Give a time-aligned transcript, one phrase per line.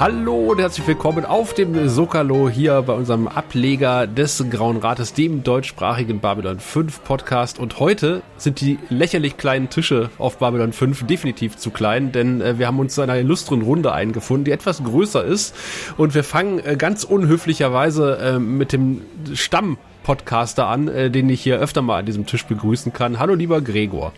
[0.00, 5.42] Hallo und herzlich willkommen auf dem Sokalo hier bei unserem Ableger des Grauen Rates, dem
[5.42, 7.58] deutschsprachigen Babylon 5 Podcast.
[7.58, 12.58] Und heute sind die lächerlich kleinen Tische auf Babylon 5 definitiv zu klein, denn äh,
[12.58, 15.54] wir haben uns zu einer illustren Runde eingefunden, die etwas größer ist.
[15.98, 19.02] Und wir fangen äh, ganz unhöflicherweise äh, mit dem
[19.34, 23.18] Stamm Podcaster an, äh, den ich hier öfter mal an diesem Tisch begrüßen kann.
[23.18, 24.14] Hallo lieber Gregor.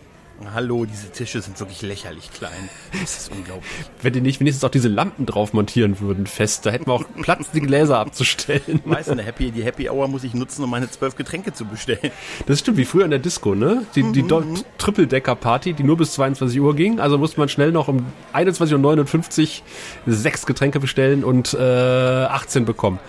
[0.53, 2.69] Hallo, diese Tische sind wirklich lächerlich klein.
[2.99, 3.69] Das ist unglaublich.
[4.01, 7.05] Wenn die nicht wenigstens auch diese Lampen drauf montieren würden, fest, da hätten wir auch
[7.21, 8.81] Platz, die Gläser abzustellen.
[8.85, 12.11] Weißt du, Happy, die Happy Hour muss ich nutzen, um meine zwölf Getränke zu bestellen.
[12.45, 13.85] Das stimmt, wie früher in der Disco, ne?
[13.95, 14.63] Die, die mhm.
[14.79, 16.99] Triple-Decker-Party, die nur bis 22 Uhr ging.
[16.99, 19.61] Also musste man schnell noch um 21.59
[20.05, 22.99] Uhr sechs Getränke bestellen und äh, 18 bekommen.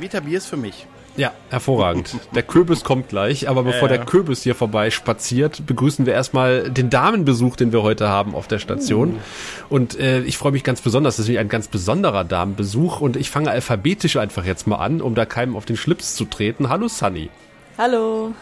[0.00, 0.86] Vita Bier ist für mich.
[1.18, 2.14] Ja, hervorragend.
[2.34, 3.96] Der Kürbis kommt gleich, aber bevor ja.
[3.96, 8.46] der Kürbis hier vorbei spaziert, begrüßen wir erstmal den Damenbesuch, den wir heute haben auf
[8.46, 9.14] der Station.
[9.14, 9.74] Uh.
[9.74, 13.30] Und äh, ich freue mich ganz besonders, das ist ein ganz besonderer Damenbesuch und ich
[13.30, 16.68] fange alphabetisch einfach jetzt mal an, um da keinem auf den Schlips zu treten.
[16.68, 17.30] Hallo Sunny.
[17.76, 18.32] Hallo.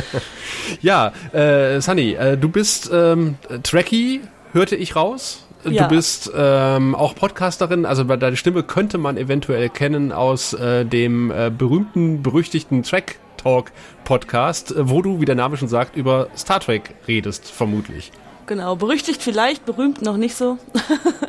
[0.80, 4.22] ja, äh, Sunny, äh, du bist ähm, Trekkie,
[4.54, 5.44] hörte ich raus.
[5.64, 5.84] Ja.
[5.84, 10.84] Du bist ähm, auch Podcasterin, also bei deiner Stimme könnte man eventuell kennen aus äh,
[10.86, 13.72] dem äh, berühmten, berüchtigten Track Talk
[14.04, 18.10] Podcast, äh, wo du, wie der Name schon sagt, über Star Trek redest, vermutlich.
[18.46, 20.58] Genau, berüchtigt vielleicht, berühmt noch nicht so.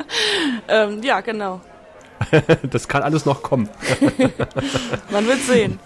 [0.68, 1.60] ähm, ja, genau.
[2.70, 3.68] das kann alles noch kommen.
[5.10, 5.78] man wird sehen.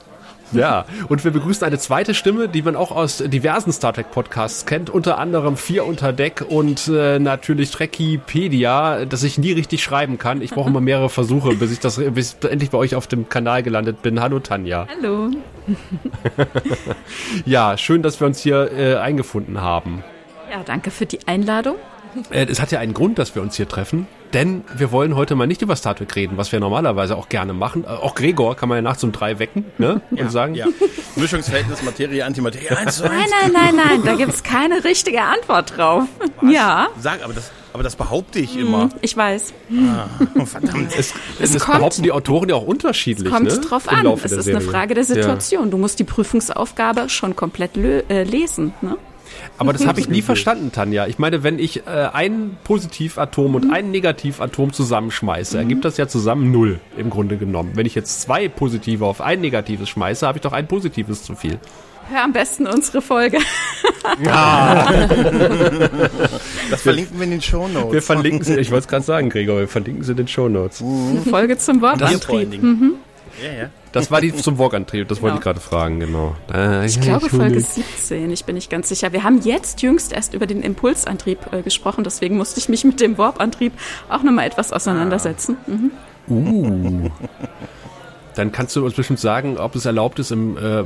[0.53, 4.65] Ja, und wir begrüßen eine zweite Stimme, die man auch aus diversen Star Trek Podcasts
[4.65, 10.19] kennt, unter anderem Vier unter Deck und äh, natürlich Trekkipedia, das ich nie richtig schreiben
[10.19, 10.43] kann.
[10.43, 13.29] Ich brauche immer mehrere Versuche, bis ich das bis ich endlich bei euch auf dem
[13.29, 14.21] Kanal gelandet bin.
[14.21, 14.87] Hallo Tanja.
[14.97, 15.31] Hallo.
[17.45, 20.05] ja, schön, dass wir uns hier äh, eingefunden haben.
[20.51, 21.77] Ja, danke für die Einladung.
[22.31, 24.07] Äh, es hat ja einen Grund, dass wir uns hier treffen.
[24.33, 27.53] Denn wir wollen heute mal nicht über Star Trek reden, was wir normalerweise auch gerne
[27.53, 27.85] machen.
[27.85, 30.01] Äh, auch Gregor kann man ja nachts um drei wecken ne?
[30.11, 30.55] und ja, sagen.
[30.55, 30.67] Ja.
[31.15, 33.13] Mischungsverhältnis Materie, Antimaterie 1 zu 1.
[33.13, 36.05] Nein, nein, nein, nein, da gibt es keine richtige Antwort drauf.
[36.41, 36.53] Was?
[36.53, 36.89] Ja.
[37.01, 38.85] Sag, aber das, aber das behaupte ich immer.
[38.85, 39.53] Hm, ich weiß.
[39.71, 40.07] Ah,
[40.45, 40.95] verdammt.
[40.97, 43.27] Es, es, es kommt, behaupten die Autoren ja auch unterschiedlich.
[43.27, 43.61] Es kommt ne?
[43.61, 44.07] drauf an.
[44.07, 44.61] Es ist Serie.
[44.61, 45.65] eine Frage der Situation.
[45.65, 45.71] Ja.
[45.71, 48.75] Du musst die Prüfungsaufgabe schon komplett äh, lesen.
[48.81, 48.97] Ne?
[49.59, 51.07] Aber das habe ich nie verstanden, Tanja.
[51.07, 56.51] Ich meine, wenn ich äh, ein Positivatom und ein Negativatom zusammenschmeiße, ergibt das ja zusammen
[56.51, 57.73] null im Grunde genommen.
[57.75, 61.35] Wenn ich jetzt zwei Positive auf ein Negatives schmeiße, habe ich doch ein Positives zu
[61.35, 61.59] viel.
[62.09, 63.39] Hör am besten unsere Folge.
[64.25, 64.89] Ja.
[66.71, 67.93] das verlinken wir in den Shownotes.
[67.93, 70.83] Wir verlinken sie, ich wollte es gerade sagen, Gregor, wir verlinken sie in den Shownotes.
[70.83, 71.25] Mhm.
[71.29, 72.63] Folge zum Wortantrieb.
[72.63, 72.95] Mhm.
[73.43, 73.71] Ja, ja.
[73.97, 75.25] Das war die zum Walk-Antrieb, das genau.
[75.25, 76.37] wollte ich gerade fragen, genau.
[76.53, 79.13] Äh, ich glaube Folge 17, ich bin nicht ganz sicher.
[79.13, 83.01] Wir haben jetzt jüngst erst über den Impulsantrieb äh, gesprochen, deswegen musste ich mich mit
[83.01, 83.73] dem Warp-Antrieb
[84.09, 85.57] auch nochmal etwas auseinandersetzen.
[85.67, 85.91] Mhm.
[86.29, 87.11] Uh.
[88.37, 90.85] Dann kannst du uns bestimmt sagen, ob es erlaubt ist, im, äh,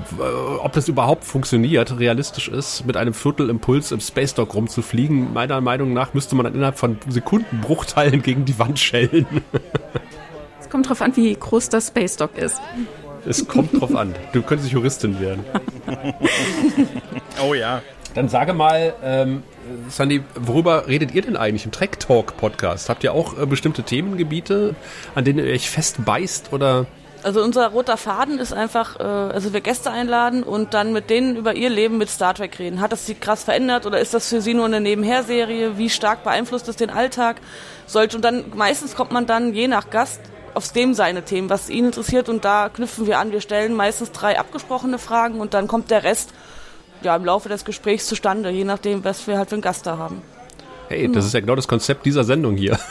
[0.63, 5.33] ob das überhaupt funktioniert, realistisch ist, mit einem Viertelimpuls im Space Dock rumzufliegen.
[5.33, 9.27] Meiner Meinung nach müsste man dann innerhalb von Sekundenbruchteilen gegen die Wand schellen.
[10.71, 12.61] Kommt drauf an, wie groß das Space Dock ist.
[13.27, 14.15] Es kommt drauf an.
[14.33, 15.45] Du könntest Juristin werden.
[17.49, 17.83] oh ja.
[18.15, 19.43] Dann sage mal, ähm,
[19.89, 22.89] Sandy, worüber redet ihr denn eigentlich im Track Talk Podcast?
[22.89, 24.75] Habt ihr auch äh, bestimmte Themengebiete,
[25.15, 26.87] an denen ihr euch festbeißt oder?
[27.23, 31.37] Also unser roter Faden ist einfach, äh, also wir Gäste einladen und dann mit denen
[31.37, 32.81] über ihr Leben mit Star Trek reden.
[32.81, 35.79] Hat das sie krass verändert oder ist das für sie nur eine Nebenherserie?
[35.79, 37.37] Wie stark beeinflusst es den Alltag?
[37.87, 40.21] Sollte und dann meistens kommt man dann je nach Gast
[40.55, 43.33] aufs dem seine Themen, was ihn interessiert und da knüpfen wir an.
[43.33, 46.33] Wir stellen meistens drei abgesprochene Fragen und dann kommt der Rest
[47.03, 49.97] ja im Laufe des Gesprächs zustande, je nachdem, was wir halt für einen Gast da
[49.99, 50.23] haben.
[50.89, 52.77] Hey, das ist ja genau das Konzept dieser Sendung hier.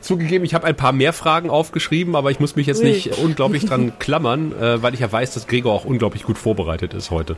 [0.00, 3.66] Zugegeben, ich habe ein paar mehr Fragen aufgeschrieben, aber ich muss mich jetzt nicht unglaublich
[3.66, 7.36] dran klammern, äh, weil ich ja weiß, dass Gregor auch unglaublich gut vorbereitet ist heute.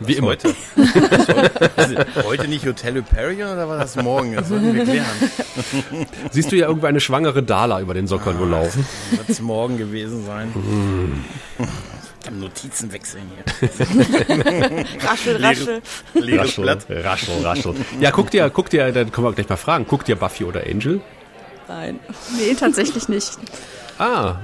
[0.00, 0.28] Wie immer.
[0.28, 0.54] Heute?
[1.76, 4.34] also, heute nicht Hotel Hyperion oder war das morgen?
[4.34, 5.06] Das sollten wir klären.
[6.30, 8.86] Siehst du ja irgendwo eine schwangere Dala über den Sockeln ah, laufen?
[9.10, 10.48] Wird es morgen gewesen sein.
[10.48, 11.24] Mm.
[12.40, 13.68] Notizen wechseln hier.
[15.08, 15.82] raschel, raschel.
[16.14, 17.74] Leeres raschel, raschel, raschel.
[18.00, 20.62] Ja, guck dir, guck dir, dann können wir gleich mal fragen, guck dir Buffy oder
[20.66, 21.00] Angel?
[21.68, 22.00] Nein.
[22.36, 23.38] Nee, tatsächlich nicht.
[23.98, 24.36] Ah.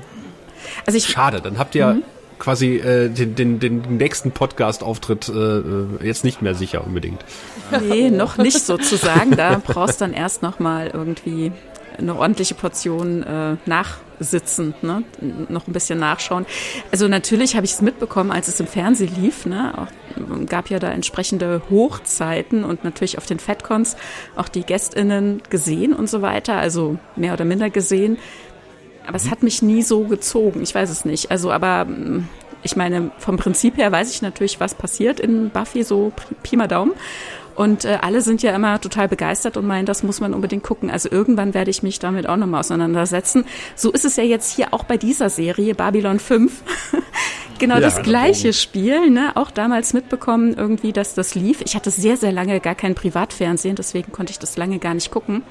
[0.87, 2.03] Also ich, Schade, dann habt ihr mhm
[2.43, 7.25] quasi äh, den, den, den nächsten Podcast-Auftritt äh, äh, jetzt nicht mehr sicher unbedingt.
[7.89, 9.37] Nee, noch nicht sozusagen.
[9.37, 11.53] Da brauchst dann erst noch mal irgendwie
[11.97, 15.05] eine ordentliche Portion äh, nachsitzen, ne?
[15.51, 16.45] noch ein bisschen nachschauen.
[16.91, 19.47] Also natürlich habe ich es mitbekommen, als es im Fernsehen lief.
[19.47, 19.73] Ne?
[19.79, 23.97] Auch, gab ja da entsprechende Hochzeiten und natürlich auf den FedCons
[24.35, 28.19] auch die GästInnen gesehen und so weiter, also mehr oder minder gesehen.
[29.07, 30.63] Aber es hat mich nie so gezogen.
[30.63, 31.31] Ich weiß es nicht.
[31.31, 32.29] Also, aber mm,
[32.63, 36.13] ich meine, vom Prinzip her weiß ich natürlich, was passiert in Buffy, so
[36.43, 36.93] Pi mal Daumen.
[37.55, 40.91] Und äh, alle sind ja immer total begeistert und meinen, das muss man unbedingt gucken.
[40.91, 43.45] Also irgendwann werde ich mich damit auch nochmal auseinandersetzen.
[43.77, 46.63] So ist es ja jetzt hier auch bei dieser Serie, Babylon 5.
[47.59, 49.33] genau ja, das gleiche Spiel, ne?
[49.37, 51.61] Auch damals mitbekommen irgendwie, dass das lief.
[51.61, 55.11] Ich hatte sehr, sehr lange gar kein Privatfernsehen, deswegen konnte ich das lange gar nicht
[55.11, 55.43] gucken.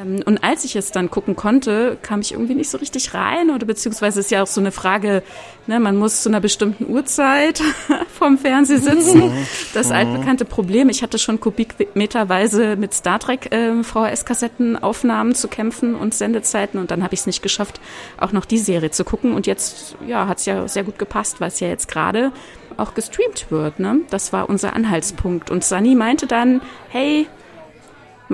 [0.00, 3.50] Ähm, und als ich es dann gucken konnte, kam ich irgendwie nicht so richtig rein
[3.50, 5.22] oder beziehungsweise ist ja auch so eine Frage,
[5.66, 7.62] ne, man muss zu einer bestimmten Uhrzeit
[8.18, 9.32] vorm Fernseher sitzen.
[9.72, 10.88] Das altbekannte Problem.
[10.88, 17.02] Ich hatte schon kubikmeterweise mit Star Trek äh, VHS-Kassettenaufnahmen zu kämpfen und Sendezeiten und dann
[17.02, 17.80] habe ich es nicht geschafft,
[18.18, 19.32] auch noch die Serie zu gucken.
[19.32, 22.32] Und jetzt, ja, hat es ja sehr gut gepasst, weil es ja jetzt gerade
[22.76, 23.78] auch gestreamt wird.
[23.78, 24.00] Ne?
[24.10, 25.50] Das war unser Anhaltspunkt.
[25.50, 27.26] Und Sunny meinte dann, hey,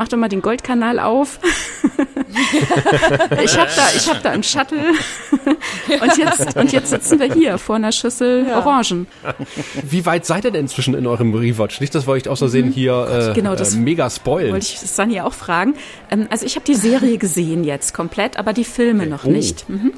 [0.00, 1.40] mach doch mal den Goldkanal auf.
[3.44, 4.78] ich habe da, ich hab da einen Shuttle.
[6.00, 8.60] und, jetzt, und jetzt sitzen wir hier vor einer Schüssel ja.
[8.60, 9.08] Orangen.
[9.82, 11.82] Wie weit seid ihr denn inzwischen in eurem Rewatch?
[11.82, 12.72] Nicht, dass wir euch aus Versehen mhm.
[12.72, 14.52] hier äh, genau, das äh, mega spoilen.
[14.52, 15.74] Wollte ich Sunny auch fragen.
[16.10, 19.10] Ähm, also ich habe die Serie gesehen jetzt komplett, aber die Filme okay.
[19.10, 19.30] noch oh.
[19.30, 19.68] nicht.
[19.68, 19.92] Mhm.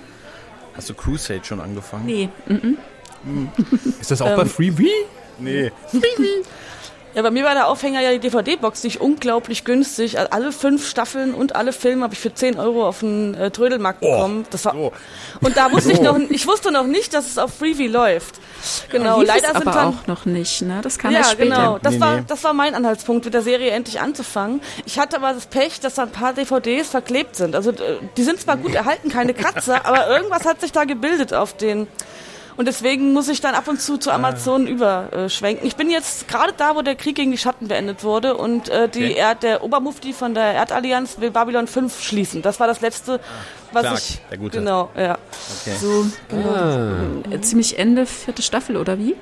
[0.75, 2.07] Hast du Crusade schon angefangen?
[2.07, 2.29] Nee.
[2.49, 2.77] Mhm.
[4.01, 4.91] Ist das auch ähm, bei Freebie?
[5.39, 5.71] Nee.
[5.87, 6.43] Freebie.
[7.15, 10.19] Ja, bei mir war der Aufhänger ja die DVD-Box, nicht unglaublich günstig.
[10.19, 13.51] Also alle fünf Staffeln und alle Filme habe ich für 10 Euro auf den äh,
[13.51, 14.47] Trödelmarkt oh, bekommen.
[14.51, 14.93] Das war, so.
[15.41, 15.95] Und da wusste so.
[15.95, 18.37] ich noch, ich wusste noch nicht, dass es auf Freeview läuft.
[18.91, 20.81] Genau, ja, leider sind aber dann, auch noch nicht, ne?
[20.83, 21.55] Das kam ja später.
[21.57, 21.79] genau.
[21.79, 22.25] Das nee, war, nee.
[22.27, 24.63] das war mein Anhaltspunkt, mit der Serie endlich anzufangen.
[24.87, 27.55] Ich hatte aber das Pech, dass da ein paar DVDs verklebt sind.
[27.55, 31.57] Also, die sind zwar gut erhalten, keine Kratzer, aber irgendwas hat sich da gebildet auf
[31.57, 31.89] den,
[32.57, 34.71] und deswegen muss ich dann ab und zu zu Amazon ah.
[34.71, 35.67] überschwenken.
[35.67, 38.89] Ich bin jetzt gerade da, wo der Krieg gegen die Schatten beendet wurde und äh,
[38.89, 39.15] die okay.
[39.15, 42.43] Erd, der Obermufti von der Erdallianz will Babylon 5 schließen.
[42.43, 43.21] Das war das letzte,
[43.73, 44.21] was Clark, ich.
[44.31, 44.59] Der Gute.
[44.59, 45.19] Genau, ja.
[45.61, 45.77] Okay.
[45.81, 46.51] So, genau.
[46.51, 47.41] Ah.
[47.41, 49.17] Ziemlich Ende vierte Staffel, oder wie?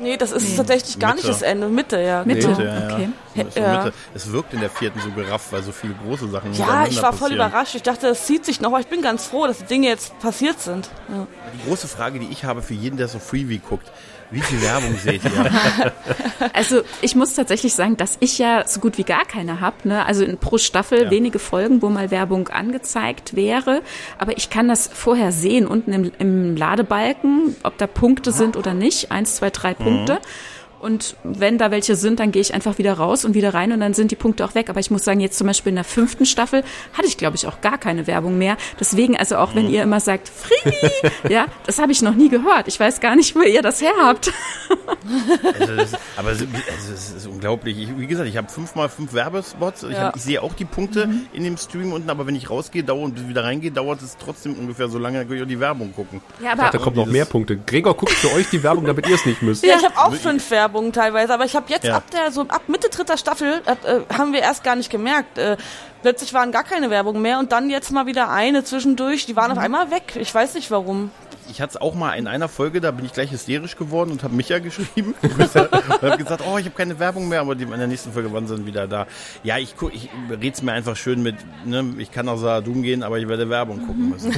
[0.00, 0.56] Nee, das ist nee.
[0.56, 1.26] tatsächlich gar Mitte.
[1.26, 1.68] nicht das Ende.
[1.68, 2.24] Mitte, ja.
[2.24, 3.08] Mitte, Mitte ja, okay.
[3.34, 3.84] Ja.
[3.84, 3.92] Mitte.
[4.14, 7.12] Es wirkt in der vierten so gerafft, weil so viele große Sachen Ja, ich war
[7.12, 7.74] voll überrascht.
[7.74, 10.18] Ich dachte, das zieht sich noch, aber ich bin ganz froh, dass die Dinge jetzt
[10.20, 10.88] passiert sind.
[11.08, 11.26] Ja.
[11.54, 13.90] Die große Frage, die ich habe für jeden, der so Freebie guckt,
[14.30, 15.50] wie viel Werbung seht ihr?
[16.52, 19.88] also ich muss tatsächlich sagen, dass ich ja so gut wie gar keine habe.
[19.88, 20.04] Ne?
[20.04, 21.10] Also in, pro Staffel ja.
[21.10, 23.82] wenige Folgen, wo mal Werbung angezeigt wäre.
[24.18, 28.74] Aber ich kann das vorher sehen unten im, im Ladebalken, ob da Punkte sind oder
[28.74, 29.10] nicht.
[29.10, 30.14] Eins, zwei, drei Punkte.
[30.14, 30.18] Mhm.
[30.80, 33.80] Und wenn da welche sind, dann gehe ich einfach wieder raus und wieder rein und
[33.80, 34.70] dann sind die Punkte auch weg.
[34.70, 37.46] Aber ich muss sagen, jetzt zum Beispiel in der fünften Staffel hatte ich, glaube ich,
[37.46, 38.56] auch gar keine Werbung mehr.
[38.78, 40.72] Deswegen, also auch wenn ihr immer sagt, Free,
[41.28, 42.68] ja, das habe ich noch nie gehört.
[42.68, 44.32] Ich weiß gar nicht, wo ihr das her habt.
[45.58, 47.76] Also das, aber es, also es ist unglaublich.
[47.78, 49.82] Ich, wie gesagt, ich habe fünfmal fünf Werbespots.
[49.84, 51.26] Ich, hab, ich sehe auch die Punkte mhm.
[51.32, 54.54] in dem Stream unten, aber wenn ich rausgehe dauert, und wieder reingehe, dauert es trotzdem
[54.54, 56.20] ungefähr so lange, dann kann ich auch die Werbung gucken.
[56.42, 57.56] Ja, aber da kommt noch mehr Punkte.
[57.56, 59.64] Gregor guckt für euch die Werbung, damit ihr es nicht müsst.
[59.64, 60.67] Ja, ich habe auch fünf Werbung.
[60.68, 61.96] Werbung teilweise, aber ich habe jetzt ja.
[61.96, 65.38] ab der so ab Mitte dritter Staffel äh, haben wir erst gar nicht gemerkt.
[65.38, 65.56] Äh,
[66.02, 69.26] plötzlich waren gar keine Werbung mehr und dann jetzt mal wieder eine zwischendurch.
[69.26, 69.58] Die waren mhm.
[69.58, 70.16] auf einmal weg.
[70.16, 71.10] Ich weiß nicht warum
[71.50, 74.22] ich hatte es auch mal in einer Folge, da bin ich gleich hysterisch geworden und
[74.22, 77.70] habe Micha geschrieben und habe gesagt, oh, ich habe keine Werbung mehr, aber die, in
[77.70, 79.06] der nächsten Folge waren sie dann wieder da.
[79.42, 80.10] Ja, ich, ich
[80.52, 83.86] es mir einfach schön mit, ne, ich kann nach Saadum gehen, aber ich werde Werbung
[83.86, 84.34] gucken müssen.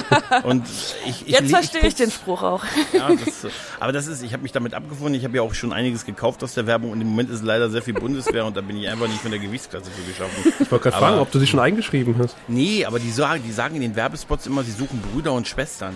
[0.44, 0.66] und
[1.06, 2.64] ich, ich, Jetzt verstehe ich, ich, den Spruch auch.
[2.92, 3.46] ja, das,
[3.80, 6.42] aber das ist, ich habe mich damit abgefunden, ich habe ja auch schon einiges gekauft
[6.42, 8.88] aus der Werbung und im Moment ist leider sehr viel Bundeswehr und da bin ich
[8.88, 10.52] einfach nicht von der Gewichtsklasse für geschaffen.
[10.60, 12.36] Ich wollte gerade fragen, ob du sie schon eingeschrieben hast.
[12.48, 15.94] Nee, aber die sagen, die sagen in den Werbespots immer, sie suchen Brüder und Schwestern.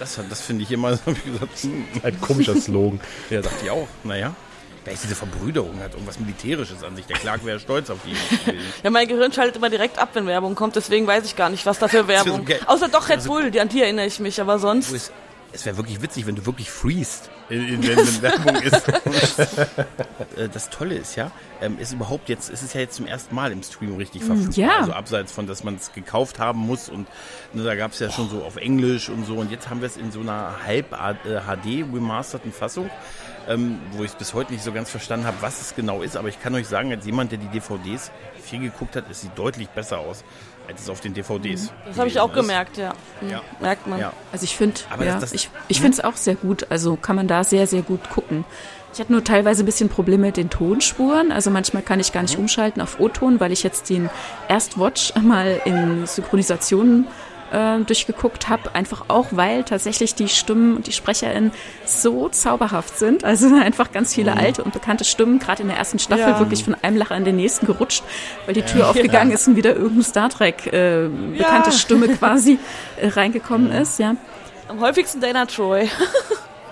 [0.00, 1.84] Das, das finde ich immer, so wie gesagt, hm.
[2.02, 3.00] ein komischer Slogan.
[3.28, 3.86] ja, dachte ich auch.
[4.02, 4.34] Naja.
[4.82, 7.04] Da ist diese Verbrüderung, hat irgendwas Militärisches an sich.
[7.04, 8.16] Der Clark wäre stolz auf die.
[8.82, 11.66] ja, mein Gehirn schaltet immer direkt ab, wenn Werbung kommt, deswegen weiß ich gar nicht,
[11.66, 12.40] was da für Werbung.
[12.40, 12.60] Okay.
[12.64, 15.12] Außer doch Red also, Bull, an die erinnere ich mich, aber sonst.
[15.52, 17.82] Es wäre wirklich witzig, wenn du wirklich freest, wenn,
[18.22, 18.82] Werbung ist.
[20.36, 23.34] Äh, das Tolle ist ja, ähm, ist überhaupt jetzt, ist es ja jetzt zum ersten
[23.34, 24.54] Mal im Stream richtig verfügbar.
[24.54, 24.78] Ja.
[24.80, 27.08] Also abseits von, dass man es gekauft haben muss und
[27.52, 29.86] ne, da gab es ja schon so auf Englisch und so und jetzt haben wir
[29.86, 32.90] es in so einer halb HD äh, remasterten Fassung.
[33.48, 36.16] Ähm, wo ich bis heute nicht so ganz verstanden habe, was es genau ist.
[36.16, 39.36] Aber ich kann euch sagen, als jemand, der die DVDs viel geguckt hat, es sieht
[39.36, 40.24] deutlich besser aus
[40.70, 41.72] als es auf den DVDs.
[41.84, 42.34] Das habe ich auch ist.
[42.34, 42.94] gemerkt, ja.
[43.28, 43.42] ja.
[43.60, 43.98] Merkt man.
[43.98, 44.12] Ja.
[44.32, 46.66] Also ich finde, ja, ich, ich finde es auch sehr gut.
[46.70, 48.44] Also kann man da sehr, sehr gut gucken.
[48.92, 51.32] Ich hatte nur teilweise ein bisschen Probleme mit den Tonspuren.
[51.32, 52.42] Also manchmal kann ich gar nicht mhm.
[52.42, 54.08] umschalten auf O-Ton, weil ich jetzt den
[54.48, 57.06] Erstwatch mal in Synchronisation
[57.52, 58.74] äh, durchgeguckt habe.
[58.74, 61.52] Einfach auch, weil tatsächlich die Stimmen und die SprecherInnen
[61.84, 63.24] so zauberhaft sind.
[63.24, 64.38] Also einfach ganz viele mhm.
[64.38, 66.38] alte und bekannte Stimmen, gerade in der ersten Staffel, ja.
[66.38, 68.02] wirklich von einem Lacher in den nächsten gerutscht,
[68.46, 68.90] weil die Tür ja.
[68.90, 71.76] aufgegangen ist und wieder irgendeine Star Trek äh, bekannte ja.
[71.76, 72.58] Stimme quasi
[73.00, 73.82] äh, reingekommen mhm.
[73.82, 73.98] ist.
[73.98, 74.16] Ja.
[74.68, 75.88] Am häufigsten Dana Troy.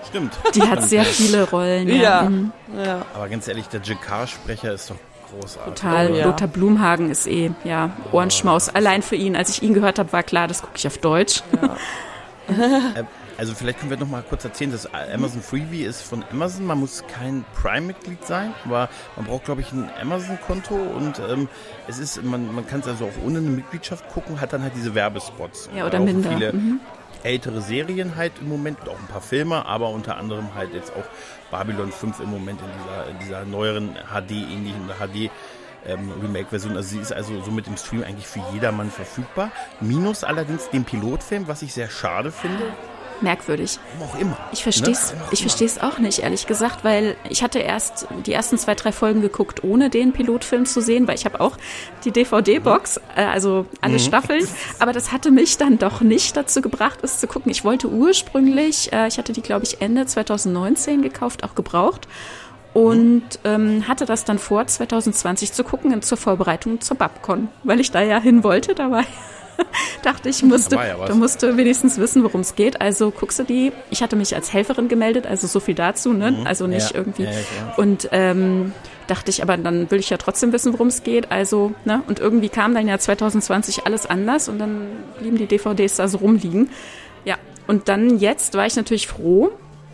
[0.07, 0.33] Stimmt.
[0.55, 1.87] Die hat sehr viele Rollen.
[1.87, 1.95] Ja.
[1.95, 2.29] ja.
[2.29, 2.51] Mhm.
[2.83, 3.05] ja.
[3.13, 4.95] Aber ganz ehrlich, der Jakar-Sprecher ist doch
[5.31, 5.73] großartig.
[5.75, 6.11] Total.
[6.11, 6.25] Oh, ja.
[6.25, 8.69] Lothar Blumhagen ist eh, ja, Ohrenschmaus.
[8.69, 9.35] Allein für ihn.
[9.35, 11.43] Als ich ihn gehört habe, war klar, das gucke ich auf Deutsch.
[11.61, 11.75] Ja.
[12.95, 13.03] Äh,
[13.37, 16.65] also vielleicht können wir noch mal kurz erzählen, dass Amazon Freebie ist von Amazon.
[16.65, 21.47] Man muss kein Prime-Mitglied sein, aber man braucht, glaube ich, ein Amazon-Konto und ähm,
[21.87, 24.73] es ist, man, man kann es also auch ohne eine Mitgliedschaft gucken, hat dann halt
[24.75, 25.69] diese Werbespots.
[25.73, 26.31] Ja, oder minder.
[26.31, 26.79] Viele, mhm
[27.23, 30.91] ältere Serien halt im Moment und auch ein paar Filme, aber unter anderem halt jetzt
[30.91, 31.03] auch
[31.51, 35.31] Babylon 5 im Moment in dieser, in dieser neueren HD-ähnlichen HD
[35.85, 36.11] ähm.
[36.51, 39.51] Also sie ist also so mit dem Stream eigentlich für jedermann verfügbar.
[39.79, 42.63] Minus allerdings den Pilotfilm, was ich sehr schade finde
[43.21, 43.79] merkwürdig.
[44.01, 44.37] Auch immer.
[44.51, 45.19] Ich verstehe es ne?
[45.31, 49.21] ich versteh's auch nicht, ehrlich gesagt, weil ich hatte erst die ersten zwei, drei Folgen
[49.21, 51.57] geguckt, ohne den Pilotfilm zu sehen, weil ich habe auch
[52.03, 53.99] die DVD-Box, äh, also alle mhm.
[53.99, 54.47] Staffeln,
[54.79, 57.51] aber das hatte mich dann doch nicht dazu gebracht, es zu gucken.
[57.51, 62.07] Ich wollte ursprünglich, äh, ich hatte die, glaube ich, Ende 2019 gekauft, auch gebraucht
[62.73, 67.91] und ähm, hatte das dann vor, 2020 zu gucken zur Vorbereitung zur Babcon, weil ich
[67.91, 68.75] da ja hin wollte.
[68.75, 69.03] Da war
[70.03, 72.81] dachte ich, musste, ja du musst wenigstens wissen, worum es geht.
[72.81, 73.71] Also guckst du die.
[73.89, 76.31] Ich hatte mich als Helferin gemeldet, also so viel dazu, ne?
[76.31, 76.47] Mhm.
[76.47, 76.97] Also nicht ja.
[76.97, 77.23] irgendwie.
[77.23, 77.31] Ja,
[77.77, 78.73] und ähm,
[79.07, 81.31] dachte ich, aber dann will ich ja trotzdem wissen, worum es geht.
[81.31, 82.03] Also, ne?
[82.07, 84.87] Und irgendwie kam dann ja 2020 alles anders und dann
[85.19, 86.69] blieben die DVDs da so rumliegen.
[87.25, 87.35] Ja.
[87.67, 89.51] Und dann jetzt war ich natürlich froh,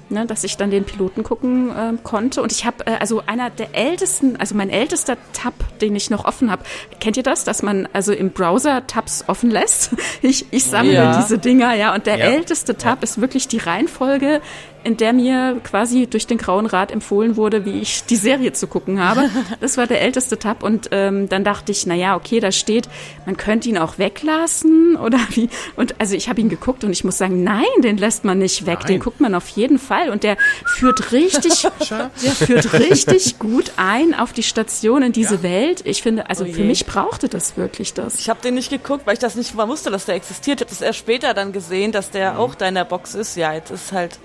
[0.10, 2.42] ne, dass ich dann den Piloten gucken äh, konnte.
[2.42, 6.26] Und ich habe, äh, also einer der ältesten, also mein ältester Tab, den ich noch
[6.26, 6.64] offen habe,
[7.00, 9.92] kennt ihr das, dass man also im Browser Tabs offen lässt?
[10.22, 11.18] Ich, ich sammle ja.
[11.18, 11.94] diese Dinger, ja.
[11.94, 12.26] Und der ja.
[12.26, 13.04] älteste Tab ja.
[13.04, 14.42] ist wirklich die Reihenfolge,
[14.86, 18.68] in der mir quasi durch den Grauen Rat empfohlen wurde, wie ich die Serie zu
[18.68, 19.30] gucken habe.
[19.62, 22.88] Das war der älteste Tab und ähm, dann dachte ich, na ja, okay, da steht,
[23.26, 25.50] man könnte ihn auch weglassen oder wie.
[25.76, 28.66] Und also ich habe ihn geguckt und ich muss sagen, nein, den lässt man nicht
[28.66, 28.88] weg, nein.
[28.88, 34.14] den guckt man auf jeden Fall und der führt richtig, der führt richtig gut ein
[34.14, 35.44] auf die Station in diese ja.
[35.44, 35.82] Welt.
[35.86, 38.20] Ich finde, also oh für mich brauchte das wirklich das.
[38.20, 40.62] Ich habe den nicht geguckt, weil ich das nicht mal wusste, dass der existiert.
[40.62, 42.40] Ich habe das erst später dann gesehen, dass der mhm.
[42.40, 43.36] auch da in der Box ist.
[43.36, 44.20] Ja, jetzt ist halt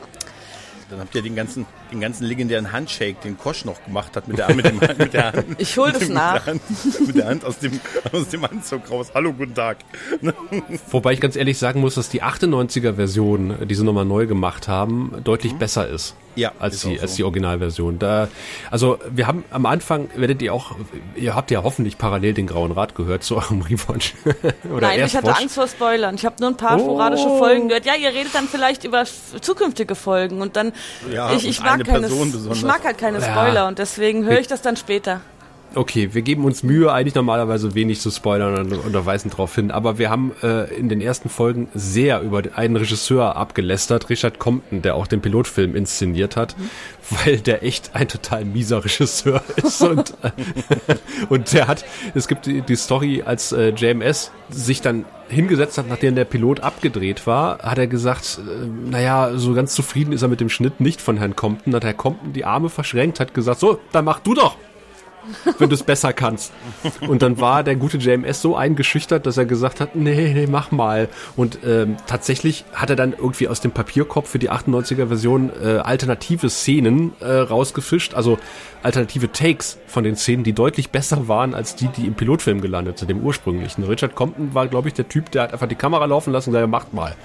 [0.91, 4.39] dann habt ihr den ganzen, den ganzen legendären Handshake, den Kosch noch gemacht hat mit
[4.39, 5.47] der, mit dem, mit der Hand.
[5.59, 6.47] Ich hol das nach.
[6.47, 7.81] Mit der, Hand, mit der Hand aus dem,
[8.13, 9.13] aus dem Anzug raus.
[9.15, 9.79] Hallo, guten Tag.
[10.91, 14.69] Wobei ich ganz ehrlich sagen muss, dass die 98er Version, die sie nochmal neu gemacht
[14.69, 15.59] haben, deutlich mhm.
[15.59, 16.17] besser ist.
[16.41, 17.03] Ja, als die, so.
[17.03, 17.99] als die Originalversion.
[17.99, 18.29] Da,
[18.71, 20.75] also wir haben am Anfang, werdet ihr auch,
[21.15, 24.15] ihr habt ja hoffentlich parallel den Grauen Rat gehört zu eurem Rewatch.
[24.75, 26.15] Oder Nein, ich hatte Angst vor Spoilern.
[26.15, 26.85] Ich habe nur ein paar oh.
[26.85, 27.85] sporadische Folgen gehört.
[27.85, 29.05] Ja, ihr redet dann vielleicht über
[29.41, 30.73] zukünftige Folgen und dann,
[31.13, 32.09] ja, ich, ich mag keine,
[32.53, 33.69] ich mag halt keine Spoiler ja.
[33.69, 35.21] und deswegen höre ich das dann später.
[35.73, 39.71] Okay, wir geben uns Mühe, eigentlich normalerweise wenig zu spoilern und, und weisen darauf hin,
[39.71, 44.83] aber wir haben äh, in den ersten Folgen sehr über einen Regisseur abgelästert, Richard Compton,
[44.83, 46.71] der auch den Pilotfilm inszeniert hat, mhm.
[47.11, 50.31] weil der echt ein total mieser Regisseur ist und, äh,
[51.29, 51.85] und der hat,
[52.15, 56.59] es gibt die, die Story, als äh, JMS sich dann hingesetzt hat, nachdem der Pilot
[56.59, 60.81] abgedreht war, hat er gesagt, äh, naja, so ganz zufrieden ist er mit dem Schnitt
[60.81, 64.19] nicht von Herrn Compton, hat Herr Compton die Arme verschränkt, hat gesagt, so, dann mach
[64.19, 64.57] du doch
[65.59, 66.53] wenn du es besser kannst.
[67.07, 70.71] Und dann war der gute JMS so eingeschüchtert, dass er gesagt hat, nee, nee, mach
[70.71, 71.09] mal.
[71.37, 75.79] Und ähm, tatsächlich hat er dann irgendwie aus dem Papierkorb für die 98er Version äh,
[75.79, 78.39] alternative Szenen äh, rausgefischt, also
[78.83, 82.99] alternative Takes von den Szenen, die deutlich besser waren als die, die im Pilotfilm gelandet
[82.99, 83.85] sind, dem ursprünglichen.
[83.85, 86.55] Richard Compton war, glaube ich, der Typ, der hat einfach die Kamera laufen lassen und
[86.55, 87.17] gesagt, macht mal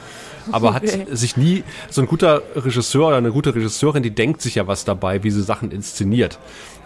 [0.52, 4.56] aber hat sich nie so ein guter Regisseur oder eine gute Regisseurin, die denkt sich
[4.56, 6.40] ja was dabei, wie sie Sachen inszeniert.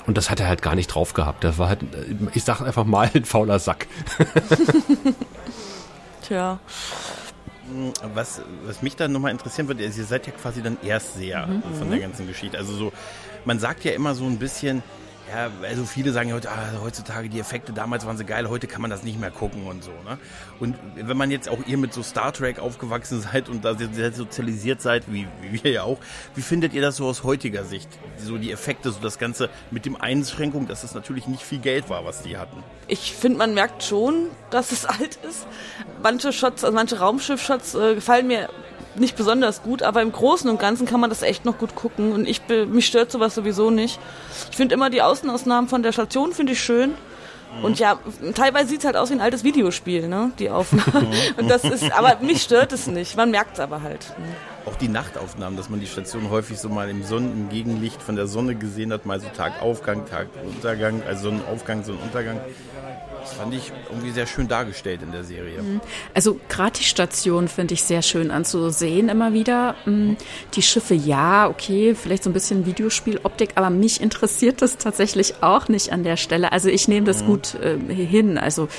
[0.06, 1.44] Und das hat er halt gar nicht drauf gehabt.
[1.44, 1.79] Das war halt,
[2.34, 3.88] ich sag einfach mal, ein fauler Sack.
[6.27, 6.60] Tja.
[8.15, 11.62] Was, was mich dann nochmal interessieren würde, ist, ihr seid ja quasi dann Erstseher mhm.
[11.77, 12.58] von der ganzen Geschichte.
[12.58, 12.91] Also so,
[13.46, 14.82] man sagt ja immer so ein bisschen,
[15.29, 18.81] ja, also viele sagen heute, ah, heutzutage die Effekte, damals waren sie geil, heute kann
[18.81, 19.91] man das nicht mehr gucken und so.
[19.91, 20.17] Ne?
[20.59, 24.12] Und wenn man jetzt auch ihr mit so Star Trek aufgewachsen seid und da sehr
[24.12, 26.00] sozialisiert seid, wie, wie wir ja auch,
[26.36, 27.89] wie findet ihr das so aus heutiger Sicht?
[28.17, 31.89] So die Effekte, so das Ganze mit dem Einschränkung, dass das natürlich nicht viel Geld
[31.89, 32.63] war, was die hatten.
[32.88, 35.45] Ich finde, man merkt schon, dass es alt ist.
[36.01, 38.50] Manche Shots, also manche Raumschiff-Shots äh, gefallen mir
[39.00, 42.12] nicht besonders gut, aber im Großen und Ganzen kann man das echt noch gut gucken
[42.12, 44.00] und ich mich stört sowas sowieso nicht.
[44.51, 46.94] Ich finde immer die Außenausnahmen von der Station finde ich schön.
[47.63, 47.98] Und ja,
[48.36, 50.32] teilweise sieht es halt aus wie ein altes Videospiel, ne?
[50.38, 51.12] Die Aufnahmen.
[51.38, 53.18] Und das ist, aber mich stört es nicht.
[53.18, 54.13] Man merkt es aber halt.
[54.20, 54.25] Ne?
[54.65, 58.15] Auch die Nachtaufnahmen, dass man die Station häufig so mal im Sonnen, im Gegenlicht von
[58.15, 62.39] der Sonne gesehen hat, mal so Tagaufgang, Taguntergang, also Sonnenaufgang, Sonnenuntergang.
[63.22, 65.62] Das fand ich irgendwie sehr schön dargestellt in der Serie.
[65.62, 65.82] Mhm.
[66.14, 69.76] Also gerade die Station finde ich sehr schön anzusehen immer wieder.
[69.86, 70.14] Mm,
[70.54, 75.68] die Schiffe, ja, okay, vielleicht so ein bisschen Videospieloptik, aber mich interessiert das tatsächlich auch
[75.68, 76.52] nicht an der Stelle.
[76.52, 77.28] Also ich nehme das mhm.
[77.28, 78.38] gut äh, hin.
[78.38, 78.70] Also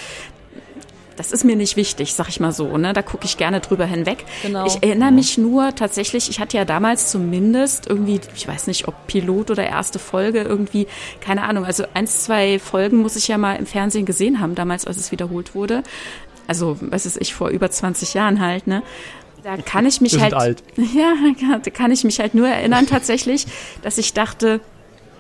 [1.20, 2.78] das ist mir nicht wichtig, sag ich mal so.
[2.78, 2.94] Ne?
[2.94, 4.24] Da gucke ich gerne drüber hinweg.
[4.40, 4.64] Genau.
[4.66, 9.06] Ich erinnere mich nur tatsächlich, ich hatte ja damals zumindest irgendwie, ich weiß nicht, ob
[9.06, 10.86] Pilot oder erste Folge irgendwie,
[11.20, 14.86] keine Ahnung, also eins, zwei Folgen muss ich ja mal im Fernsehen gesehen haben, damals,
[14.86, 15.82] als es wiederholt wurde.
[16.46, 18.82] Also, was ist ich, vor über 20 Jahren halt, ne?
[19.44, 20.32] Da kann ich mich halt.
[20.32, 20.62] Alt.
[20.94, 21.12] Ja,
[21.62, 23.46] da kann ich mich halt nur erinnern tatsächlich,
[23.82, 24.60] dass ich dachte,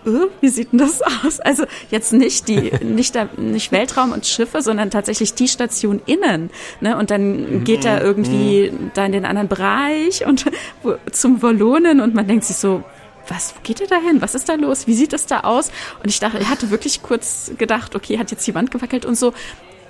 [0.06, 1.40] äh, wie sieht denn das aus?
[1.40, 6.50] Also jetzt nicht die, nicht, der, nicht Weltraum und Schiffe, sondern tatsächlich die Station innen.
[6.80, 6.96] Ne?
[6.96, 8.90] Und dann geht er irgendwie mhm.
[8.94, 10.44] da in den anderen Bereich und
[11.12, 12.82] zum Volunen und man denkt sich so,
[13.28, 14.20] was, wo geht er da hin?
[14.20, 14.86] Was ist da los?
[14.86, 15.70] Wie sieht das da aus?
[16.02, 19.16] Und ich dachte, er hatte wirklich kurz gedacht, okay, hat jetzt die Wand gewackelt und
[19.16, 19.32] so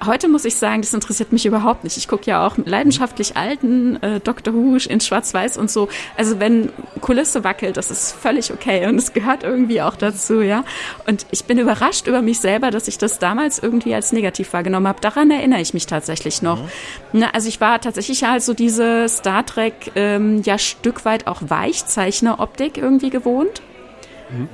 [0.05, 1.97] heute muss ich sagen, das interessiert mich überhaupt nicht.
[1.97, 4.55] Ich gucke ja auch leidenschaftlich alten äh, Dr.
[4.55, 5.89] Who in Schwarz-Weiß und so.
[6.17, 10.65] Also wenn Kulisse wackelt, das ist völlig okay und es gehört irgendwie auch dazu, ja.
[11.07, 14.89] Und ich bin überrascht über mich selber, dass ich das damals irgendwie als negativ wahrgenommen
[14.89, 15.01] habe.
[15.01, 16.63] Daran erinnere ich mich tatsächlich noch.
[16.63, 16.69] Mhm.
[17.13, 21.43] Na, also ich war tatsächlich halt so diese Star Trek ähm, ja Stück weit auch
[21.43, 23.63] Weichzeichner-Optik irgendwie gewohnt.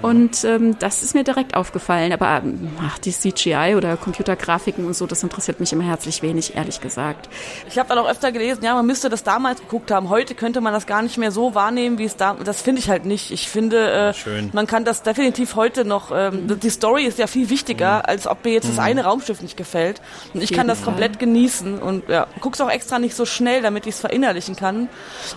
[0.02, 2.12] Und ähm, das ist mir direkt aufgefallen.
[2.12, 2.42] Aber
[2.82, 7.28] ach, die CGI oder Computergrafiken und so, das interessiert mich immer herzlich wenig, ehrlich gesagt.
[7.68, 10.08] Ich habe dann auch öfter gelesen, ja, man müsste das damals geguckt haben.
[10.08, 12.34] Heute könnte man das gar nicht mehr so wahrnehmen, wie es da.
[12.34, 13.30] Das finde ich halt nicht.
[13.30, 16.10] Ich finde, äh, man kann das definitiv heute noch.
[16.14, 16.60] Ähm, mhm.
[16.60, 18.04] Die Story ist ja viel wichtiger, mhm.
[18.06, 18.82] als ob mir jetzt das mhm.
[18.82, 20.00] eine Raumschiff nicht gefällt.
[20.32, 23.86] Und ich kann das komplett genießen und ja, guck's auch extra nicht so schnell, damit
[23.86, 24.88] ich es verinnerlichen kann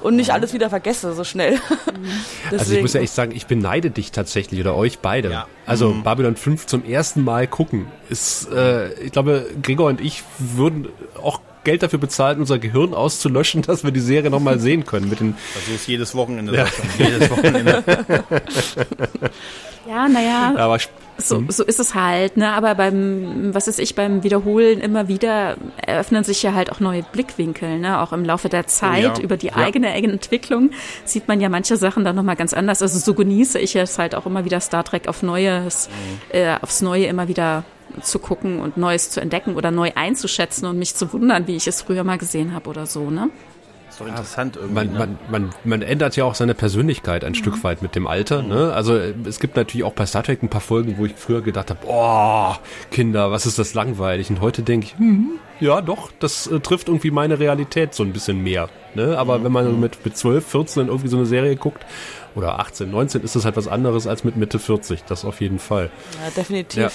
[0.01, 1.59] und nicht alles wieder vergesse so schnell.
[2.51, 5.31] also ich muss ja echt sagen, ich beneide dich tatsächlich tatsächlich oder euch beide.
[5.31, 5.47] Ja.
[5.65, 6.03] Also mhm.
[6.03, 10.87] Babylon 5 zum ersten Mal gucken ist, äh, ich glaube, Gregor und ich würden
[11.21, 15.09] auch Geld dafür bezahlen, unser Gehirn auszulöschen, dass wir die Serie nochmal sehen können.
[15.09, 16.55] Mit den also ist jedes Wochenende.
[16.55, 16.67] Ja.
[16.97, 17.83] Jedes Wochenende.
[19.87, 20.53] ja, naja.
[20.57, 20.77] Aber
[21.17, 22.53] so, so ist es halt, ne?
[22.53, 27.03] Aber beim, was ist ich, beim Wiederholen immer wieder eröffnen sich ja halt auch neue
[27.03, 27.99] Blickwinkel, ne?
[27.99, 29.19] Auch im Laufe der Zeit ja.
[29.19, 29.55] über die ja.
[29.55, 30.71] eigene Entwicklung
[31.05, 32.81] sieht man ja manche Sachen dann nochmal ganz anders.
[32.81, 36.37] Also so genieße ich es halt auch immer wieder Star Trek auf Neues, mhm.
[36.37, 37.63] äh, aufs Neue immer wieder
[38.01, 41.67] zu gucken und Neues zu entdecken oder neu einzuschätzen und mich zu wundern, wie ich
[41.67, 43.29] es früher mal gesehen habe oder so, ne?
[43.99, 44.73] Doch interessant irgendwie.
[44.73, 44.99] Man, ne?
[44.99, 47.35] man, man, man ändert ja auch seine Persönlichkeit ein mhm.
[47.35, 48.41] Stück weit mit dem Alter.
[48.41, 48.49] Mhm.
[48.49, 48.73] Ne?
[48.73, 51.69] Also es gibt natürlich auch bei Star Trek ein paar Folgen, wo ich früher gedacht
[51.69, 52.53] habe, oh,
[52.91, 54.29] Kinder, was ist das langweilig?
[54.29, 58.13] Und heute denke ich, hm, ja doch, das äh, trifft irgendwie meine Realität so ein
[58.13, 58.69] bisschen mehr.
[58.95, 59.17] Ne?
[59.17, 59.43] Aber mhm.
[59.45, 61.85] wenn man mit, mit 12, 14 irgendwie so eine Serie guckt,
[62.35, 65.59] oder 18, 19 ist das halt was anderes als mit Mitte 40, das auf jeden
[65.59, 65.89] Fall.
[66.23, 66.77] Ja, definitiv.
[66.77, 66.89] Ja.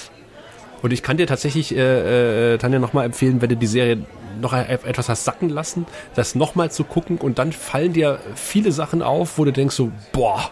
[0.83, 4.05] Und ich kann dir tatsächlich, äh, äh, Tanja, nochmal empfehlen, wenn du die Serie
[4.41, 8.73] noch e-, etwas hast sacken lassen, das nochmal zu gucken und dann fallen dir viele
[8.73, 10.51] Sachen auf, wo du denkst so, boah,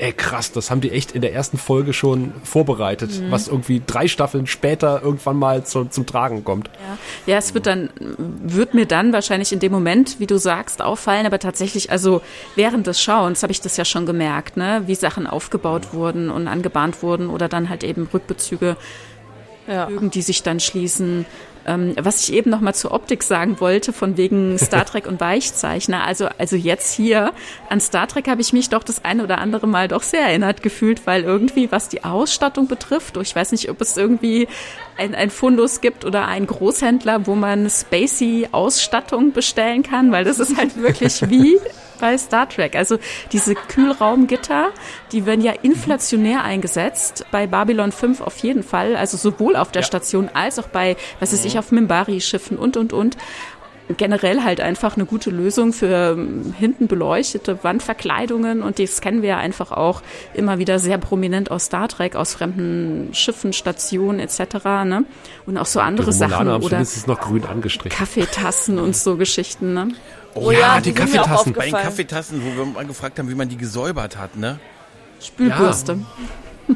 [0.00, 3.30] ey krass, das haben die echt in der ersten Folge schon vorbereitet, mhm.
[3.30, 6.68] was irgendwie drei Staffeln später irgendwann mal zu, zum Tragen kommt.
[7.26, 7.32] Ja.
[7.34, 11.26] ja, es wird dann, wird mir dann wahrscheinlich in dem Moment, wie du sagst, auffallen,
[11.26, 12.22] aber tatsächlich, also
[12.56, 16.48] während des Schauens habe ich das ja schon gemerkt, ne, wie Sachen aufgebaut wurden und
[16.48, 18.76] angebahnt wurden oder dann halt eben Rückbezüge
[19.70, 19.88] ja.
[19.88, 21.26] die sich dann schließen.
[21.70, 25.20] Ähm, was ich eben noch mal zur Optik sagen wollte, von wegen Star Trek und
[25.20, 26.04] Weichzeichner.
[26.04, 27.32] Also, also jetzt hier
[27.68, 30.62] an Star Trek habe ich mich doch das eine oder andere Mal doch sehr erinnert
[30.62, 34.48] gefühlt, weil irgendwie, was die Ausstattung betrifft, ich weiß nicht, ob es irgendwie
[34.98, 40.40] ein, ein Fundus gibt oder einen Großhändler, wo man spacey Ausstattung bestellen kann, weil das
[40.40, 41.58] ist halt wirklich wie
[42.00, 42.74] bei Star Trek.
[42.74, 42.98] Also
[43.32, 44.70] diese Kühlraumgitter,
[45.12, 49.82] die werden ja inflationär eingesetzt, bei Babylon 5 auf jeden Fall, also sowohl auf der
[49.82, 49.86] ja.
[49.86, 53.16] Station als auch bei, was weiß ich, auf Mimbari-Schiffen und, und, und.
[53.96, 59.30] generell halt einfach eine gute Lösung für ähm, hinten beleuchtete Wandverkleidungen und das kennen wir
[59.30, 64.64] ja einfach auch immer wieder sehr prominent aus Star Trek, aus fremden Schiffen, Stationen etc.
[64.84, 65.04] Ne?
[65.44, 67.96] Und auch so andere Sachen oder ist noch grün angestrichen.
[67.96, 69.74] Kaffeetassen und so Geschichten.
[69.74, 69.88] Ne?
[70.34, 71.52] Oh, oh ja, die, die Kaffeetassen.
[71.52, 74.58] Bei den Kaffeetassen, wo wir mal gefragt haben, wie man die gesäubert hat, ne?
[75.20, 75.98] Spülbürste.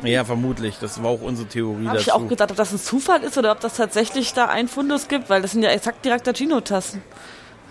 [0.03, 0.09] Ja.
[0.09, 0.77] ja, vermutlich.
[0.81, 3.53] Das war auch unsere Theorie Habe ich auch gedacht, ob das ein Zufall ist oder
[3.53, 7.01] ob das tatsächlich da ein Fundus gibt, weil das sind ja exakt die Raktagino-Tassen.
[7.01, 7.05] Die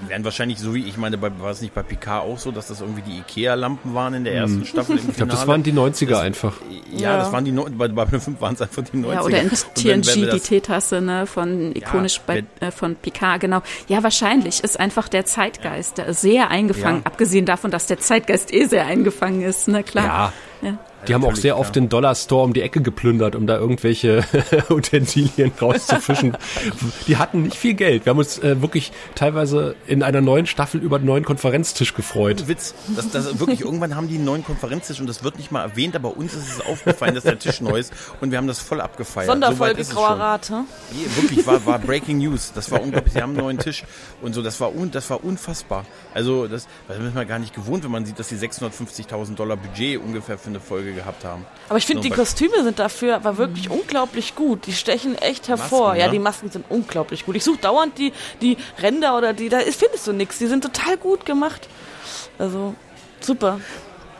[0.09, 2.67] werden wahrscheinlich so wie, ich meine, bei, war es nicht bei Picard auch so, dass
[2.67, 4.65] das irgendwie die Ikea-Lampen waren in der ersten mhm.
[4.65, 6.53] Staffel im Ich glaube, das waren die 90er das, einfach.
[6.91, 9.13] Ja, ja, das waren die, bei, bei 5 waren es einfach die 90er.
[9.13, 13.61] Ja, oder in TNG die Teetasse, ne, von ikonisch ja, bei, äh, von Picard, genau.
[13.87, 16.13] Ja, wahrscheinlich ist einfach der Zeitgeist ja.
[16.13, 17.05] sehr eingefangen, ja.
[17.05, 20.33] abgesehen davon, dass der Zeitgeist eh sehr eingefangen ist, ne, klar.
[20.61, 20.77] Ja.
[21.07, 24.23] Die haben auch sehr oft den Dollar Store um die Ecke geplündert, um da irgendwelche
[24.69, 26.37] Utensilien rauszufischen.
[27.07, 28.05] die hatten nicht viel Geld.
[28.05, 32.47] Wir haben uns äh, wirklich teilweise in einer neuen Staffel über einen neuen Konferenztisch gefreut.
[32.47, 35.61] Witz, das, das wirklich irgendwann haben die einen neuen Konferenztisch und das wird nicht mal
[35.61, 38.59] erwähnt, aber uns ist es aufgefallen, dass der Tisch neu ist und wir haben das
[38.59, 39.27] voll abgefeiert.
[39.27, 40.65] Sonderfolge so Grauer Rat, hm?
[41.15, 42.51] Wirklich, war, war Breaking News.
[42.53, 43.13] Das war unglaublich.
[43.13, 43.83] Sie haben einen neuen Tisch
[44.21, 45.85] und so, das war, un, das war unfassbar.
[46.13, 49.57] Also das, das ist man gar nicht gewohnt, wenn man sieht, dass die 650.000 Dollar
[49.57, 51.45] Budget ungefähr für eine Folge gehabt haben.
[51.69, 53.75] Aber ich finde, die Kostüme sind dafür aber wirklich mhm.
[53.75, 54.65] unglaublich gut.
[54.67, 55.89] Die stechen echt hervor.
[55.89, 57.35] Masken, ja, die Masken sind unglaublich gut.
[57.35, 60.37] Ich suche dauernd die, die Ränder oder die, da ist, findest du nichts.
[60.37, 61.67] Die sind total gut gemacht.
[62.37, 62.75] Also,
[63.19, 63.59] super.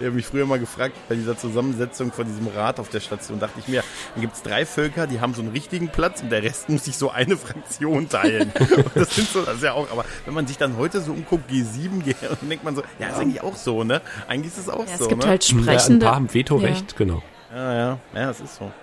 [0.04, 3.40] Ich habe mich früher mal gefragt, bei dieser Zusammensetzung von diesem Rat auf der Station,
[3.40, 6.30] dachte ich mir, dann gibt es drei Völker, die haben so einen richtigen Platz und
[6.30, 8.52] der Rest muss sich so eine Fraktion teilen.
[8.96, 11.50] das sind so, das ist ja auch, aber wenn man sich dann heute so umguckt,
[11.50, 14.02] G7, G, dann denkt man so, ja, ist eigentlich auch so, ne?
[14.28, 15.04] Eigentlich ist es auch ja, so.
[15.06, 15.30] Es gibt ne?
[15.30, 15.72] halt sprechende.
[15.72, 16.98] Ja, ein paar haben Vetorecht, ja.
[16.98, 17.24] genau.
[17.56, 18.74] Ja, ja, ja, das ist so.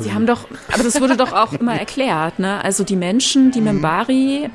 [0.00, 2.62] Sie haben doch, aber das wurde doch auch immer erklärt, ne?
[2.64, 3.66] Also die Menschen, die mhm.
[3.66, 4.50] Membari,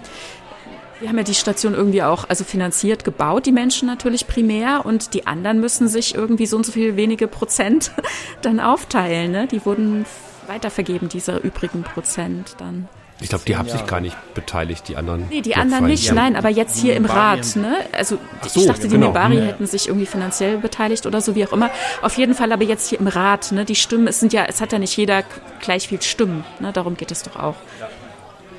[1.00, 5.14] wir haben ja die Station irgendwie auch, also finanziert, gebaut, die Menschen natürlich primär und
[5.14, 7.92] die anderen müssen sich irgendwie so und so viele wenige Prozent
[8.42, 9.32] dann aufteilen.
[9.32, 9.48] Ne?
[9.48, 10.06] Die wurden
[10.48, 12.88] weitervergeben, diese übrigen Prozent dann.
[13.22, 15.28] Ich glaube, die haben sich gar nicht beteiligt, die anderen.
[15.30, 16.14] Nee, die anderen nicht, ja.
[16.14, 17.80] nein, aber jetzt hier im Rat, ne?
[17.92, 19.08] Also so, ich dachte, die genau.
[19.08, 19.44] Nebari ja.
[19.44, 21.70] hätten sich irgendwie finanziell beteiligt oder so, wie auch immer.
[22.02, 23.66] Auf jeden Fall aber jetzt hier im Rat, ne?
[23.66, 25.24] Die Stimmen, es sind ja, es hat ja nicht jeder
[25.60, 26.72] gleich viel Stimmen, ne?
[26.72, 27.56] Darum geht es doch auch.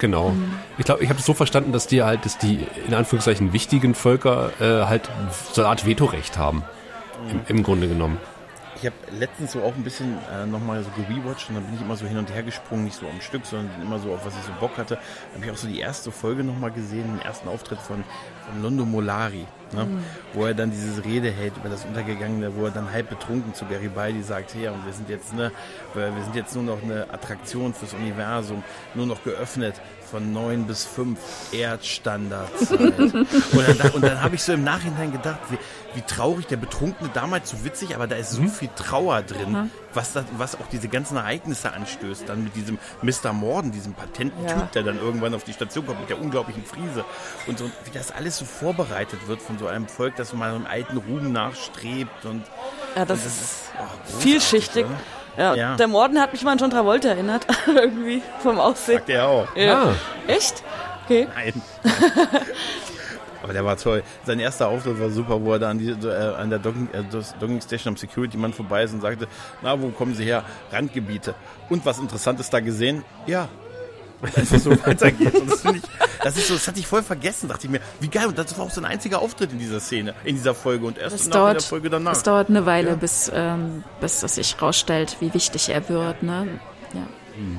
[0.01, 0.35] Genau.
[0.79, 3.95] Ich glaube, ich habe es so verstanden, dass die halt, dass die in Anführungszeichen wichtigen
[3.95, 5.09] Völker äh, halt
[5.53, 6.65] so eine Art Vetorecht haben.
[7.31, 8.19] Im, Im Grunde genommen.
[8.81, 11.83] Ich habe letztens so auch ein bisschen äh, nochmal so gerewatcht und dann bin ich
[11.83, 14.35] immer so hin und her gesprungen, nicht so am Stück, sondern immer so auf was
[14.35, 14.97] ich so Bock hatte.
[15.35, 18.03] habe ich auch so die erste Folge nochmal gesehen, den ersten Auftritt von,
[18.47, 19.85] von Londo Molari, ne?
[19.85, 20.03] Mhm.
[20.33, 23.67] wo er dann dieses Rede hält über das Untergegangene, wo er dann halb betrunken zu
[23.67, 25.53] Garibaldi sagt, hey, und wir sind jetzt, ne,
[25.95, 28.65] wir sind jetzt nur noch eine Attraktion fürs Universum,
[28.95, 29.75] nur noch geöffnet
[30.11, 31.19] von neun bis fünf
[31.53, 32.81] Erdstandardzeit.
[32.99, 33.27] und
[33.79, 35.59] dann, und dann habe ich so im Nachhinein gedacht, wie,
[35.95, 38.49] wie, traurig der Betrunkene damals so witzig, aber da ist so mhm.
[38.49, 39.71] viel Trauer drin, mhm.
[39.95, 42.29] was, das, was auch diese ganzen Ereignisse anstößt.
[42.29, 43.33] Dann mit diesem Mr.
[43.33, 44.55] Morden, diesem patenten ja.
[44.55, 47.05] Typ, der dann irgendwann auf die Station kommt mit der unglaublichen Friese.
[47.47, 50.67] Und so, wie das alles so vorbereitet wird von so einem Volk, das mal einem
[50.67, 52.25] alten Ruhm nachstrebt.
[52.25, 52.45] Und,
[52.97, 54.87] ja, das, und das ist oh, vielschichtig.
[54.87, 55.20] Oder?
[55.37, 58.99] Ja, ja, der Morden hat mich mal an John Travolta erinnert, irgendwie vom Aussehen.
[58.99, 59.57] Sagt er auch.
[59.57, 59.85] Ja.
[59.85, 59.95] Ah.
[60.27, 60.63] Echt?
[61.05, 61.29] Okay.
[61.35, 61.63] Nein.
[63.43, 64.03] Aber der war toll.
[64.25, 67.03] Sein erster Auftritt war super, wo er da an, die, äh, an der Docking, äh,
[67.41, 69.27] Docking Station am Security-Mann vorbei ist und sagte,
[69.63, 70.45] na, wo kommen Sie her?
[70.71, 71.35] Randgebiete.
[71.69, 73.03] Und was Interessantes da gesehen?
[73.27, 73.49] Ja,
[74.23, 75.35] einfach so weitergeht.
[75.35, 75.85] Und das finde ich,
[76.23, 78.27] das ist so, das hatte ich voll vergessen, dachte ich mir, wie geil.
[78.27, 80.99] Und das war auch so ein einziger Auftritt in dieser Szene, in dieser Folge und
[80.99, 82.13] erst nach dauert, der Folge danach.
[82.13, 82.95] Es dauert eine Weile, ja.
[82.97, 86.49] bis, ähm, bis es sich rausstellt, wie wichtig er wird, ne?
[86.93, 87.01] Ja.
[87.37, 87.59] Mhm.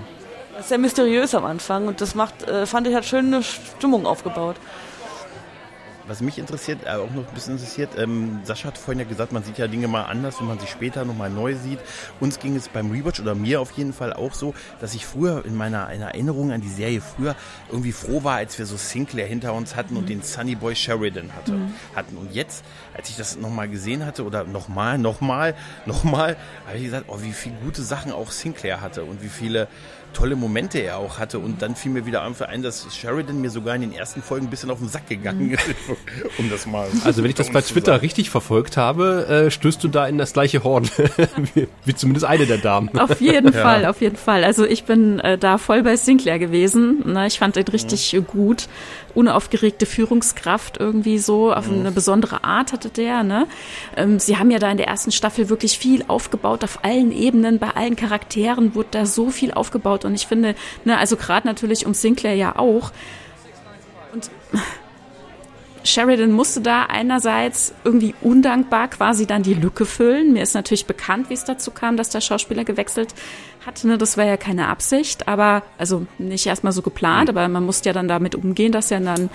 [0.53, 4.05] Das ist sehr mysteriös am Anfang und das macht, äh, fand ich, hat schöne Stimmung
[4.05, 4.57] aufgebaut
[6.07, 9.31] was mich interessiert, äh, auch noch ein bisschen interessiert, ähm, Sascha hat vorhin ja gesagt,
[9.31, 11.79] man sieht ja Dinge mal anders, wenn man sie später nochmal neu sieht.
[12.19, 15.45] Uns ging es beim Rewatch oder mir auf jeden Fall auch so, dass ich früher
[15.45, 17.35] in meiner in Erinnerung an die Serie früher
[17.69, 19.99] irgendwie froh war, als wir so Sinclair hinter uns hatten mhm.
[19.99, 21.73] und den Sunny Boy Sheridan hatte, mhm.
[21.95, 22.17] hatten.
[22.17, 26.37] Und jetzt, als ich das nochmal gesehen hatte oder nochmal, nochmal, nochmal,
[26.67, 29.67] habe ich gesagt, oh, wie viele gute Sachen auch Sinclair hatte und wie viele
[30.13, 31.39] tolle Momente er auch hatte.
[31.39, 34.47] Und dann fiel mir wieder einfach ein, dass Sheridan mir sogar in den ersten Folgen
[34.47, 35.53] ein bisschen auf den Sack gegangen mhm.
[35.53, 35.65] ist,
[36.37, 36.87] um das mal.
[37.03, 38.01] Also wenn ich das bei Twitter sagen.
[38.01, 40.89] richtig verfolgt habe, äh, stößt du da in das gleiche Horn,
[41.53, 42.89] wie, wie, zumindest eine der Damen.
[42.97, 43.61] Auf jeden ja.
[43.61, 44.43] Fall, auf jeden Fall.
[44.43, 47.03] Also ich bin äh, da voll bei Sinclair gewesen.
[47.05, 47.27] Ne?
[47.27, 48.27] Ich fand den richtig mhm.
[48.27, 48.67] gut
[49.15, 53.23] unaufgeregte Führungskraft irgendwie so, auf eine besondere Art hatte der.
[53.23, 53.47] Ne?
[53.95, 57.59] Ähm, sie haben ja da in der ersten Staffel wirklich viel aufgebaut, auf allen Ebenen,
[57.59, 61.85] bei allen Charakteren wurde da so viel aufgebaut und ich finde, ne, also gerade natürlich
[61.85, 62.91] um Sinclair ja auch,
[64.13, 64.29] Und
[65.83, 70.33] Sheridan musste da einerseits irgendwie undankbar quasi dann die Lücke füllen.
[70.33, 73.13] Mir ist natürlich bekannt, wie es dazu kam, dass der Schauspieler gewechselt
[73.65, 73.87] hatte.
[73.87, 73.97] Ne?
[73.97, 77.37] Das war ja keine Absicht, aber also nicht erstmal so geplant, mhm.
[77.37, 79.29] aber man musste ja dann damit umgehen, dass er dann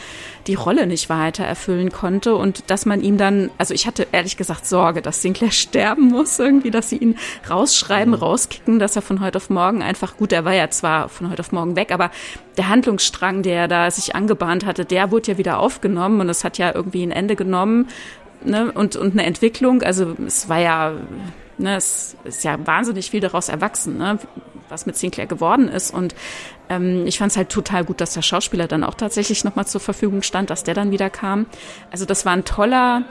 [0.46, 4.36] die Rolle nicht weiter erfüllen konnte und dass man ihm dann, also ich hatte ehrlich
[4.36, 8.20] gesagt Sorge, dass Sinclair sterben muss irgendwie, dass sie ihn rausschreiben, mhm.
[8.20, 11.40] rauskicken, dass er von heute auf morgen einfach, gut, er war ja zwar von heute
[11.40, 12.10] auf morgen weg, aber
[12.56, 16.58] der Handlungsstrang, der da sich angebahnt hatte, der wurde ja wieder aufgenommen und es hat
[16.58, 17.88] ja irgendwie ein Ende genommen
[18.44, 18.72] ne?
[18.72, 19.82] und, und eine Entwicklung.
[19.82, 20.92] Also es war ja
[21.58, 24.18] Ne, es ist ja wahnsinnig viel daraus erwachsen, ne,
[24.68, 25.92] was mit Sinclair geworden ist.
[25.92, 26.14] Und
[26.68, 29.80] ähm, ich fand es halt total gut, dass der Schauspieler dann auch tatsächlich nochmal zur
[29.80, 31.46] Verfügung stand, dass der dann wieder kam.
[31.90, 33.04] Also das war ein toller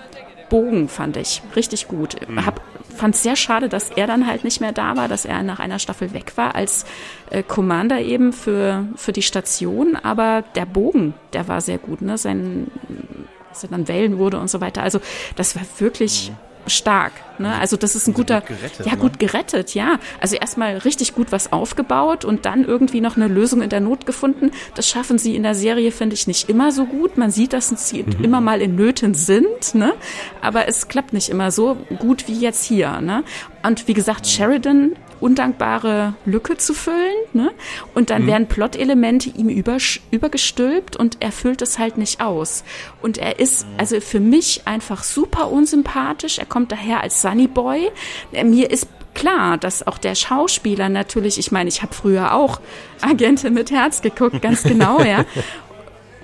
[0.49, 1.41] Bogen, fand ich.
[1.55, 2.17] Richtig gut.
[2.27, 2.45] Mhm.
[2.45, 2.62] Hab,
[2.95, 5.60] fand es sehr schade, dass er dann halt nicht mehr da war, dass er nach
[5.60, 6.86] einer Staffel weg war als
[7.31, 9.95] äh, Commander eben für, für die Station.
[9.95, 12.19] Aber der Bogen, der war sehr gut, ne?
[12.19, 12.69] Sein,
[13.49, 14.84] dass er dann wählen wurde und so weiter.
[14.84, 14.99] Also
[15.36, 16.29] das war wirklich.
[16.29, 17.13] Mhm stark.
[17.39, 17.54] Ne?
[17.56, 18.98] Also das ist ein guter, gut gerettet, ja ne?
[18.98, 20.00] gut gerettet, ja.
[20.19, 24.06] Also erstmal richtig gut was aufgebaut und dann irgendwie noch eine Lösung in der Not
[24.06, 24.52] gefunden.
[24.76, 27.17] Das schaffen sie in der Serie, finde ich, nicht immer so gut.
[27.17, 28.24] Man sieht, dass sie mhm.
[28.24, 29.93] immer mal in Nöten sind, ne?
[30.41, 33.02] aber es klappt nicht immer so gut wie jetzt hier.
[33.02, 33.24] Ne?
[33.63, 37.15] Und wie gesagt, Sheridan undankbare Lücke zu füllen.
[37.34, 37.52] Ne?
[37.93, 38.28] Und dann mhm.
[38.28, 39.78] werden Plot-Elemente ihm über,
[40.12, 42.63] übergestülpt und er füllt es halt nicht aus.
[43.02, 43.74] Und er ist mhm.
[43.78, 46.38] also für mich einfach super unsympathisch.
[46.38, 47.89] Er kommt daher als Sunny Boy.
[48.43, 52.59] Mir ist klar, dass auch der Schauspieler natürlich, ich meine, ich habe früher auch
[53.01, 55.25] Agentin mit Herz geguckt, ganz genau, ja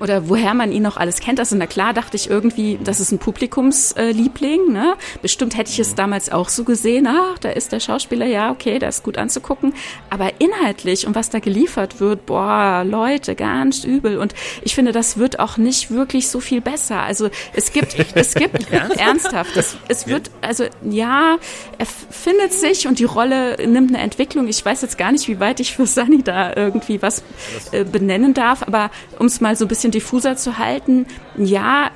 [0.02, 1.40] oder woher man ihn noch alles kennt.
[1.40, 4.72] Also na klar dachte ich irgendwie, das ist ein Publikumsliebling.
[4.72, 4.96] ne?
[5.22, 7.08] Bestimmt hätte ich es damals auch so gesehen.
[7.08, 9.74] Ach, da ist der Schauspieler, ja, okay, der ist gut anzugucken.
[10.10, 14.18] Aber inhaltlich und was da geliefert wird, boah, Leute, ganz übel.
[14.18, 14.34] Und
[14.64, 17.02] ich finde, das wird auch nicht wirklich so viel besser.
[17.02, 21.38] Also es gibt, es gibt ernsthaft, es, es wird, also ja,
[21.78, 24.48] er findet sich und die Rolle nimmt eine Entwicklung.
[24.48, 27.24] Ich weiß jetzt gar nicht, wie weit ich für Sunny da irgendwie was
[27.72, 31.06] äh, benennen darf, aber um es mal so ein bisschen bisschen diffuser zu halten.
[31.38, 31.92] Ja,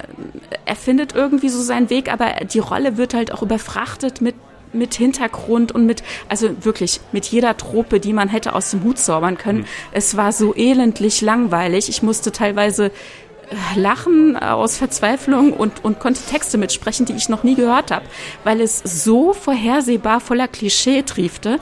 [0.65, 4.35] er findet irgendwie so seinen Weg, aber die Rolle wird halt auch überfrachtet mit
[4.73, 8.97] mit Hintergrund und mit, also wirklich mit jeder Trope, die man hätte aus dem Hut
[8.97, 9.59] zaubern können.
[9.59, 9.65] Mhm.
[9.93, 11.87] Es war so elendlich langweilig.
[11.87, 17.43] Ich musste teilweise äh, lachen aus Verzweiflung und, und konnte Texte mitsprechen, die ich noch
[17.43, 18.05] nie gehört habe,
[18.43, 21.59] weil es so vorhersehbar voller Klischee triefte.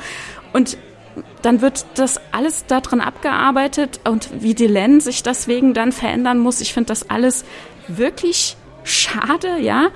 [0.52, 0.78] Und
[1.42, 6.62] dann wird das alles darin abgearbeitet und wie Dylan sich deswegen dann verändern muss.
[6.62, 7.46] Ich finde das alles
[7.88, 9.90] wirklich schade, ja.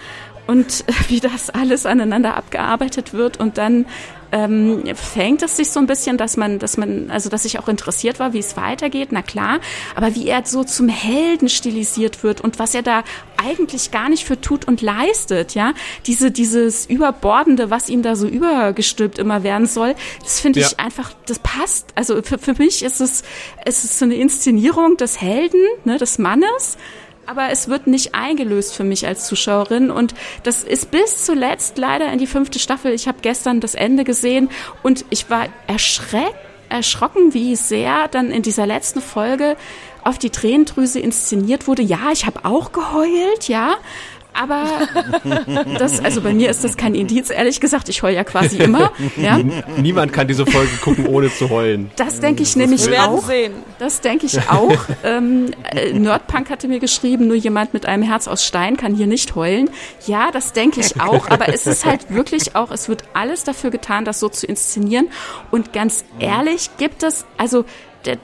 [0.45, 3.85] Und wie das alles aneinander abgearbeitet wird und dann
[4.31, 7.67] ähm, fängt es sich so ein bisschen, dass man, dass man, also dass ich auch
[7.67, 9.59] interessiert war, wie es weitergeht, na klar,
[9.95, 13.03] aber wie er so zum Helden stilisiert wird und was er da
[13.37, 15.73] eigentlich gar nicht für tut und leistet, ja,
[16.05, 20.79] diese, dieses Überbordende, was ihm da so übergestülpt immer werden soll, das finde ich ja.
[20.79, 21.91] einfach, das passt.
[21.95, 23.23] Also für, für mich ist es,
[23.65, 26.77] es ist so eine Inszenierung des Helden, ne, des Mannes,
[27.27, 32.11] aber es wird nicht eingelöst für mich als Zuschauerin und das ist bis zuletzt leider
[32.11, 32.93] in die fünfte Staffel.
[32.93, 34.49] Ich habe gestern das Ende gesehen
[34.83, 36.35] und ich war erschreckt,
[36.69, 39.55] erschrocken, wie sehr dann in dieser letzten Folge
[40.03, 41.81] auf die Tränendrüse inszeniert wurde.
[41.81, 43.75] Ja, ich habe auch geheult, ja,
[44.37, 44.65] aber
[45.79, 47.89] das, also bei mir ist das kein Indiz, ehrlich gesagt.
[47.89, 48.91] Ich heule ja quasi immer.
[49.15, 49.39] Ja?
[49.77, 51.91] Niemand kann diese Folge gucken, ohne zu heulen.
[51.95, 53.25] Das denke ich das nämlich auch.
[53.25, 53.53] Sehen.
[53.79, 54.77] Das denke ich auch.
[55.03, 59.07] ähm, äh, Nerdpunk hatte mir geschrieben, nur jemand mit einem Herz aus Stein kann hier
[59.07, 59.69] nicht heulen.
[60.05, 61.29] Ja, das denke ich auch.
[61.29, 65.09] Aber es ist halt wirklich auch, es wird alles dafür getan, das so zu inszenieren.
[65.51, 67.65] Und ganz ehrlich gibt es, also
[68.05, 68.17] der,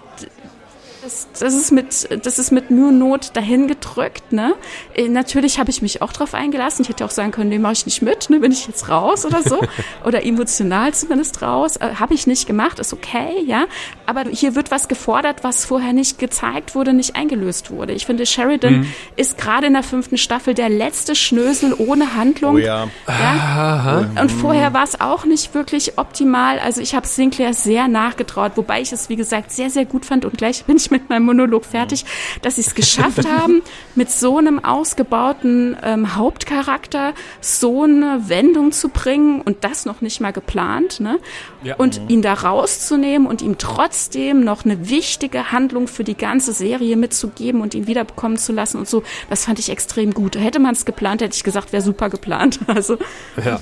[1.03, 4.55] das, das, ist mit, das ist mit Mühe und Not dahin gedrückt, ne?
[4.93, 6.83] Äh, natürlich habe ich mich auch drauf eingelassen.
[6.83, 8.39] Ich hätte auch sagen können, nee, mache ich nicht mit, ne?
[8.39, 9.59] Bin ich jetzt raus oder so?
[10.05, 11.75] oder emotional zumindest raus.
[11.77, 13.65] Äh, habe ich nicht gemacht, ist okay, ja.
[14.05, 17.93] Aber hier wird was gefordert, was vorher nicht gezeigt wurde, nicht eingelöst wurde.
[17.93, 18.93] Ich finde, Sheridan mhm.
[19.17, 22.55] ist gerade in der fünften Staffel der letzte Schnösel ohne Handlung.
[22.55, 22.87] Oh ja.
[23.07, 24.09] ja?
[24.21, 26.59] Und vorher war es auch nicht wirklich optimal.
[26.59, 30.23] Also ich habe Sinclair sehr nachgetraut, wobei ich es, wie gesagt, sehr, sehr gut fand
[30.23, 32.05] und gleich bin ich mit meinem Monolog fertig,
[32.41, 33.61] dass sie es geschafft haben,
[33.95, 40.21] mit so einem ausgebauten ähm, Hauptcharakter so eine Wendung zu bringen und das noch nicht
[40.21, 41.19] mal geplant, ne?
[41.63, 41.75] Ja.
[41.75, 46.95] Und ihn da rauszunehmen und ihm trotzdem noch eine wichtige Handlung für die ganze Serie
[46.95, 50.37] mitzugeben und ihn wiederbekommen zu lassen und so, das fand ich extrem gut.
[50.37, 52.59] Hätte man es geplant, hätte ich gesagt, wäre super geplant.
[52.73, 52.97] Also.
[53.43, 53.59] Ja.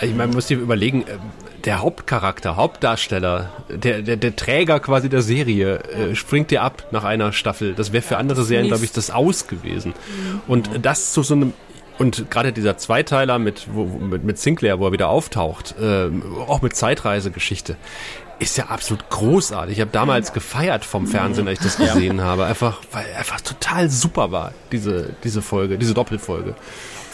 [0.00, 1.18] Ich meine, man muss sich überlegen, äh,
[1.66, 7.04] der Hauptcharakter, Hauptdarsteller, der, der, der Träger quasi der Serie, äh, springt dir ab nach
[7.04, 7.74] einer Staffel.
[7.74, 9.92] Das wäre für andere Serien, glaube ich, das aus gewesen.
[10.46, 11.52] Und das zu so einem
[11.98, 16.10] und gerade dieser Zweiteiler mit, wo, mit, mit Sinclair, wo er wieder auftaucht, äh,
[16.46, 17.76] auch mit Zeitreisegeschichte,
[18.38, 19.76] ist ja absolut großartig.
[19.76, 22.44] Ich habe damals gefeiert vom Fernsehen, als ich das gesehen habe.
[22.44, 26.54] Einfach, weil einfach total super war, diese, diese Folge, diese Doppelfolge.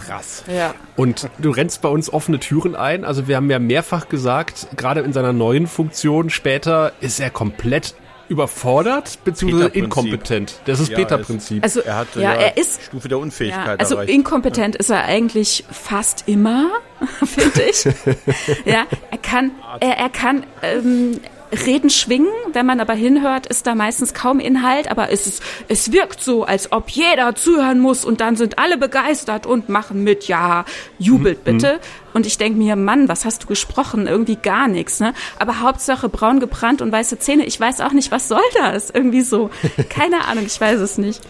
[0.07, 0.45] Krass.
[0.53, 0.75] Ja.
[0.97, 3.05] Und du rennst bei uns offene Türen ein.
[3.05, 7.95] Also wir haben ja mehrfach gesagt, gerade in seiner neuen Funktion später ist er komplett
[8.29, 9.67] überfordert bzw.
[9.79, 10.61] inkompetent.
[10.65, 11.62] Das ist ja, Beta-Prinzip.
[11.62, 13.67] Also er hat ja, ja, er ist Stufe der Unfähigkeit.
[13.67, 14.11] Ja, also erreicht.
[14.11, 16.71] inkompetent ist er eigentlich fast immer,
[17.25, 17.85] finde ich.
[18.65, 21.21] ja, er kann, er, er kann ähm,
[21.53, 25.93] Reden schwingen, wenn man aber hinhört, ist da meistens kaum Inhalt, aber es, ist, es
[25.93, 30.29] wirkt so, als ob jeder zuhören muss und dann sind alle begeistert und machen mit,
[30.29, 30.65] ja,
[30.99, 31.45] jubelt mhm.
[31.45, 31.81] bitte.
[32.15, 34.07] Und ich denke mir, Mann, was hast du gesprochen?
[34.07, 35.15] Irgendwie gar nichts, ne?
[35.38, 37.45] Aber Hauptsache braun gebrannt und weiße Zähne.
[37.45, 38.91] Ich weiß auch nicht, was soll das?
[38.91, 39.51] Irgendwie so.
[39.88, 41.23] Keine Ahnung, ich weiß es nicht.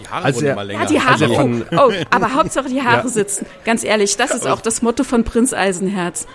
[0.00, 0.80] Die Haare also wurden mal länger.
[0.82, 1.24] Ja, die Haare.
[1.24, 3.08] Also oh, oh, aber Hauptsache die Haare ja.
[3.08, 3.46] sitzen.
[3.64, 6.26] Ganz ehrlich, das ist auch das Motto von Prinz Eisenherz.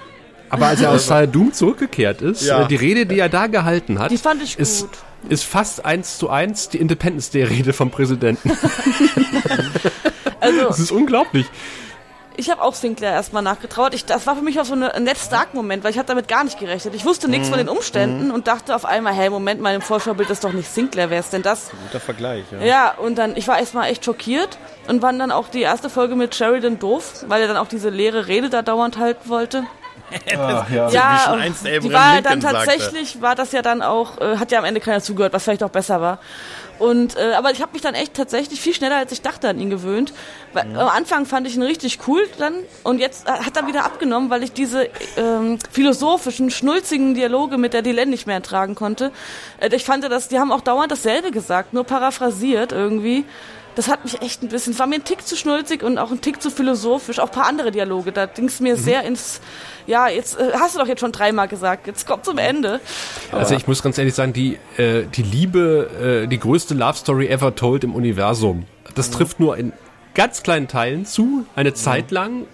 [0.49, 2.63] Aber als er aus Doom zurückgekehrt ist, ja.
[2.63, 4.91] Äh, die Rede, die er da gehalten hat, die fand ich ist, gut.
[5.29, 8.51] ist fast eins zu eins die Independence Day Rede vom Präsidenten.
[10.39, 11.45] also, das ist unglaublich.
[12.37, 13.93] Ich habe auch Sinclair erstmal nachgetraut.
[13.93, 16.43] Ich, das war für mich auch so ein Ned Stark-Moment, weil ich hatte damit gar
[16.43, 16.93] nicht gerechnet.
[16.93, 17.51] Ich wusste nichts mhm.
[17.51, 18.33] von den Umständen mhm.
[18.33, 21.31] und dachte auf einmal, hey, Moment mal, im Vorschaubild ist doch nicht Sinclair, wer ist
[21.31, 21.71] denn das?
[21.87, 22.65] Guter Vergleich, ja.
[22.65, 26.15] Ja, und dann, ich war erstmal echt schockiert und war dann auch die erste Folge
[26.15, 29.63] mit Sheridan doof, weil er dann auch diese leere Rede da dauernd halten wollte.
[30.37, 33.21] Ach, ja, ja die war dann tatsächlich, sagte.
[33.21, 35.69] war das ja dann auch, äh, hat ja am Ende keiner zugehört, was vielleicht auch
[35.69, 36.19] besser war.
[36.77, 39.59] Und äh, aber ich habe mich dann echt tatsächlich viel schneller als ich dachte an
[39.59, 40.13] ihn gewöhnt.
[40.53, 40.81] Weil, ja.
[40.81, 44.29] Am Anfang fand ich ihn richtig cool dann und jetzt äh, hat er wieder abgenommen,
[44.29, 49.11] weil ich diese ähm, philosophischen, schnulzigen Dialoge mit der Dylan nicht mehr ertragen konnte.
[49.59, 53.25] Äh, ich fand, dass die haben auch dauernd dasselbe gesagt, nur paraphrasiert irgendwie
[53.75, 56.11] das hat mich echt ein bisschen, es war mir ein Tick zu schnulzig und auch
[56.11, 58.79] ein Tick zu philosophisch, auch ein paar andere Dialoge, da ging es mir mhm.
[58.79, 59.41] sehr ins,
[59.87, 62.79] ja, jetzt äh, hast du doch jetzt schon dreimal gesagt, jetzt kommt zum Ende.
[63.31, 67.27] Also ich muss ganz ehrlich sagen, die, äh, die Liebe, äh, die größte Love Story
[67.27, 69.13] ever told im Universum, das mhm.
[69.13, 69.73] trifft nur in
[70.13, 71.75] ganz kleinen Teilen zu, eine mhm.
[71.75, 72.45] Zeit lang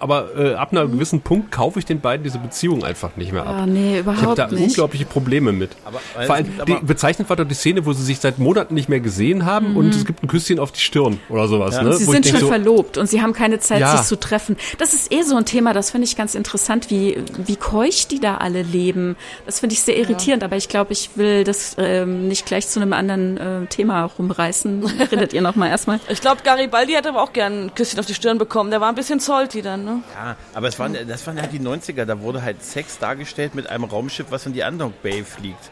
[0.00, 3.46] aber äh, ab einem gewissen Punkt kaufe ich den beiden diese Beziehung einfach nicht mehr
[3.46, 3.56] ab.
[3.58, 4.62] Ja, nee, überhaupt ich habe da nicht.
[4.62, 5.70] unglaubliche Probleme mit.
[5.84, 8.88] Aber, Vor allem, die, bezeichnet war doch die Szene, wo sie sich seit Monaten nicht
[8.88, 9.76] mehr gesehen haben mhm.
[9.76, 11.76] und es gibt ein Küsschen auf die Stirn oder sowas.
[11.76, 11.82] Ja.
[11.82, 11.94] Ne?
[11.94, 13.96] Sie wo sind schon so, verlobt und sie haben keine Zeit, ja.
[13.96, 14.56] sich zu treffen.
[14.78, 18.20] Das ist eh so ein Thema, das finde ich ganz interessant, wie, wie keuch die
[18.20, 19.16] da alle leben.
[19.46, 22.80] Das finde ich sehr irritierend, aber ich glaube, ich will das ähm, nicht gleich zu
[22.80, 24.84] einem anderen äh, Thema rumreißen.
[25.12, 26.00] Redet ihr nochmal erstmal?
[26.08, 28.70] Ich glaube, Garibaldi hätte aber auch gern ein Küsschen auf die Stirn bekommen.
[28.70, 30.02] Der war ein bisschen salty dann, ne?
[30.14, 33.68] Ja, aber es waren, das waren halt die 90er, da wurde halt Sex dargestellt mit
[33.68, 35.70] einem Raumschiff, was in die Andok Bay fliegt.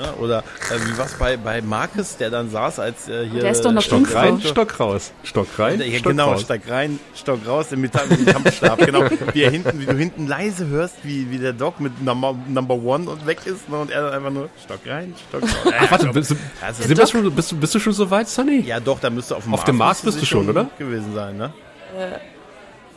[0.00, 3.40] Ja, oder äh, wie war es bei, bei Marcus, der dann saß, als äh, hier.
[3.40, 5.12] Der ist doch noch Stock rein, Stock raus.
[5.24, 5.80] Stock rein.
[5.80, 6.42] Ja, Stock genau, raus.
[6.42, 7.90] Stock rein, Stock raus im, im
[8.26, 8.78] Kampfstab.
[8.78, 9.04] genau.
[9.32, 12.74] Wie, er hinten, wie du hinten leise hörst, wie, wie der Doc mit Number, Number
[12.76, 15.50] One und weg ist ne, und er dann einfach nur Stock rein, Stock raus.
[15.80, 18.60] Ach, warte, bist du, also, sind schon, bist, du, bist du schon so weit, Sonny?
[18.60, 19.62] Ja, doch, da müsste auf dem auf Mars.
[19.62, 20.70] Auf dem Mars bist du schon, oder?
[20.78, 21.52] Gewesen sein, ne?
[21.98, 22.37] Äh.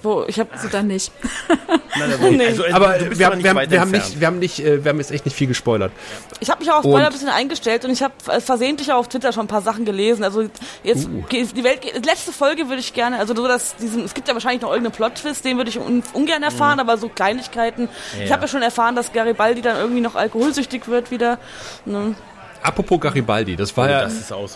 [0.04, 1.12] Wo, ich habe sie dann nicht.
[2.00, 2.46] Nein, also, nee.
[2.48, 4.98] also, aber wir, haben, wir, haben, wir, haben nicht, wir haben nicht, äh, wir haben
[4.98, 5.92] jetzt echt nicht viel gespoilert.
[6.40, 8.98] Ich habe mich auch auf Spoiler ein bisschen eingestellt und ich habe äh, versehentlich auch
[8.98, 10.24] auf Twitter schon ein paar Sachen gelesen.
[10.24, 10.48] Also
[10.84, 11.24] jetzt uh.
[11.30, 14.62] die Welt, letzte Folge würde ich gerne, also so dass diesen, es gibt ja wahrscheinlich
[14.62, 16.82] noch irgendeinen Plot-Twist, den würde ich un, ungern erfahren, mhm.
[16.82, 17.90] aber so Kleinigkeiten.
[18.18, 18.26] Ja.
[18.26, 21.38] Ich habe ja schon erfahren, dass Garibaldi dann irgendwie noch alkoholsüchtig wird wieder.
[21.86, 22.16] Ne?
[22.64, 24.48] Apropos Garibaldi, das war oh, ja das so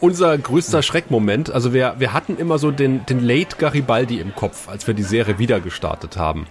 [0.00, 1.50] unser größter Schreckmoment.
[1.50, 5.02] Also wir, wir hatten immer so den, den Late Garibaldi im Kopf, als wir die
[5.02, 6.46] Serie wieder gestartet haben.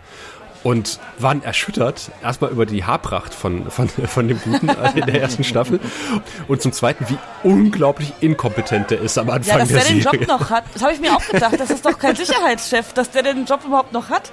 [0.63, 5.43] Und waren erschüttert, erstmal über die Haarpracht von, von, von dem Guten in der ersten
[5.43, 5.79] Staffel.
[6.47, 10.01] Und zum Zweiten, wie unglaublich inkompetent der ist am Anfang ja, dass der, der den
[10.01, 10.65] Job noch hat.
[10.73, 11.59] Das habe ich mir auch gedacht.
[11.59, 14.29] Das ist doch kein Sicherheitschef, dass der den Job überhaupt noch hat.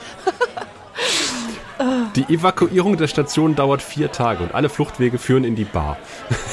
[2.16, 5.96] Die Evakuierung der Station dauert vier Tage und alle Fluchtwege führen in die Bar.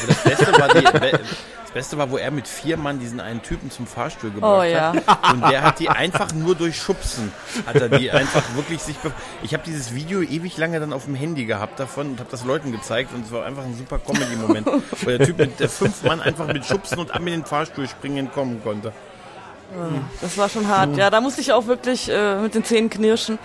[0.08, 3.72] Das Beste war, die, das Beste war wo er mit vier Mann diesen einen Typen
[3.72, 4.94] zum Fahrstuhl gebracht oh, ja.
[4.94, 5.34] hat.
[5.34, 7.32] Und der hat die einfach nur durch Schubsen,
[7.66, 8.96] hat er die einfach wirklich sich...
[9.42, 12.46] Ich habe dieses Video ewig lange dann auf dem Handy gehabt davon und habe das
[12.46, 16.04] Leuten gezeigt und es war einfach ein super Comedy-Moment, wo der Typ mit der fünf
[16.04, 18.94] Mann einfach mit Schubsen und am in den Fahrstuhl springen kommen konnte.
[20.22, 20.96] Das war schon hart.
[20.96, 23.40] Ja, da musste ich auch wirklich äh, mit den Zähnen knirschen.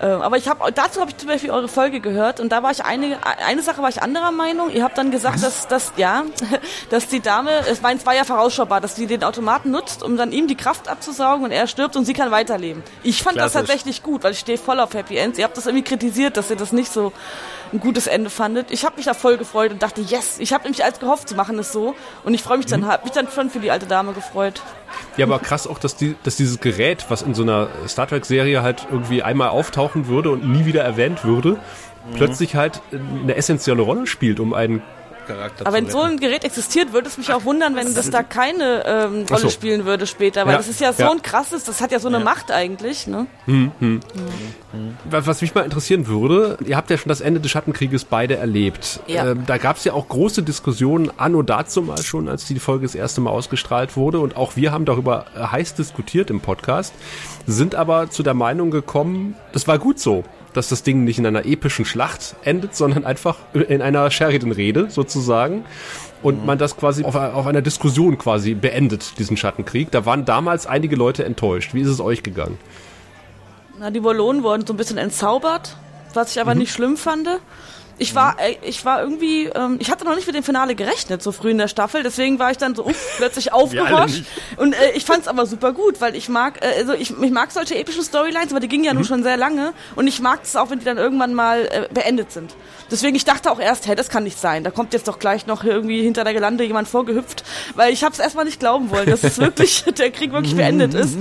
[0.00, 2.70] Äh, aber ich habe dazu habe ich zum Beispiel eure Folge gehört und da war
[2.70, 4.70] ich eine eine Sache war ich anderer Meinung.
[4.70, 6.24] Ihr habt dann gesagt, dass dass ja,
[6.90, 10.16] dass die Dame, es war, es war ja vorausschaubar, dass sie den Automaten nutzt, um
[10.16, 12.82] dann ihm die Kraft abzusaugen und er stirbt und sie kann weiterleben.
[13.02, 13.54] Ich fand Klassisch.
[13.54, 15.38] das tatsächlich gut, weil ich stehe voll auf Happy Ends.
[15.38, 17.12] Ihr habt das irgendwie kritisiert, dass ihr das nicht so
[17.72, 18.70] ein gutes Ende fandet.
[18.70, 21.34] Ich habe mich da voll gefreut und dachte, yes, ich habe nämlich als gehofft, sie
[21.34, 22.86] machen es so und ich freue mich dann, mhm.
[22.86, 24.62] habe mich dann schon für die alte Dame gefreut.
[25.16, 28.62] Ja, aber krass auch, dass, die, dass dieses Gerät, was in so einer Star Trek-Serie
[28.62, 32.16] halt irgendwie einmal auftauchen würde und nie wieder erwähnt würde, mhm.
[32.16, 34.82] plötzlich halt eine essentielle Rolle spielt, um einen
[35.26, 38.22] Charakter Aber wenn so ein Gerät existiert, würde es mich auch wundern, wenn das da
[38.22, 39.50] keine ähm, Rolle so.
[39.50, 40.58] spielen würde später, weil ja.
[40.58, 41.10] das ist ja so ja.
[41.10, 42.24] ein krasses, das hat ja so eine ja.
[42.24, 43.06] Macht eigentlich.
[43.06, 43.26] Ne?
[43.46, 44.00] Hm, hm.
[44.72, 44.96] Hm.
[45.10, 49.00] Was mich mal interessieren würde, ihr habt ja schon das Ende des Schattenkrieges beide erlebt.
[49.08, 52.86] Ähm, da gab es ja auch große Diskussionen, anno dazu mal schon, als die Folge
[52.86, 56.94] das erste Mal ausgestrahlt wurde und auch wir haben darüber heiß diskutiert im Podcast,
[57.46, 60.24] sind aber zu der Meinung gekommen, das war gut so
[60.56, 65.64] dass das Ding nicht in einer epischen Schlacht endet, sondern einfach in einer Sheridan-Rede sozusagen.
[66.22, 66.46] Und mhm.
[66.46, 69.90] man das quasi auf, auf einer Diskussion quasi beendet, diesen Schattenkrieg.
[69.90, 71.74] Da waren damals einige Leute enttäuscht.
[71.74, 72.58] Wie ist es euch gegangen?
[73.78, 75.76] Na, die Wallonen wurden so ein bisschen entzaubert,
[76.14, 76.60] was ich aber mhm.
[76.60, 77.28] nicht schlimm fand.
[77.98, 78.38] Ich war, mhm.
[78.40, 81.50] äh, ich war irgendwie, ähm, ich hatte noch nicht mit dem Finale gerechnet, so früh
[81.50, 84.24] in der Staffel, deswegen war ich dann so uff, plötzlich aufgehorcht.
[84.56, 87.30] Und äh, ich fand es aber super gut, weil ich mag, äh, also ich, ich
[87.30, 88.98] mag solche epischen Storylines, aber die gingen ja mhm.
[88.98, 91.88] nun schon sehr lange und ich mag es auch, wenn die dann irgendwann mal äh,
[91.92, 92.54] beendet sind.
[92.90, 94.62] Deswegen, ich dachte auch erst, hey, das kann nicht sein.
[94.62, 97.44] Da kommt jetzt doch gleich noch irgendwie hinter der Gelande jemand vorgehüpft,
[97.74, 100.94] weil ich habe es erstmal nicht glauben wollen, dass es wirklich, der Krieg wirklich beendet
[100.94, 101.16] ist.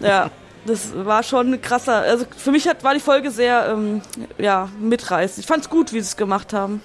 [0.00, 0.30] Ja
[0.66, 1.96] das war schon krasser.
[2.02, 4.00] Also für mich hat, war die Folge sehr ähm,
[4.38, 5.40] ja, mitreißend.
[5.40, 6.80] Ich fand es gut, wie sie es gemacht haben.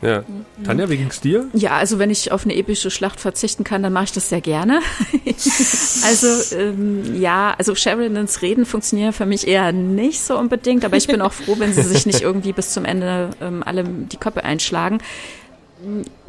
[0.00, 0.22] Ja.
[0.64, 1.48] Tanja, wie ging's dir?
[1.54, 4.40] Ja, also wenn ich auf eine epische Schlacht verzichten kann, dann mache ich das sehr
[4.40, 4.80] gerne.
[6.04, 11.08] also ähm, ja, also Sheridans Reden funktionieren für mich eher nicht so unbedingt, aber ich
[11.08, 14.44] bin auch froh, wenn sie sich nicht irgendwie bis zum Ende ähm, alle die Köpfe
[14.44, 14.98] einschlagen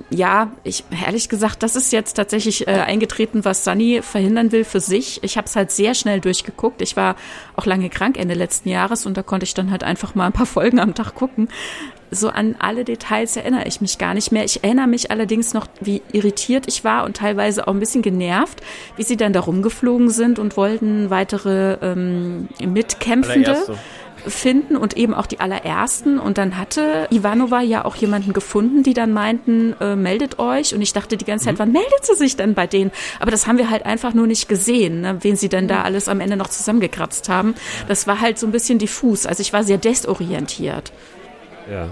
[0.10, 4.80] ja, ich ehrlich gesagt, das ist jetzt tatsächlich äh, eingetreten, was Sunny verhindern will für
[4.80, 5.24] sich.
[5.24, 6.82] Ich habe es halt sehr schnell durchgeguckt.
[6.82, 7.16] Ich war
[7.56, 10.34] auch lange krank Ende letzten Jahres und da konnte ich dann halt einfach mal ein
[10.34, 11.50] paar Folgen am Tag gucken.
[12.12, 14.43] So an alle Details erinnere ich mich gar nicht mehr.
[14.43, 18.62] Ich erinnere mich allerdings noch, wie irritiert ich war und teilweise auch ein bisschen genervt,
[18.95, 23.78] wie sie dann da rumgeflogen sind und wollten weitere ähm, Mitkämpfende
[24.28, 26.20] finden und eben auch die allerersten.
[26.20, 30.74] Und dann hatte Ivanova ja auch jemanden gefunden, die dann meinten, äh, meldet euch.
[30.74, 31.60] Und ich dachte die ganze Zeit, mhm.
[31.60, 32.92] wann meldet sie sich denn bei denen?
[33.20, 35.86] Aber das haben wir halt einfach nur nicht gesehen, ne, wen sie denn da mhm.
[35.86, 37.56] alles am Ende noch zusammengekratzt haben.
[37.88, 39.26] Das war halt so ein bisschen diffus.
[39.26, 40.92] Also ich war sehr desorientiert.
[41.70, 41.88] Ja.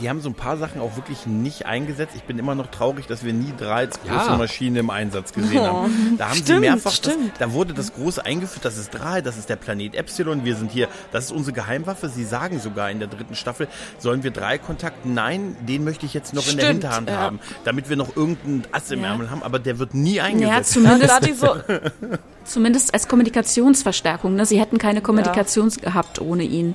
[0.00, 2.14] Die haben so ein paar Sachen auch wirklich nicht eingesetzt.
[2.14, 4.36] Ich bin immer noch traurig, dass wir nie drei große ja.
[4.36, 5.66] Maschinen im Einsatz gesehen oh.
[5.66, 6.14] haben.
[6.18, 9.38] Da haben stimmt, sie mehrfach, das, da wurde das große eingeführt, das ist drei, das
[9.38, 12.08] ist der Planet Epsilon, wir sind hier, das ist unsere Geheimwaffe.
[12.08, 13.68] Sie sagen sogar in der dritten Staffel,
[13.98, 15.06] sollen wir drei Kontakt?
[15.06, 17.16] Nein, den möchte ich jetzt noch stimmt, in der Hinterhand ja.
[17.16, 19.08] haben, damit wir noch irgendeinen Ass im ja.
[19.08, 20.76] Ärmel haben, aber der wird nie eingesetzt.
[20.76, 21.56] Ja, zumindest, so
[22.44, 24.34] zumindest als Kommunikationsverstärkung.
[24.34, 24.44] Ne?
[24.44, 26.74] Sie hätten keine Kommunikation gehabt ohne ihn.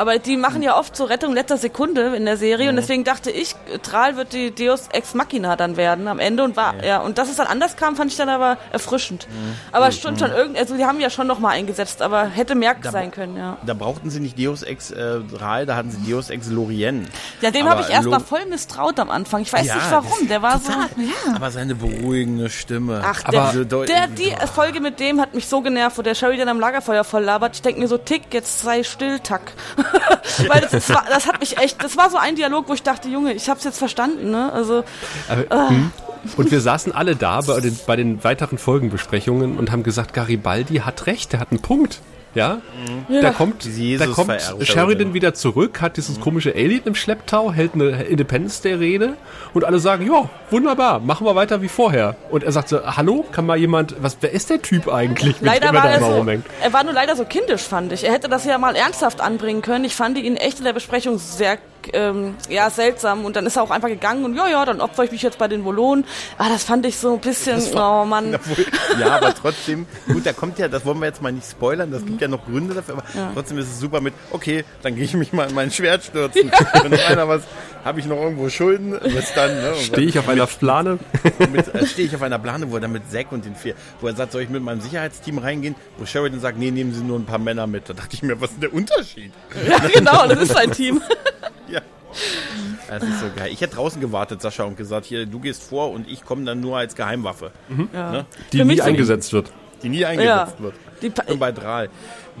[0.00, 2.70] Aber die machen ja oft so Rettung letzter Sekunde in der Serie mhm.
[2.70, 6.56] und deswegen dachte ich, Tral wird die Deus Ex Machina dann werden am Ende und
[6.56, 9.28] war, ja, ja und dass es dann anders kam, fand ich dann aber erfrischend.
[9.28, 9.56] Mhm.
[9.72, 12.90] Aber stimmt schon, irgend, also die haben ja schon nochmal eingesetzt, aber hätte mehr da,
[12.90, 13.58] sein können, ja.
[13.66, 17.06] Da brauchten sie nicht Deus Ex äh, Tral, da hatten sie Deus Ex Lorien.
[17.42, 19.42] Ja, dem habe ich erst mal voll misstraut am Anfang.
[19.42, 21.36] Ich weiß ja, nicht warum, der war total, so, ja.
[21.36, 23.02] Aber seine beruhigende Stimme.
[23.04, 26.48] Ach, aber der, der, die Folge mit dem hat mich so genervt, wo der Sheridan
[26.48, 27.56] am Lagerfeuer voll labert.
[27.56, 29.52] Ich denke mir so, tick, jetzt sei still, tack.
[30.48, 33.08] Weil das, war, das hat mich echt, das war so ein Dialog, wo ich dachte,
[33.08, 34.52] Junge, ich hab's jetzt verstanden, ne?
[34.52, 34.84] Also.
[35.28, 35.74] Aber, äh.
[36.36, 40.76] Und wir saßen alle da bei den, bei den weiteren Folgenbesprechungen und haben gesagt, Garibaldi
[40.76, 42.00] hat recht, der hat einen Punkt.
[42.34, 42.60] Ja,
[43.08, 43.22] ja.
[43.22, 43.66] da kommt,
[43.98, 48.74] da kommt Sheridan wieder zurück, hat dieses komische Alien im Schlepptau, hält eine Independence Day
[48.74, 49.14] Rede
[49.52, 52.14] und alle sagen, ja, wunderbar, machen wir weiter wie vorher.
[52.30, 55.40] Und er sagt so, hallo, kann mal jemand, was, wer ist der Typ eigentlich?
[55.40, 56.26] Leider war er so,
[56.62, 58.04] er war nur leider so kindisch, fand ich.
[58.04, 59.84] Er hätte das ja mal ernsthaft anbringen können.
[59.84, 61.58] Ich fand ihn echt in der Besprechung sehr
[61.92, 63.24] ähm, ja, seltsam.
[63.24, 65.38] Und dann ist er auch einfach gegangen und ja, ja, dann opfer ich mich jetzt
[65.38, 66.04] bei den Volonen.
[66.38, 68.38] Ah, das fand ich so ein bisschen, war, oh Mann.
[68.98, 72.04] Ja, aber trotzdem, gut, da kommt ja, das wollen wir jetzt mal nicht spoilern, das
[72.04, 73.30] gibt ja noch Gründe dafür, aber ja.
[73.32, 76.50] trotzdem ist es super mit, okay, dann gehe ich mich mal in mein Schwert stürzen.
[76.50, 76.82] Ja.
[76.82, 77.42] Wenn noch einer was,
[77.84, 79.74] habe ich noch irgendwo Schulden, bis dann, ne?
[79.76, 80.98] Stehe ich auf mit, einer Plane?
[81.72, 84.08] äh, Stehe ich auf einer Plane, wo er dann mit Zack und den vier, wo
[84.08, 85.74] er sagt, soll ich mit meinem Sicherheitsteam reingehen?
[85.98, 87.88] Wo Sheridan sagt, nee, nehmen Sie nur ein paar Männer mit.
[87.88, 89.32] Da dachte ich mir, was ist der Unterschied?
[89.66, 91.00] Ja, genau, das ist sein Team.
[92.88, 93.50] Das ist so geil.
[93.52, 96.60] Ich hätte draußen gewartet, Sascha, und gesagt, hier, du gehst vor und ich komme dann
[96.60, 97.52] nur als Geheimwaffe.
[97.68, 97.88] Mhm.
[97.92, 98.10] Ja.
[98.10, 98.26] Ne?
[98.52, 99.52] Die nie eingesetzt wird.
[99.82, 100.64] Die nie eingesetzt ja.
[100.64, 100.74] wird.
[101.02, 101.88] Die pa bei Dral.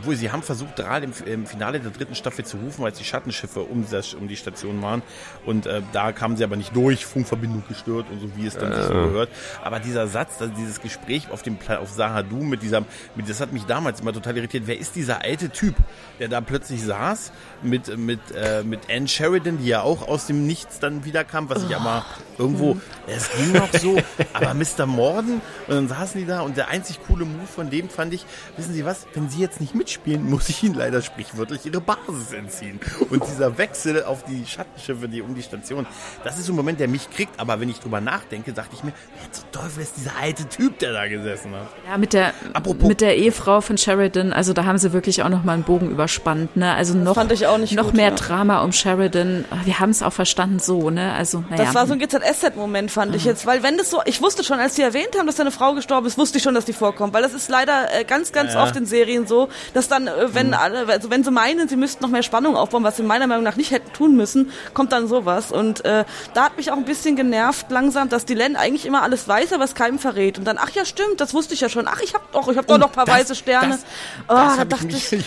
[0.00, 3.04] Obwohl, sie haben versucht, Dral im, im, Finale der dritten Staffel zu rufen, als die
[3.04, 5.02] Schattenschiffe um, das, um die Station waren.
[5.44, 8.72] Und äh, da kamen sie aber nicht durch, Funkverbindung gestört und so, wie es dann
[8.72, 8.82] äh.
[8.82, 9.28] so gehört.
[9.62, 12.80] Aber dieser Satz, also dieses Gespräch auf dem auf Sahadu mit dieser,
[13.14, 14.64] mit, das hat mich damals immer total irritiert.
[14.66, 15.74] Wer ist dieser alte Typ,
[16.18, 17.32] der da plötzlich saß
[17.62, 21.64] mit, mit, äh, mit Anne Sheridan, die ja auch aus dem Nichts dann wiederkam, was
[21.64, 22.06] ich aber
[22.38, 23.98] irgendwo, es ging noch so,
[24.32, 24.86] aber Mr.
[24.86, 28.24] Morden, und dann saßen die da und der einzig coole Move von dem fand ich,
[28.56, 32.32] wissen Sie was, wenn Sie jetzt nicht mitspielen, muss ich Ihnen leider sprichwörtlich Ihre Basis
[32.32, 32.78] entziehen.
[33.10, 35.86] Und dieser Wechsel auf die Schattenschiffe, die um die Station,
[36.22, 38.84] das ist so ein Moment, der mich kriegt, aber wenn ich drüber nachdenke, dachte ich
[38.84, 41.68] mir, wer zum Teufel ist dieser alte Typ, der da gesessen hat.
[41.88, 45.28] Ja, mit der, Apropos, mit der Ehefrau von Sheridan, also da haben sie wirklich auch
[45.28, 46.74] nochmal einen Bogen überspannt, ne?
[46.74, 48.14] Also noch, noch gut, mehr ja.
[48.14, 49.44] Drama um Sheridan.
[49.64, 51.12] Wir haben es auch verstanden so, ne?
[51.14, 51.64] Also, naja.
[51.64, 53.16] Das war so ein GZSZ-Moment, fand mhm.
[53.16, 55.50] ich jetzt, weil wenn das so, ich wusste schon, als sie erwähnt haben, dass seine
[55.50, 58.32] Frau gestorben ist, wusste ich schon, dass die vorkommt, weil das ist leider äh, ganz,
[58.32, 58.62] ganz ja.
[58.62, 60.54] oft in Serien so, dass dann, äh, wenn mhm.
[60.54, 63.44] alle, also wenn sie meinen, sie müssten noch mehr Spannung aufbauen, was sie meiner Meinung
[63.44, 65.52] nach nicht hätten tun müssen, kommt dann sowas.
[65.52, 66.04] Und äh,
[66.34, 69.52] da hat mich auch ein bisschen genervt langsam, dass die Len eigentlich immer alles weiß,
[69.52, 70.38] aber es keinem verrät.
[70.38, 71.86] Und dann, ach ja, stimmt, das wusste ich ja schon.
[71.88, 73.78] Ach, ich hab doch, ich hab doch noch ein paar das, weiße Sterne.
[73.78, 73.80] Das,
[74.28, 75.24] oh, das da dachte ich, ich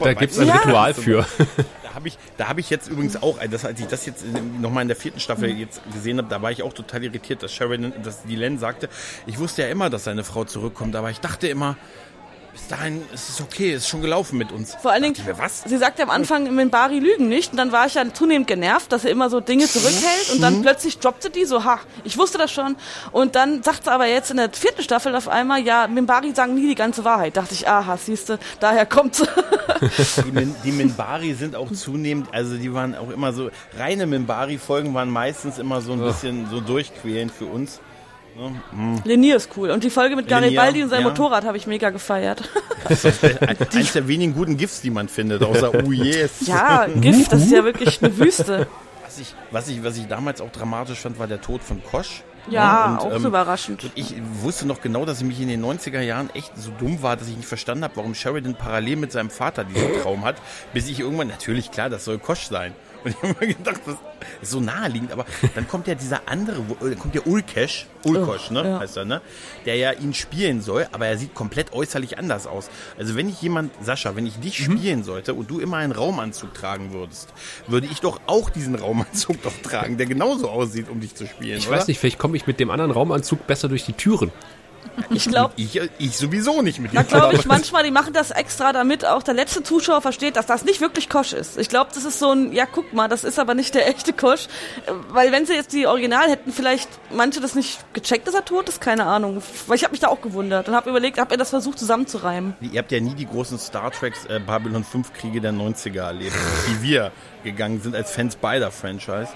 [0.00, 1.26] da gibt's ein Ritual für
[1.94, 4.24] habe ich, da habe ich jetzt übrigens auch, das, als ich das jetzt
[4.60, 7.52] nochmal in der vierten Staffel jetzt gesehen habe, da war ich auch total irritiert, dass
[7.52, 8.88] Sheridan, dass die Len sagte,
[9.26, 11.76] ich wusste ja immer, dass seine Frau zurückkommt, aber ich dachte immer,
[12.52, 14.74] bis dahin ist es okay, ist schon gelaufen mit uns.
[14.74, 15.62] Vor allen Dingen, mir, was?
[15.66, 17.52] sie sagt ja am Anfang, Minbari lügen nicht.
[17.52, 20.32] Und dann war ich ja zunehmend genervt, dass er immer so Dinge zurückhält.
[20.32, 20.62] Und dann mhm.
[20.62, 22.76] plötzlich droppte die so, ha, ich wusste das schon.
[23.10, 26.54] Und dann sagt sie aber jetzt in der vierten Staffel auf einmal, ja, Minbari sagen
[26.54, 27.38] nie die ganze Wahrheit.
[27.38, 29.22] Dachte ich, aha, siehste, daher kommt's.
[30.26, 34.92] die, Min, die Minbari sind auch zunehmend, also die waren auch immer so, reine Minbari-Folgen
[34.92, 37.80] waren meistens immer so ein bisschen so durchquälend für uns.
[38.34, 39.00] Mhm.
[39.04, 39.70] Lenier ist cool.
[39.70, 41.08] Und die Folge mit Garibaldi und seinem ja.
[41.08, 42.48] Motorrad habe ich mega gefeiert.
[42.88, 46.48] Das ist eines der wenigen guten GIFs, die man findet, außer Oh yes.
[46.48, 48.66] Ja, GIF, das ist ja wirklich eine Wüste.
[49.04, 52.24] Was ich, was ich, was ich damals auch dramatisch fand, war der Tod von Kosch.
[52.50, 53.90] Ja, und, auch ähm, so überraschend.
[53.94, 57.16] ich wusste noch genau, dass ich mich in den 90er Jahren echt so dumm war,
[57.16, 60.36] dass ich nicht verstanden habe, warum Sheridan parallel mit seinem Vater diesen Traum hat,
[60.72, 62.74] bis ich irgendwann, natürlich klar, das soll Kosch sein.
[63.04, 63.96] Und ich habe mir gedacht, das
[64.40, 65.24] ist so naheliegend, aber
[65.54, 68.80] dann kommt ja dieser andere, dann kommt ja Ulkesh, Ulkosch, ne, ja.
[68.80, 69.20] heißt er, ne,
[69.66, 72.70] der ja ihn spielen soll, aber er sieht komplett äußerlich anders aus.
[72.98, 74.78] Also wenn ich jemand, Sascha, wenn ich dich mhm.
[74.78, 77.28] spielen sollte und du immer einen Raumanzug tragen würdest,
[77.66, 81.58] würde ich doch auch diesen Raumanzug doch tragen, der genauso aussieht, um dich zu spielen,
[81.58, 81.78] Ich oder?
[81.78, 84.30] weiß nicht, vielleicht komme ich mit dem anderen Raumanzug besser durch die Türen.
[85.10, 88.72] Ich glaube, ich, ich, sowieso nicht mit Da glaube ich manchmal, die machen das extra,
[88.72, 91.58] damit auch der letzte Zuschauer versteht, dass das nicht wirklich Kosch ist.
[91.58, 94.12] Ich glaube, das ist so ein, ja guck mal, das ist aber nicht der echte
[94.12, 94.48] Kosch.
[95.08, 98.68] Weil wenn sie jetzt die Original hätten, vielleicht manche das nicht gecheckt, dass er tot
[98.68, 99.42] ist, keine Ahnung.
[99.66, 102.54] Weil ich habe mich da auch gewundert und habe überlegt, habe er das versucht zusammenzureimen.
[102.60, 106.36] Ihr habt ja nie die großen Star Treks äh, Babylon 5 Kriege der 90er erlebt,
[106.68, 107.12] wie wir
[107.44, 109.28] gegangen sind als Fans beider Franchise.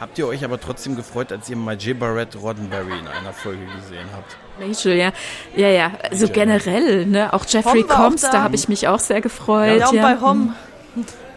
[0.00, 1.98] Habt ihr euch aber trotzdem gefreut, als ihr mal J.
[1.98, 4.36] Barrett Roddenberry in einer Folge gesehen habt?
[4.60, 5.12] Rachel, ja.
[5.56, 5.92] Ja, ja.
[6.02, 7.32] Also Rachel, generell, ne?
[7.32, 9.80] Auch Jeffrey Combs, da, da habe ich mich auch sehr gefreut.
[9.80, 10.02] Ja, auch ja.
[10.02, 10.54] bei Hom.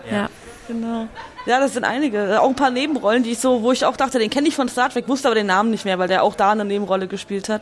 [0.09, 0.17] Ja.
[0.17, 0.29] ja.
[0.67, 1.07] Genau.
[1.45, 2.41] Ja, das sind einige.
[2.41, 4.67] Auch ein paar Nebenrollen, die ich so, wo ich auch dachte, den kenne ich von
[4.67, 7.49] Star Trek, wusste aber den Namen nicht mehr, weil der auch da eine Nebenrolle gespielt
[7.49, 7.61] hat.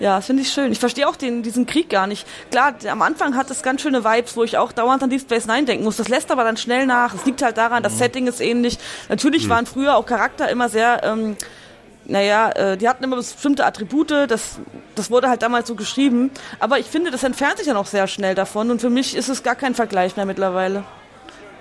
[0.00, 0.72] Ja, das finde ich schön.
[0.72, 2.26] Ich verstehe auch den, diesen Krieg gar nicht.
[2.50, 5.46] Klar, am Anfang hat es ganz schöne Vibes, wo ich auch dauernd an Deep Space
[5.46, 5.96] Nine denken muss.
[5.96, 7.14] Das lässt aber dann schnell nach.
[7.14, 7.98] Es liegt halt daran, das mhm.
[7.98, 8.78] Setting ist ähnlich.
[9.08, 9.50] Natürlich mhm.
[9.50, 11.36] waren früher auch Charakter immer sehr ähm,
[12.04, 14.60] naja, äh, die hatten immer bestimmte Attribute, das,
[14.94, 16.30] das wurde halt damals so geschrieben.
[16.58, 19.28] Aber ich finde, das entfernt sich ja noch sehr schnell davon und für mich ist
[19.28, 20.84] es gar kein Vergleich mehr mittlerweile.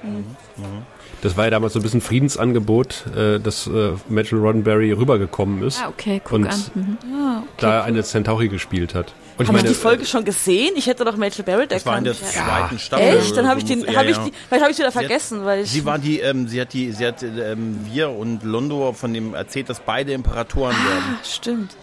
[0.04, 0.36] Mhm.
[0.58, 0.86] Mhm.
[1.22, 5.82] Das war ja damals so ein bisschen Friedensangebot, äh, dass äh, Mitchell Roddenberry rübergekommen ist.
[5.82, 6.60] Ah, okay, guck und an.
[6.74, 6.98] Mhm.
[7.14, 7.88] Ah, okay, da cool.
[7.88, 9.14] eine Centauri gespielt hat.
[9.38, 10.74] Und Haben ich meine, die Folge schon gesehen?
[10.76, 11.80] Ich hätte doch Mitchell Barrett erkannt.
[11.80, 12.80] Das war in der zweiten ja.
[12.80, 13.18] Staffel.
[13.18, 13.38] Echt?
[13.38, 15.72] Dann habe ich den, hab ich die, vielleicht habe ich wieder vergessen, hat, weil ich.
[15.72, 19.34] Sie war die, ähm, sie hat die, sie hat ähm, wir und Londo von dem
[19.34, 21.20] erzählt, dass beide Imperatoren ah, werden.
[21.24, 21.76] Stimmt.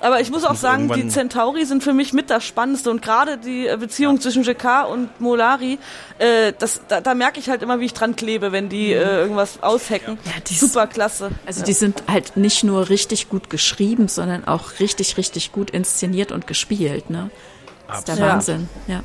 [0.00, 3.38] Aber ich muss auch sagen, die Centauri sind für mich mit das Spannendste und gerade
[3.38, 4.20] die äh, Beziehung ja.
[4.20, 5.78] zwischen Jakar und Molari,
[6.18, 9.20] äh, das, da, da merke ich halt immer, wie ich dran klebe, wenn die äh,
[9.20, 10.18] irgendwas aushacken.
[10.24, 11.30] Ja, die Super klasse.
[11.46, 11.66] Also ja.
[11.66, 16.46] die sind halt nicht nur richtig gut geschrieben, sondern auch richtig, richtig gut inszeniert und
[16.46, 17.10] gespielt.
[17.10, 17.30] Ne?
[17.88, 18.68] Das ist der Wahnsinn.
[18.86, 19.02] Ja.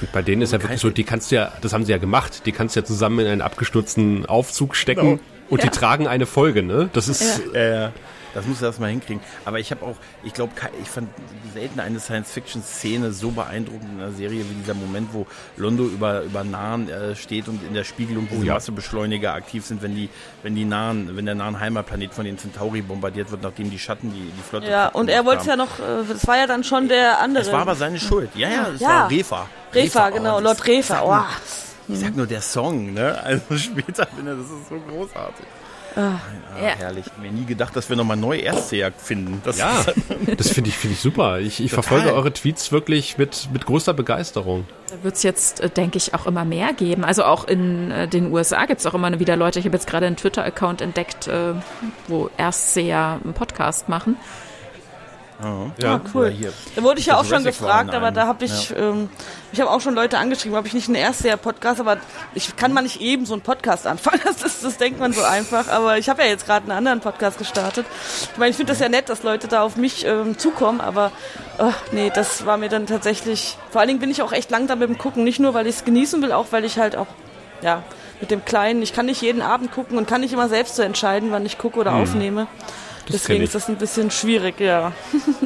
[0.00, 1.98] Und bei denen ist ja wirklich so, die kannst du ja, das haben sie ja
[1.98, 5.00] gemacht, die kannst du ja zusammen in einen abgestürzten Aufzug stecken.
[5.00, 5.70] Genau Und ja.
[5.70, 6.90] die tragen eine Folge, ne?
[6.92, 7.40] Das ist.
[7.52, 7.86] Ja.
[7.86, 7.90] Äh,
[8.34, 9.22] das muss er erstmal hinkriegen.
[9.44, 10.52] Aber ich habe auch, ich glaube,
[10.82, 11.08] ich fand
[11.54, 15.26] selten eine Science-Fiction-Szene so beeindruckend in einer Serie wie dieser Moment, wo
[15.56, 18.54] Londo über, über Nahen äh, steht und in der Spiegelung diese oh, ja.
[18.54, 20.08] Massebeschleuniger aktiv sind, wenn die,
[20.42, 24.12] wenn die Nahen, wenn der nahen Heimatplanet von den Centauri bombardiert wird, nachdem die Schatten
[24.12, 24.70] die, die Flotte.
[24.70, 27.44] Ja, und er wollte ja noch, es äh, war ja dann schon der andere.
[27.44, 28.30] Es war aber seine Schuld.
[28.34, 28.88] Ja, ja, es ja.
[28.88, 29.48] war Refa.
[29.72, 31.02] Refa, Refa genau, oh, Lord Refa.
[31.04, 31.92] Oh.
[31.92, 33.18] Ich sag nur der Song, ne?
[33.22, 35.46] Also später, finde das ist so großartig.
[35.98, 36.20] Ah,
[36.62, 36.76] ja.
[36.78, 37.06] Herrlich.
[37.20, 39.42] Mir nie gedacht, dass wir nochmal neu Erstseher finden.
[39.42, 39.84] Das ja,
[40.36, 41.40] das finde ich, finde ich super.
[41.40, 44.64] Ich, ich verfolge eure Tweets wirklich mit, mit großer Begeisterung.
[44.90, 47.04] Da wird es jetzt, äh, denke ich, auch immer mehr geben.
[47.04, 49.58] Also auch in äh, den USA gibt es auch immer wieder Leute.
[49.58, 51.54] Ich habe jetzt gerade einen Twitter-Account entdeckt, äh,
[52.06, 54.16] wo Erstseher einen Podcast machen.
[55.40, 55.70] Oh.
[55.80, 56.34] Ja, ah, cool.
[56.36, 58.76] Ja, da wurde ich ja auch schon gefragt, aber da habe ich, ja.
[58.76, 59.08] ähm,
[59.52, 61.98] ich habe auch schon Leute angeschrieben, ob ich nicht ein erster Podcast, aber
[62.34, 64.20] ich kann mal nicht eben so einen Podcast anfangen.
[64.28, 65.68] Das, ist, das denkt man so einfach.
[65.68, 67.86] Aber ich habe ja jetzt gerade einen anderen Podcast gestartet.
[68.32, 71.12] Ich meine, ich finde das ja nett, dass Leute da auf mich ähm, zukommen, aber
[71.58, 73.56] oh, nee, das war mir dann tatsächlich.
[73.70, 75.66] Vor allen Dingen bin ich auch echt lang da mit dem Gucken, nicht nur, weil
[75.66, 77.06] ich es genießen will, auch weil ich halt auch,
[77.62, 77.82] ja,
[78.20, 80.82] mit dem Kleinen, ich kann nicht jeden Abend gucken und kann nicht immer selbst so
[80.82, 82.02] entscheiden, wann ich gucke oder hm.
[82.02, 82.46] aufnehme.
[83.08, 84.92] Das Deswegen ist das ein bisschen schwierig, ja.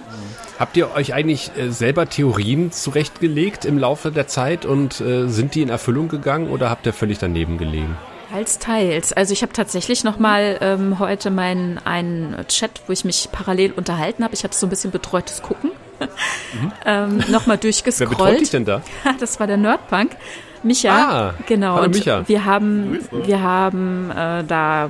[0.59, 5.55] Habt ihr euch eigentlich äh, selber Theorien zurechtgelegt im Laufe der Zeit und äh, sind
[5.55, 7.97] die in Erfüllung gegangen oder habt ihr völlig daneben gelegen?
[8.31, 9.13] Teils, teils.
[9.13, 13.73] Also ich habe tatsächlich noch mal ähm, heute meinen einen Chat, wo ich mich parallel
[13.73, 14.35] unterhalten habe.
[14.35, 15.71] Ich hatte so ein bisschen betreutes Gucken.
[16.01, 16.73] Mhm.
[16.87, 18.11] ähm, noch mal durchgescrollt.
[18.11, 18.83] Wer betreut dich denn da?
[19.21, 20.17] das war der Nerdpunk.
[20.63, 21.75] Micha, ah, genau.
[21.75, 22.27] Hallo Micha.
[22.29, 24.89] wir haben, wir haben äh, da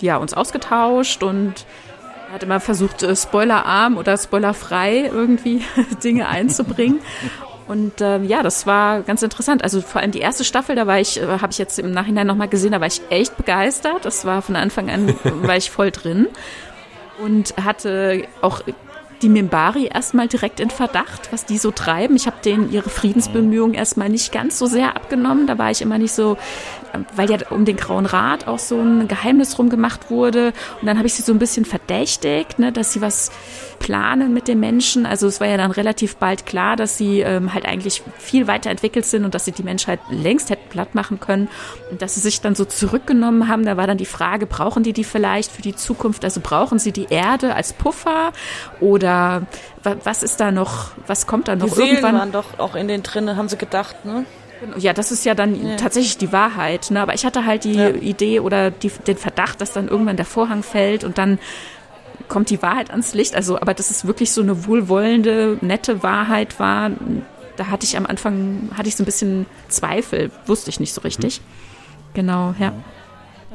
[0.00, 1.64] ja uns ausgetauscht und
[2.34, 5.62] hat immer versucht, äh, spoilerarm oder spoilerfrei irgendwie
[6.04, 6.98] Dinge einzubringen.
[7.66, 9.62] Und ähm, ja, das war ganz interessant.
[9.62, 12.26] Also vor allem die erste Staffel, da war ich, äh, habe ich jetzt im Nachhinein
[12.26, 14.04] nochmal gesehen, da war ich echt begeistert.
[14.04, 16.26] Das war von Anfang an, war ich voll drin.
[17.22, 18.62] Und hatte auch
[19.22, 22.16] die Mimbari erstmal direkt in Verdacht, was die so treiben.
[22.16, 25.46] Ich habe denen ihre Friedensbemühungen erstmal nicht ganz so sehr abgenommen.
[25.46, 26.36] Da war ich immer nicht so,
[27.16, 30.52] weil ja um den Grauen Rat auch so ein Geheimnis rumgemacht wurde.
[30.80, 33.30] Und dann habe ich sie so ein bisschen verdächtigt, ne, dass sie was
[33.78, 35.06] planen mit den Menschen.
[35.06, 39.04] Also es war ja dann relativ bald klar, dass sie ähm, halt eigentlich viel weiterentwickelt
[39.04, 41.48] sind und dass sie die Menschheit längst hätten platt machen können.
[41.90, 44.92] Und dass sie sich dann so zurückgenommen haben, da war dann die Frage, brauchen die
[44.92, 46.24] die vielleicht für die Zukunft?
[46.24, 48.32] Also brauchen sie die Erde als Puffer
[48.80, 49.42] oder
[49.82, 51.66] was ist da noch, was kommt da noch?
[51.66, 54.24] Die Seelen Irgendwann waren doch auch in den drinnen, haben sie gedacht, ne?
[54.78, 55.76] Ja, das ist ja dann ja.
[55.76, 56.90] tatsächlich die Wahrheit.
[56.90, 57.00] Ne?
[57.00, 57.90] Aber ich hatte halt die ja.
[57.90, 61.38] Idee oder die, den Verdacht, dass dann irgendwann der Vorhang fällt und dann
[62.28, 63.34] kommt die Wahrheit ans Licht.
[63.34, 66.90] Also, aber dass es wirklich so eine wohlwollende, nette Wahrheit war,
[67.56, 71.02] da hatte ich am Anfang, hatte ich so ein bisschen Zweifel, wusste ich nicht so
[71.02, 71.40] richtig.
[71.40, 71.44] Mhm.
[72.14, 72.72] Genau, ja.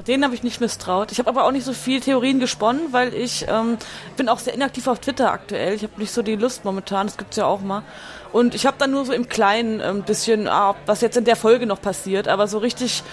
[0.07, 1.11] Den habe ich nicht misstraut.
[1.11, 3.77] Ich habe aber auch nicht so viel Theorien gesponnen, weil ich ähm,
[4.15, 5.73] bin auch sehr inaktiv auf Twitter aktuell.
[5.73, 7.83] Ich habe nicht so die Lust momentan, das gibt's ja auch mal.
[8.31, 11.25] Und ich habe dann nur so im Kleinen ein ähm, bisschen, ah, was jetzt in
[11.25, 13.03] der Folge noch passiert, aber so richtig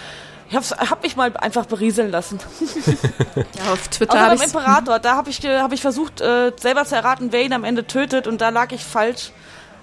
[0.49, 2.39] ich hab's, hab mich mal einfach berieseln lassen.
[3.35, 4.13] ja, auf Twitter.
[4.13, 7.51] Außer beim Imperator, da habe ich, hab ich versucht, äh, selber zu erraten, wer ihn
[7.51, 9.31] am Ende tötet und da lag ich falsch.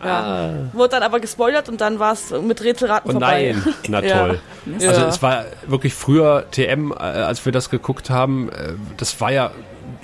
[0.02, 0.20] Ja.
[0.20, 0.50] Ah.
[0.72, 3.54] Wurde dann aber gespoilert und dann war es mit Rätselraten oh vorbei.
[3.64, 4.40] Nein, na toll.
[4.78, 4.88] Ja.
[4.88, 9.32] Also es war wirklich früher TM, äh, als wir das geguckt haben, äh, das war
[9.32, 9.50] ja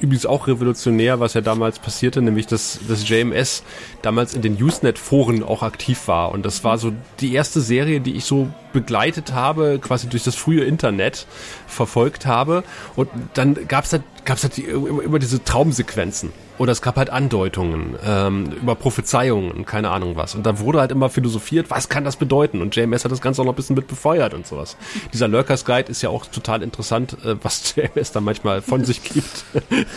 [0.00, 3.62] übrigens auch revolutionär, was ja damals passierte, nämlich dass das JMS
[4.02, 6.32] damals in den Usenet-Foren auch aktiv war.
[6.32, 10.34] Und das war so die erste Serie, die ich so begleitet habe, quasi durch das
[10.34, 11.26] frühe Internet
[11.66, 12.64] verfolgt habe.
[12.96, 16.32] Und dann gab es halt, gab's halt immer diese Traumsequenzen.
[16.60, 20.34] Oder es gab halt Andeutungen ähm, über Prophezeiungen und keine Ahnung was.
[20.34, 22.60] Und da wurde halt immer philosophiert, was kann das bedeuten?
[22.60, 24.76] Und JMS hat das Ganze auch noch ein bisschen mit befeuert und sowas.
[25.14, 29.02] Dieser Lurkers Guide ist ja auch total interessant, äh, was JMS da manchmal von sich
[29.02, 29.46] gibt.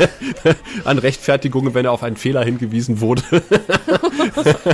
[0.86, 3.24] An Rechtfertigungen, wenn er auf einen Fehler hingewiesen wurde.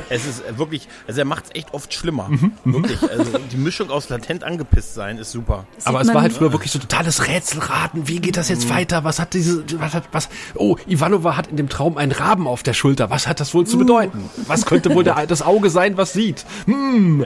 [0.09, 2.27] es ist wirklich, also er macht es echt oft schlimmer.
[2.29, 2.73] Mhm, mhm.
[2.73, 3.01] wirklich.
[3.09, 5.65] Also die Mischung aus latent angepisst sein ist super.
[5.85, 8.07] Aber es war halt früher wirklich so totales Rätselraten.
[8.07, 8.75] Wie geht das jetzt mhm.
[8.75, 9.03] weiter?
[9.03, 12.61] Was hat diese, was hat, was, oh, Ivanova hat in dem Traum einen Raben auf
[12.61, 13.09] der Schulter.
[13.09, 14.30] Was hat das wohl zu bedeuten?
[14.47, 16.43] Was könnte wohl der, das Auge sein, was sieht?
[16.65, 17.25] Hm.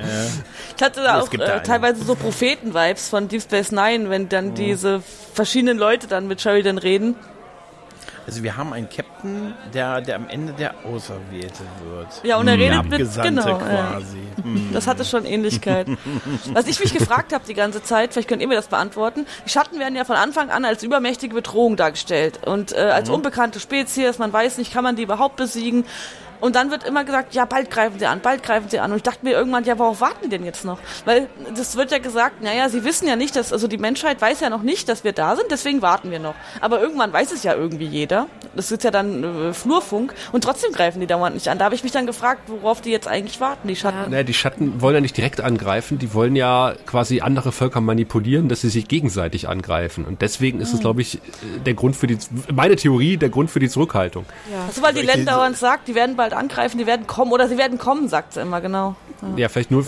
[0.78, 4.54] Ich hatte da auch äh, teilweise so Propheten-Vibes von Deep Space Nine, wenn dann mhm.
[4.54, 5.02] diese
[5.34, 7.16] verschiedenen Leute dann mit Sheridan reden.
[8.26, 12.08] Also wir haben einen Captain, der, der am Ende der Auserwählte wird.
[12.24, 13.58] Ja, und er redet mit, genau.
[13.58, 14.18] Quasi.
[14.38, 14.44] Ja.
[14.44, 14.70] Mhm.
[14.74, 15.88] Das hatte schon Ähnlichkeit.
[16.54, 19.50] Was ich mich gefragt habe die ganze Zeit, vielleicht könnt ihr mir das beantworten, die
[19.50, 23.16] Schatten werden ja von Anfang an als übermächtige Bedrohung dargestellt und äh, als mhm.
[23.16, 25.86] unbekannte Spezies, man weiß nicht, kann man die überhaupt besiegen.
[26.44, 28.92] Und dann wird immer gesagt, ja, bald greifen sie an, bald greifen sie an.
[28.92, 30.78] Und ich dachte mir irgendwann, ja, worauf warten die denn jetzt noch?
[31.06, 34.42] Weil das wird ja gesagt, naja, sie wissen ja nicht, dass, also die Menschheit weiß
[34.42, 36.36] ja noch nicht, dass wir da sind, deswegen warten wir noch.
[36.60, 38.28] Aber irgendwann weiß es ja irgendwie jeder.
[38.58, 40.14] Das ist ja dann äh, Flurfunk.
[40.34, 41.60] Und trotzdem greifen die dauernd nicht an.
[41.60, 44.00] Da habe ich mich dann gefragt, worauf die jetzt eigentlich warten, die Schatten.
[44.00, 44.10] Ja.
[44.10, 48.50] Naja, die Schatten wollen ja nicht direkt angreifen, die wollen ja quasi andere Völker manipulieren,
[48.50, 50.04] dass sie sich gegenseitig angreifen.
[50.04, 50.82] Und deswegen ist es, hm.
[50.82, 51.22] glaube ich,
[51.66, 52.18] der Grund für die,
[52.54, 54.26] meine Theorie, der Grund für die Zurückhaltung.
[54.52, 54.66] Ja.
[54.68, 57.58] Also weil die Länder dauernd sagt, die werden bald angreifen, die werden kommen oder sie
[57.58, 58.96] werden kommen, sagt sie immer, genau.
[59.22, 59.86] Ja, ja vielleicht nur.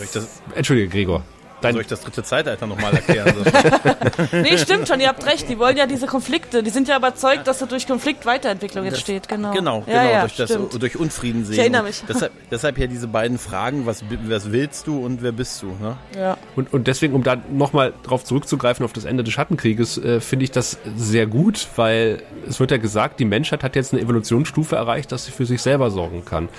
[0.56, 1.24] Entschuldige, Gregor.
[1.62, 3.34] Dein Soll ich das dritte Zeitalter nochmal erklären?
[4.32, 5.50] nee, stimmt schon, ihr habt recht.
[5.50, 6.62] Die wollen ja diese Konflikte.
[6.62, 9.28] Die sind ja überzeugt, dass da durch Konflikt Weiterentwicklung entsteht.
[9.28, 11.54] Genau, genau, ja, genau ja, durch, das, durch Unfrieden sehen.
[11.54, 12.04] Ich erinnere mich.
[12.08, 15.68] Deshalb, deshalb hier diese beiden Fragen, was, was willst du und wer bist du?
[15.68, 15.98] Ne?
[16.18, 16.38] Ja.
[16.56, 20.44] Und, und deswegen, um da nochmal drauf zurückzugreifen, auf das Ende des Schattenkrieges, äh, finde
[20.44, 24.76] ich das sehr gut, weil es wird ja gesagt, die Menschheit hat jetzt eine Evolutionsstufe
[24.76, 26.50] erreicht, dass sie für sich selber sorgen kann.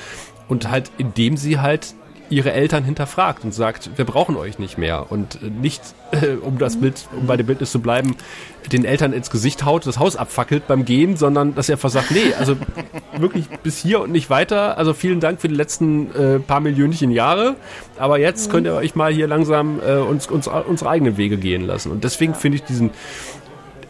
[0.48, 1.94] Und halt, indem sie halt
[2.28, 6.80] ihre Eltern hinterfragt und sagt, wir brauchen euch nicht mehr und nicht, äh, um das
[6.80, 8.16] Bild, um bei dem Bildnis zu bleiben,
[8.72, 12.10] den Eltern ins Gesicht haut, das Haus abfackelt beim Gehen, sondern dass er einfach sagt,
[12.10, 12.56] nee, also
[13.18, 14.76] wirklich bis hier und nicht weiter.
[14.76, 17.56] Also vielen Dank für die letzten äh, paar Millionchen Jahre,
[17.96, 18.52] aber jetzt mhm.
[18.52, 21.92] könnt ihr euch mal hier langsam äh, uns, uns unsere eigenen Wege gehen lassen.
[21.92, 22.90] Und deswegen finde ich diesen,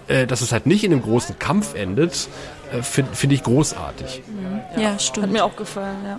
[0.08, 2.28] äh, dass es halt nicht in einem großen Kampf endet,
[2.72, 4.22] äh, finde find ich großartig.
[4.26, 4.60] Mhm.
[4.76, 5.26] Ja, ja, stimmt.
[5.26, 6.18] Hat mir auch gefallen, ja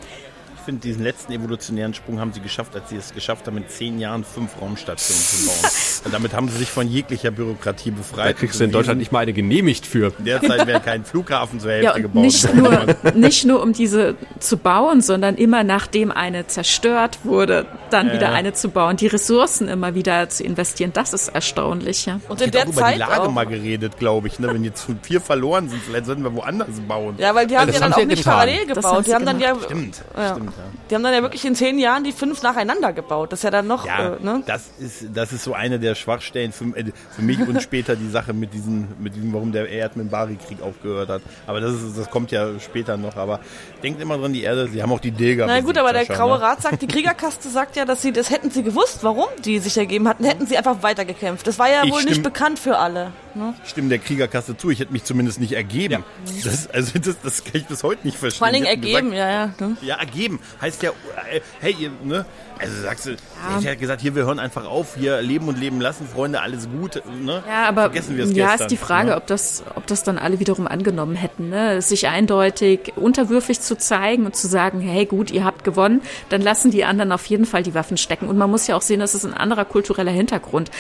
[0.67, 3.99] finde, diesen letzten evolutionären Sprung haben sie geschafft, als sie es geschafft haben, in zehn
[3.99, 5.71] Jahren fünf Raumstationen zu bauen.
[6.05, 8.27] Und damit haben sie sich von jeglicher Bürokratie befreit.
[8.27, 10.11] Da kriegst du in Deutschland nicht mal eine genehmigt für.
[10.19, 14.57] Derzeit wäre kein Flughafen zur Hälfte ja, gebaut nicht Nur, nicht nur um diese zu
[14.57, 18.13] bauen, sondern immer nachdem eine zerstört wurde, dann äh.
[18.13, 18.97] wieder eine zu bauen.
[18.97, 22.07] Die Ressourcen immer wieder zu investieren, das ist erstaunlich.
[22.07, 22.19] Ja.
[22.27, 23.31] Und in der auch Zeit über die Lage auch.
[23.31, 24.37] mal geredet, glaube ich.
[24.39, 24.53] Ne?
[24.53, 27.15] Wenn jetzt vier verloren sind, vielleicht sollten wir woanders bauen.
[27.19, 28.33] Ja, weil die haben ja, ja dann auch nicht getan.
[28.33, 29.07] parallel gebaut.
[29.07, 30.35] Die haben dann ja, stimmt, ja.
[30.35, 30.53] stimmt.
[30.89, 33.31] Die haben dann ja wirklich in zehn Jahren die fünf nacheinander gebaut.
[33.31, 33.85] Das ist ja dann noch.
[33.85, 34.43] Ja, äh, ne?
[34.45, 38.09] das, ist, das ist so eine der Schwachstellen für, äh, für mich und später die
[38.09, 41.21] Sache mit diesen, mit diesem, warum der Erdmin-Bari-Krieg aufgehört hat.
[41.45, 43.15] Aber das, ist, das kommt ja später noch.
[43.15, 43.39] Aber
[43.83, 45.45] denkt immer dran, die Erde, sie haben auch die Dilger.
[45.47, 46.43] Na gut, aber der Graue ne?
[46.43, 49.77] Rat sagt, die Kriegerkaste sagt ja, dass sie, das hätten sie gewusst, warum die sich
[49.77, 51.45] ergeben hatten, hätten sie einfach weitergekämpft.
[51.47, 53.11] Das war ja ich wohl stimm, nicht bekannt für alle.
[53.35, 53.53] Ne?
[53.63, 56.03] Ich stimme der Kriegerkaste zu, ich hätte mich zumindest nicht ergeben.
[56.25, 56.41] Ja.
[56.43, 58.39] Das, also das, das kann ich bis heute nicht verstehen.
[58.39, 59.53] Vor Dingen ergeben, gesagt, ja, ja.
[59.59, 59.77] Ne?
[59.81, 60.91] Ja, ergeben heißt ja,
[61.31, 62.25] äh, hey, ihr, ne?
[62.59, 63.17] Also sagst du, ja.
[63.59, 66.67] ich hätte gesagt, hier, wir hören einfach auf, hier leben und leben lassen, Freunde, alles
[66.69, 67.43] gut, ne?
[67.47, 69.17] Ja, aber Vergessen wir es ja, gestern, ist die Frage, ne?
[69.17, 71.81] ob das, ob das dann alle wiederum angenommen hätten, ne?
[71.81, 76.71] Sich eindeutig unterwürfig zu zeigen und zu sagen, hey, gut, ihr habt gewonnen, dann lassen
[76.71, 78.27] die anderen auf jeden Fall die Waffen stecken.
[78.27, 80.71] Und man muss ja auch sehen, das ist ein anderer kultureller Hintergrund.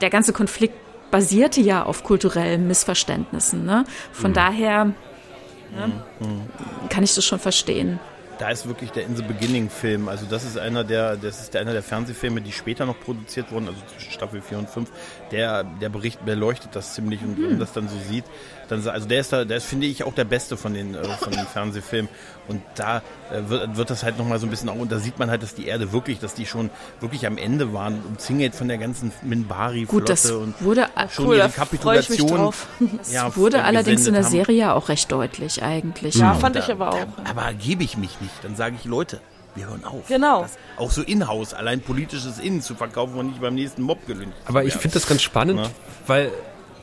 [0.00, 0.74] Der ganze Konflikt
[1.10, 3.64] basierte ja auf kulturellen Missverständnissen.
[3.64, 3.84] Ne?
[4.12, 4.34] Von mhm.
[4.34, 6.88] daher ne, mhm.
[6.88, 8.00] kann ich das schon verstehen
[8.38, 10.08] da ist wirklich der In the Beginning Film.
[10.08, 13.68] Also das ist einer der, das ist einer der Fernsehfilme, die später noch produziert wurden,
[13.68, 14.90] also zwischen Staffel 4 und 5.
[15.30, 18.24] Der, der Bericht beleuchtet das ziemlich und wenn man das dann so sieht,
[18.72, 21.04] dann, also der ist da, der ist, finde ich, auch der beste von den, äh,
[21.04, 22.10] von den Fernsehfilmen.
[22.48, 22.98] Und da
[23.30, 25.42] äh, wird, wird das halt nochmal so ein bisschen auch, und da sieht man halt,
[25.42, 26.70] dass die Erde wirklich, dass die schon
[27.00, 30.00] wirklich am Ende waren, umzingelt von der ganzen Minbari-Flotte.
[30.00, 32.52] Gut, das wurde schon cool, ihre Kapitulation.
[32.98, 34.78] Das ja, wurde allerdings in der Serie haben.
[34.78, 36.16] auch recht deutlich eigentlich.
[36.16, 37.06] Ja, fand ich aber auch.
[37.24, 38.32] Da, aber gebe ich mich nicht.
[38.42, 39.20] Dann sage ich, Leute,
[39.54, 40.08] wir hören auf.
[40.08, 40.42] Genau.
[40.42, 44.36] Das, auch so in-house, allein politisches Innen zu verkaufen und nicht beim nächsten Mob gelüncht.
[44.46, 45.70] Aber ich finde das ganz spannend, ja.
[46.06, 46.32] weil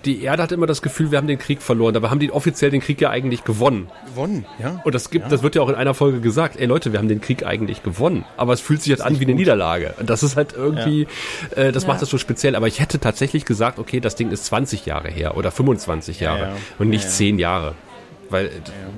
[0.05, 1.93] die Erde hat immer das Gefühl, wir haben den Krieg verloren.
[1.93, 3.89] Dabei haben die offiziell den Krieg ja eigentlich gewonnen.
[4.07, 4.81] Gewonnen, ja.
[4.83, 5.29] Und das gibt, ja.
[5.29, 6.57] das wird ja auch in einer Folge gesagt.
[6.57, 8.25] Ey Leute, wir haben den Krieg eigentlich gewonnen.
[8.37, 9.39] Aber es fühlt sich jetzt an wie eine gut.
[9.39, 9.93] Niederlage.
[9.99, 11.07] Und das ist halt irgendwie,
[11.55, 11.63] ja.
[11.63, 11.89] äh, das ja.
[11.89, 12.55] macht das so speziell.
[12.55, 16.53] Aber ich hätte tatsächlich gesagt, okay, das Ding ist 20 Jahre her oder 25 Jahre
[16.77, 17.75] und nicht 10 Jahre.
[18.29, 18.51] Weil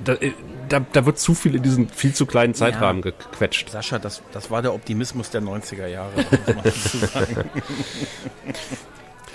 [0.04, 0.32] da, äh,
[0.68, 3.70] da, da, wird zu viel in diesen viel zu kleinen Zeitrahmen gequetscht.
[3.70, 6.12] Sascha, das, das war der Optimismus der 90er Jahre,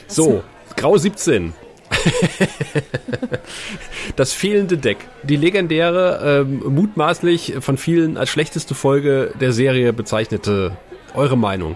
[0.07, 0.43] so,
[0.77, 1.53] Grau 17.
[4.15, 4.97] das fehlende Deck.
[5.23, 10.77] Die legendäre, ähm, mutmaßlich von vielen als schlechteste Folge der Serie bezeichnete.
[11.15, 11.75] Eure Meinung?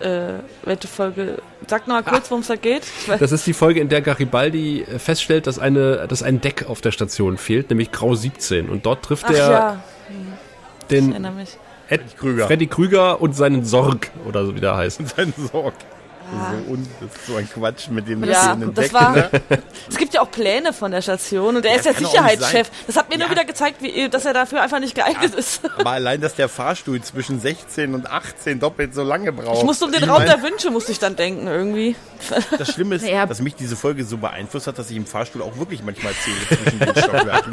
[0.00, 0.34] Äh,
[0.64, 1.38] welche Folge?
[1.66, 2.82] Sag noch mal kurz, worum es da geht.
[3.18, 6.92] Das ist die Folge, in der Garibaldi feststellt, dass, eine, dass ein Deck auf der
[6.92, 8.68] Station fehlt, nämlich Grau 17.
[8.68, 9.82] Und dort trifft Ach, er ja.
[10.90, 11.26] den
[11.88, 12.46] Ed, Krüger.
[12.48, 15.08] Freddy Krüger und seinen Sorg, oder so wie der heißt.
[15.16, 15.74] Seinen Sorg.
[16.30, 19.30] So, und das ist so ein Quatsch mit dem ja, das Deck, war, ne?
[19.88, 22.68] Es gibt ja auch Pläne von der Station und er ja, ist ja Sicherheitschef.
[22.86, 23.20] Das hat mir ja.
[23.20, 25.60] nur wieder gezeigt, wie, dass er dafür einfach nicht geeignet ja, ist.
[25.78, 29.58] Aber allein, dass der Fahrstuhl zwischen 16 und 18 doppelt so lange braucht.
[29.58, 31.94] Ich musste um den ich Raum mein, der Wünsche, musste ich dann denken, irgendwie.
[32.58, 35.58] Das Schlimme ist, dass mich diese Folge so beeinflusst hat, dass ich im Fahrstuhl auch
[35.58, 37.52] wirklich manchmal zähle zwischen den Stockwerken.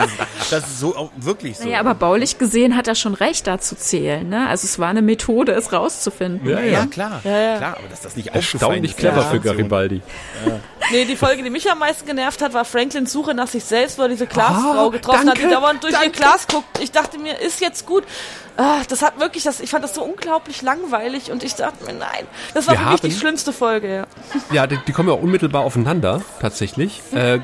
[0.50, 1.68] Das ist so auch wirklich so.
[1.68, 4.28] Ja, aber baulich gesehen hat er schon recht, da zu zählen.
[4.28, 4.48] Ne?
[4.48, 6.50] Also es war eine Methode, es rauszufinden.
[6.50, 7.20] Ja, ja, klar.
[7.22, 8.98] klar, aber dass das nicht aufgefallen ist.
[8.98, 10.02] clever für Garibaldi.
[10.46, 10.60] Ja.
[10.92, 13.98] Nee, die Folge, die mich am meisten genervt hat, war Franklins Suche nach sich selbst,
[13.98, 16.08] wo er diese Glasfrau oh, getroffen danke, hat, die dauernd durch danke.
[16.08, 16.80] ihr Glas guckt.
[16.82, 18.04] Ich dachte mir, ist jetzt gut.
[18.56, 21.94] Ah, das hat wirklich, das, ich fand das so unglaublich langweilig und ich dachte mir,
[21.94, 23.96] nein, das war Wir wirklich haben, die schlimmste Folge.
[23.96, 24.06] Ja,
[24.52, 27.02] ja die, die, kommen ja unmittelbar aufeneiner, tatsächlich.
[27.16, 27.40] Äh, äh,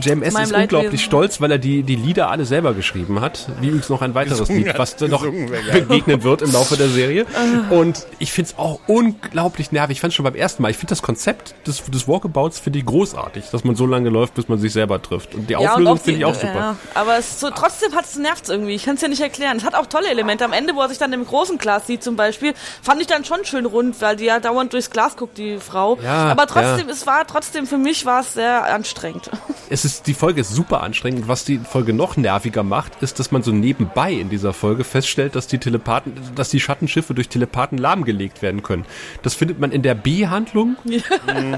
[0.00, 0.54] JMS ist Leidwesen.
[0.54, 3.48] unglaublich stolz, weil er die, die Lieder alle selber geschrieben hat.
[3.60, 7.26] Wie übrigens noch ein weiteres gesungen Lied, was noch begegnen wird im Laufe der Serie.
[7.34, 7.74] Ah.
[7.74, 9.96] Und ich finde es auch unglaublich nervig.
[9.96, 10.70] Ich fand es schon beim ersten Mal.
[10.70, 14.34] Ich finde das Konzept des, des Walkabouts finde ich großartig, dass man so lange läuft,
[14.34, 15.34] bis man sich selber trifft.
[15.34, 16.54] Und die ja, Auflösung finde ich auch super.
[16.54, 18.74] Ja, aber es so, trotzdem hat es nervt irgendwie.
[18.74, 19.56] Ich kann es ja nicht erklären.
[19.56, 22.02] Es hat auch tolle Elemente am Ende, wo er sich dann im großen Glas sieht
[22.02, 25.36] zum Beispiel, fand ich dann schon schön rund, weil die ja dauernd durchs Glas guckt,
[25.38, 25.98] die Frau.
[26.02, 26.92] Ja, Aber trotzdem, ja.
[26.92, 29.30] es war trotzdem, für mich war es sehr anstrengend.
[29.70, 31.28] Es ist, die Folge ist super anstrengend.
[31.28, 35.34] Was die Folge noch nerviger macht, ist, dass man so nebenbei in dieser Folge feststellt,
[35.34, 38.84] dass die Telepathen, dass die Schattenschiffe durch Telepathen lahmgelegt werden können.
[39.22, 40.51] Das findet man in der B-Handlung
[40.84, 41.00] ja.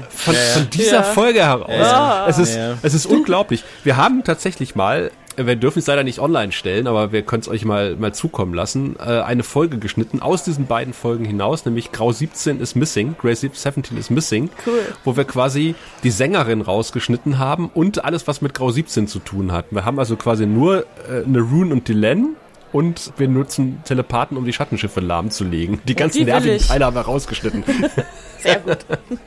[0.09, 2.27] von, von, dieser Folge heraus.
[2.27, 3.63] Es ist, es ist unglaublich.
[3.83, 7.49] Wir haben tatsächlich mal wir dürfen es leider nicht online stellen, aber wir können es
[7.49, 11.91] euch mal, mal zukommen lassen, äh, eine Folge geschnitten aus diesen beiden Folgen hinaus, nämlich
[11.91, 14.79] Grau 17 is Missing, Grey 17 is Missing, cool.
[15.03, 19.51] wo wir quasi die Sängerin rausgeschnitten haben und alles, was mit Grau 17 zu tun
[19.51, 19.65] hat.
[19.71, 22.35] Wir haben also quasi nur äh, eine Rune und Dylan
[22.75, 25.79] und wir nutzen Telepathen, um die Schattenschiffe lahmzulegen.
[25.85, 27.63] Die ganzen die nervigen Teile haben wir rausgeschnitten.
[28.39, 28.79] Sehr gut.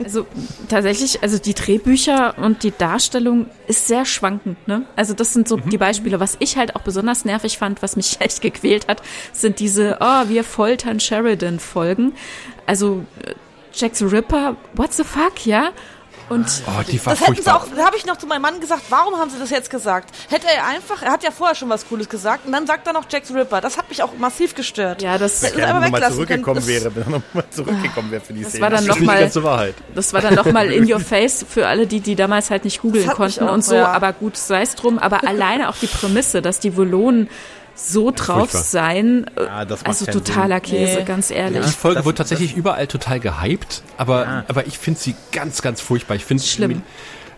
[0.03, 0.27] Also
[0.69, 4.67] tatsächlich, also die Drehbücher und die Darstellung ist sehr schwankend.
[4.67, 4.85] Ne?
[4.95, 5.67] Also das sind so mhm.
[5.71, 6.19] die Beispiele.
[6.19, 9.01] Was ich halt auch besonders nervig fand, was mich echt gequält hat,
[9.33, 12.13] sind diese, oh, wir foltern Sheridan-Folgen.
[12.67, 13.33] Also äh,
[13.73, 15.71] Jack the Ripper, what the fuck, ja?
[16.29, 18.59] Und oh, die war das hätten sie auch, da habe ich noch zu meinem Mann
[18.59, 20.13] gesagt, warum haben sie das jetzt gesagt?
[20.29, 22.93] Hätte er einfach, er hat ja vorher schon was Cooles gesagt und dann sagt er
[22.93, 23.61] noch Jack the Ripper.
[23.61, 25.01] Das hat mich auch massiv gestört.
[25.01, 28.51] Ja, das wenn er nochmal zurückgekommen wäre, wenn er nochmal zurückgekommen wäre für die das
[28.51, 28.63] Szene.
[28.63, 29.31] War dann noch mal,
[29.95, 33.07] das war dann nochmal in your face für alle, die, die damals halt nicht googeln
[33.09, 33.75] konnten auch, und so.
[33.75, 33.91] Ja.
[33.91, 34.99] Aber gut, sei es drum.
[34.99, 37.29] Aber alleine auch die Prämisse, dass die Volonen
[37.81, 38.61] so drauf Furchtbar.
[38.61, 39.25] sein.
[39.37, 40.77] Ja, also totaler Sinn.
[40.77, 41.05] Käse, nee.
[41.05, 41.65] ganz ehrlich.
[41.65, 44.45] Die Folge das, wird tatsächlich überall total gehypt, aber, ja.
[44.47, 46.15] aber ich finde sie ganz, ganz furchtbar.
[46.15, 46.83] Ich finde schlimm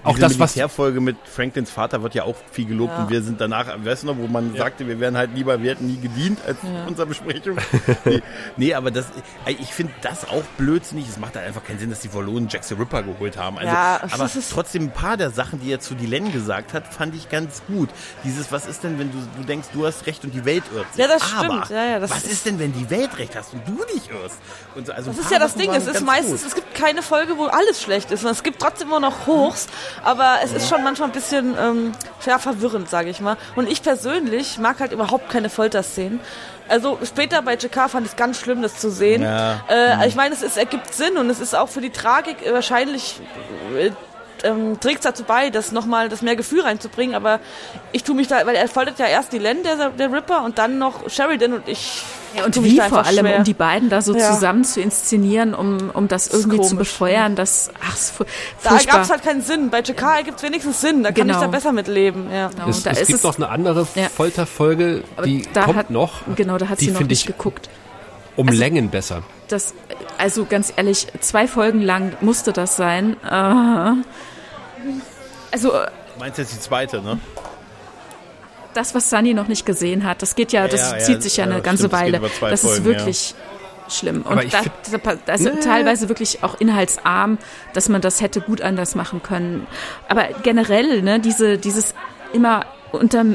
[0.03, 0.53] auch das, was.
[0.53, 3.03] Die Folge mit Franklins Vater wird ja auch viel gelobt ja.
[3.03, 4.63] und wir sind danach, weißt du noch, wo man ja.
[4.63, 6.85] sagte, wir wären halt lieber, wir hätten nie gedient als ja.
[6.85, 7.57] unserer Besprechung.
[8.05, 8.21] nee,
[8.57, 9.05] nee, aber das,
[9.47, 11.07] ich finde das auch blödsinnig.
[11.09, 13.57] Es macht halt einfach keinen Sinn, dass die Verloren Jack the Ripper geholt haben.
[13.57, 17.15] Also, ja, aber trotzdem ein paar der Sachen, die er zu Dylan gesagt hat, fand
[17.15, 17.89] ich ganz gut.
[18.23, 20.93] Dieses, was ist denn, wenn du, du denkst, du hast recht und die Welt irrt
[20.93, 21.01] sich.
[21.01, 21.69] Ja, das aber stimmt.
[21.69, 24.37] Ja, ja, das was ist denn, wenn die Welt recht hast und du dich irrst?
[24.75, 25.71] Und so, also das ist ja das Ding.
[25.71, 26.49] Es ist meistens, gut.
[26.49, 28.23] es gibt keine Folge, wo alles schlecht ist.
[28.23, 29.67] Und es gibt trotzdem immer noch Hochs,
[30.03, 31.91] aber es ist schon manchmal ein bisschen ähm,
[32.25, 33.37] ja, verwirrend, sage ich mal.
[33.55, 36.19] Und ich persönlich mag halt überhaupt keine Folterszenen.
[36.69, 39.23] Also später bei JK fand ich es ganz schlimm, das zu sehen.
[39.23, 39.59] Ja.
[39.67, 40.03] Äh, mhm.
[40.03, 43.19] Ich meine, es, es ergibt Sinn und es ist auch für die Tragik wahrscheinlich
[44.43, 47.39] äh, ähm, trägt dazu bei, das nochmal das mehr Gefühl reinzubringen, aber
[47.91, 50.57] ich tue mich da, weil er foltert ja erst die Len, der, der Ripper, und
[50.57, 52.03] dann noch Sheridan und ich.
[52.35, 53.39] Ja, und wie vor allem, schwer.
[53.39, 54.31] um die beiden da so ja.
[54.31, 58.23] zusammen zu inszenieren, um, um das irgendwie das zu befeuern, das, ach, fu
[58.63, 59.69] Da gab es halt keinen Sinn.
[59.69, 61.39] Bei JK gibt es wenigstens Sinn, da kann genau.
[61.39, 62.31] ich da besser mitleben.
[62.31, 62.47] Ja.
[62.47, 62.69] Genau.
[62.69, 64.07] Es, es gibt es noch eine andere ja.
[64.07, 66.21] Folterfolge, die kommt hat, noch.
[66.35, 67.69] Genau, da hat sie noch nicht geguckt.
[68.37, 69.23] Um also, Längen besser.
[69.49, 69.73] Das,
[70.17, 73.17] also ganz ehrlich, zwei Folgen lang musste das sein.
[73.25, 73.97] Uh,
[75.51, 75.71] also.
[75.71, 77.19] Du meinst jetzt die zweite, ne?
[78.73, 81.37] Das, was Sunny noch nicht gesehen hat, das geht ja, das ja, zieht ja, sich
[81.37, 82.19] ja, eine ganze stimmt, Weile.
[82.19, 83.35] Das, das ist wirklich
[83.89, 84.21] schlimm.
[84.21, 84.61] Und da,
[85.25, 85.59] das ist nee.
[85.59, 87.37] teilweise wirklich auch inhaltsarm,
[87.73, 89.67] dass man das hätte gut anders machen können.
[90.07, 91.93] Aber generell, ne, diese, dieses
[92.33, 93.25] immer unter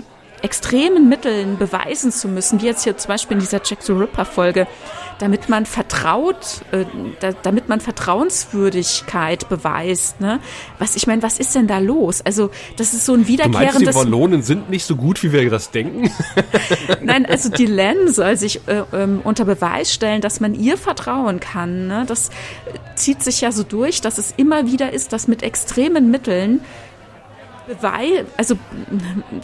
[0.46, 4.24] extremen Mitteln beweisen zu müssen, wie jetzt hier zum Beispiel in dieser Jack the Ripper
[4.24, 4.68] Folge,
[5.18, 6.84] damit man vertraut, äh,
[7.18, 10.20] da, damit man Vertrauenswürdigkeit beweist.
[10.20, 10.38] Ne?
[10.78, 12.20] Was ich meine, was ist denn da los?
[12.24, 13.74] Also das ist so ein wiederkehrendes.
[13.74, 16.12] Du meinst, die Wallonen sind nicht so gut, wie wir das denken?
[17.02, 21.40] Nein, also die Len soll sich äh, ähm, unter Beweis stellen, dass man ihr vertrauen
[21.40, 21.88] kann.
[21.88, 22.04] Ne?
[22.06, 22.30] Das
[22.94, 26.60] zieht sich ja so durch, dass es immer wieder ist, dass mit extremen Mitteln
[27.66, 28.56] Beweis, also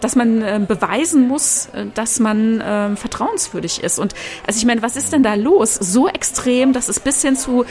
[0.01, 3.99] dass man äh, beweisen muss, äh, dass man äh, vertrauenswürdig ist.
[3.99, 4.13] Und
[4.47, 5.75] also ich meine, was ist denn da los?
[5.75, 7.65] So extrem, dass es bis hin zu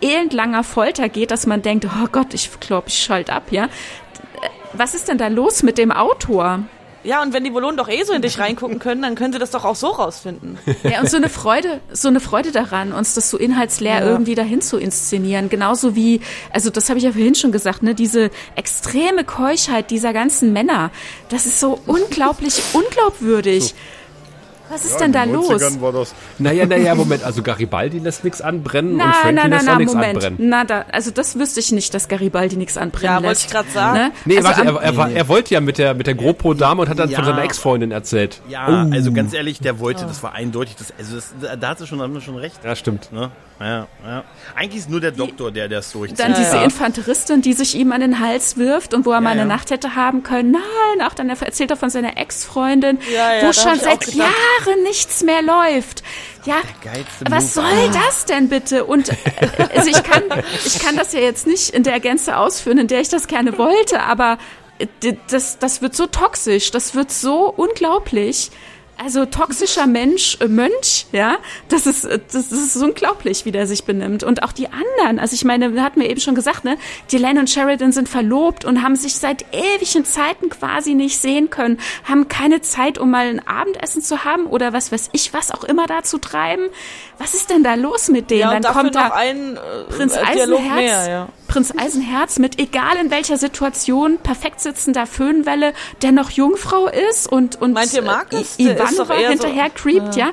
[0.00, 3.68] elendlanger Folter geht, dass man denkt, oh Gott, ich glaube, ich schalte ab, ja.
[4.72, 6.60] Was ist denn da los mit dem Autor?
[7.04, 9.38] Ja, und wenn die Belohnen doch eh so in dich reingucken können, dann können sie
[9.38, 10.58] das doch auch so rausfinden.
[10.82, 14.06] Ja, und so eine Freude, so eine Freude daran, uns das so inhaltsleer ja.
[14.06, 15.48] irgendwie dahin zu inszenieren.
[15.48, 20.12] Genauso wie, also das habe ich ja vorhin schon gesagt, ne, diese extreme Keuschheit dieser
[20.12, 20.90] ganzen Männer,
[21.28, 23.64] das ist so unglaublich unglaubwürdig.
[23.64, 23.74] So.
[24.72, 25.80] Was ist ja, denn da los?
[25.82, 26.14] War das.
[26.38, 29.76] Naja, naja, Moment, also Garibaldi lässt nichts anbrennen nein, und Frankie nein, nein, lässt auch
[29.76, 30.38] nichts anbrennen.
[30.38, 33.50] Na, da, also das wüsste ich nicht, dass Garibaldi nichts anbrennen ja, lässt.
[33.50, 33.98] Ja, wollte ich gerade sagen.
[33.98, 34.12] Ne?
[34.24, 36.88] Nee, also warte, er, er, war, er wollte ja mit der, mit der GoPro-Dame und
[36.88, 37.18] hat dann ja.
[37.18, 38.40] von seiner Ex-Freundin erzählt.
[38.48, 38.94] Ja, oh.
[38.94, 42.00] also ganz ehrlich, der wollte, das war eindeutig, das, also das, da hat sie schon,
[42.00, 42.64] haben wir schon recht.
[42.64, 43.12] Ja, stimmt.
[43.12, 43.30] Ne?
[43.62, 44.24] Ja, ja.
[44.56, 46.18] Eigentlich ist nur der Doktor, der das durchzieht.
[46.18, 46.64] Dann diese ja.
[46.64, 49.94] Infanteristin, die sich ihm an den Hals wirft und wo er mal eine Nacht hätte
[49.94, 50.52] haben können.
[50.52, 54.04] Nein, auch dann erzählt er von seiner Ex-Freundin, wo schon seit
[54.66, 56.02] Jahren nichts mehr läuft.
[56.44, 56.56] Ja,
[57.28, 57.92] was soll ah.
[57.92, 58.84] das denn bitte?
[58.84, 59.14] Und äh,
[59.74, 60.24] also ich kann,
[60.64, 63.58] ich kann das ja jetzt nicht in der Gänze ausführen, in der ich das gerne
[63.58, 64.38] wollte, aber
[64.78, 68.50] äh, das, das wird so toxisch, das wird so unglaublich.
[69.04, 71.38] Also toxischer Mensch, äh, Mönch, ja,
[71.68, 74.22] das ist, äh, das ist unglaublich, wie der sich benimmt.
[74.22, 76.76] Und auch die anderen, also ich meine, wir hatten mir eben schon gesagt, ne,
[77.10, 81.78] Dylan und Sheridan sind verlobt und haben sich seit ewigen Zeiten quasi nicht sehen können,
[82.04, 85.64] haben keine Zeit, um mal ein Abendessen zu haben oder was weiß ich, was auch
[85.64, 86.66] immer da zu treiben.
[87.18, 88.40] Was ist denn da los mit denen?
[88.40, 90.74] Ja, Dann kommt da ein äh, Prinz Eisenherz.
[90.74, 91.28] Mehr, ja.
[91.52, 97.60] Prinz Eisenherz mit egal in welcher Situation perfekt sitzender Föhnwelle, der noch Jungfrau ist und
[97.60, 98.58] und Meint ihr Markus?
[98.58, 100.28] I Ivanova hinterher so, creept, ja.
[100.28, 100.32] ja.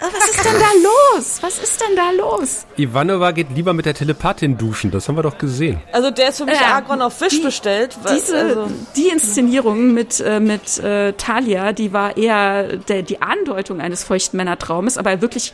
[0.00, 1.38] Was ist denn da los?
[1.40, 2.66] Was ist denn da los?
[2.76, 5.80] Ivanova geht lieber mit der Telepathin duschen, das haben wir doch gesehen.
[5.90, 7.96] Also der ist für mich äh, Argon auf Fisch die, bestellt.
[8.14, 8.70] Diese, also.
[8.94, 14.36] Die Inszenierung mit, äh, mit äh, Talia, die war eher der, die Andeutung eines feuchten
[14.36, 15.52] Männertraumes, aber wirklich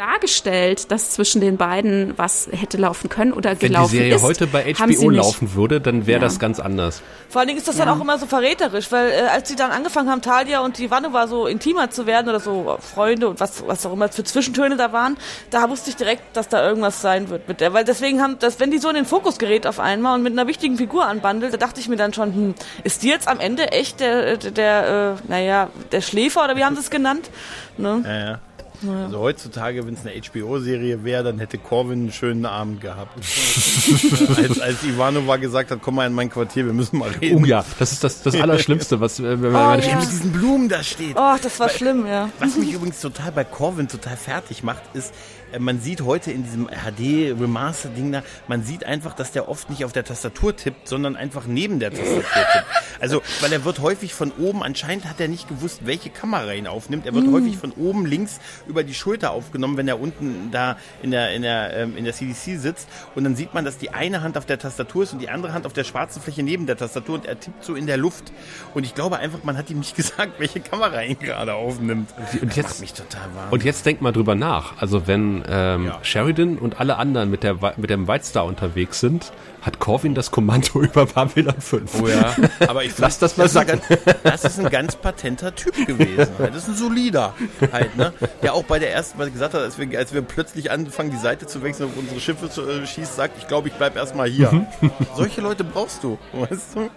[0.00, 3.92] dargestellt, dass zwischen den beiden was hätte laufen können oder gelaufen ist.
[3.92, 6.24] Wenn die Serie ist, heute bei HBO laufen würde, dann wäre ja.
[6.24, 7.02] das ganz anders.
[7.28, 7.84] Vor allen Dingen ist das ja.
[7.84, 10.90] dann auch immer so verräterisch, weil äh, als sie dann angefangen haben, Talia und die
[10.90, 14.24] Wanne war so intimer zu werden oder so Freunde und was, was auch immer für
[14.24, 15.18] Zwischentöne da waren,
[15.50, 18.58] da wusste ich direkt, dass da irgendwas sein wird mit der, weil deswegen haben, dass
[18.58, 21.52] wenn die so in den Fokus gerät auf einmal und mit einer wichtigen Figur anbandelt,
[21.52, 24.50] da dachte ich mir dann schon, hm, ist die jetzt am Ende echt der, der,
[24.50, 27.28] der äh, naja, der Schläfer oder wie haben sie es genannt?
[27.76, 28.02] Ne?
[28.06, 28.38] Ja, ja.
[28.82, 29.04] Ja.
[29.04, 33.16] Also heutzutage, wenn es eine HBO-Serie wäre, dann hätte Corvin einen schönen Abend gehabt.
[34.36, 37.42] als, als Ivanova gesagt hat, komm mal in mein Quartier, wir müssen mal reden.
[37.42, 39.96] Oh ja, das ist das, das Allerschlimmste, was wenn man oh, ja.
[39.96, 41.16] mit diesen Blumen da steht.
[41.16, 42.30] Oh, das war schlimm, ja.
[42.38, 45.12] Was mich übrigens total bei Corvin total fertig macht, ist, äh,
[45.58, 49.70] man sieht heute in diesem HD Remaster Ding da, man sieht einfach, dass der oft
[49.70, 52.64] nicht auf der Tastatur tippt, sondern einfach neben der Tastatur tippt.
[53.00, 56.66] Also, weil er wird häufig von oben, anscheinend hat er nicht gewusst, welche Kamera ihn
[56.66, 57.06] aufnimmt.
[57.06, 57.32] Er wird mm.
[57.32, 61.42] häufig von oben links über die Schulter aufgenommen, wenn er unten da in der, in
[61.42, 62.88] der, ähm, in der CDC sitzt.
[63.14, 65.52] Und dann sieht man, dass die eine Hand auf der Tastatur ist und die andere
[65.54, 68.32] Hand auf der schwarzen Fläche neben der Tastatur und er tippt so in der Luft.
[68.74, 72.10] Und ich glaube einfach, man hat ihm nicht gesagt, welche Kamera ihn gerade aufnimmt.
[72.40, 73.50] Und jetzt, mich total warm.
[73.50, 74.80] Und jetzt denk mal drüber nach.
[74.80, 75.98] Also wenn ähm, ja.
[76.02, 79.32] Sheridan und alle anderen mit, der, mit dem White Star unterwegs sind,
[79.62, 82.02] hat Corvin das Kommando über Babylon 5.
[82.02, 82.34] Oh ja,
[82.66, 83.80] aber ich lass das mal das sagen.
[84.22, 86.32] das ist ein ganz patenter Typ gewesen.
[86.38, 87.34] Das ist ein solider
[87.72, 88.12] halt, ne?
[88.42, 91.18] Der auch bei der ersten, was gesagt hat, als wir, als wir plötzlich anfangen, die
[91.18, 94.28] Seite zu wechseln und unsere Schiffe zu äh, schießt, sagt, ich glaube, ich bleib erstmal
[94.28, 94.50] hier.
[94.52, 94.90] Mhm.
[95.14, 96.90] Solche Leute brauchst du, weißt du?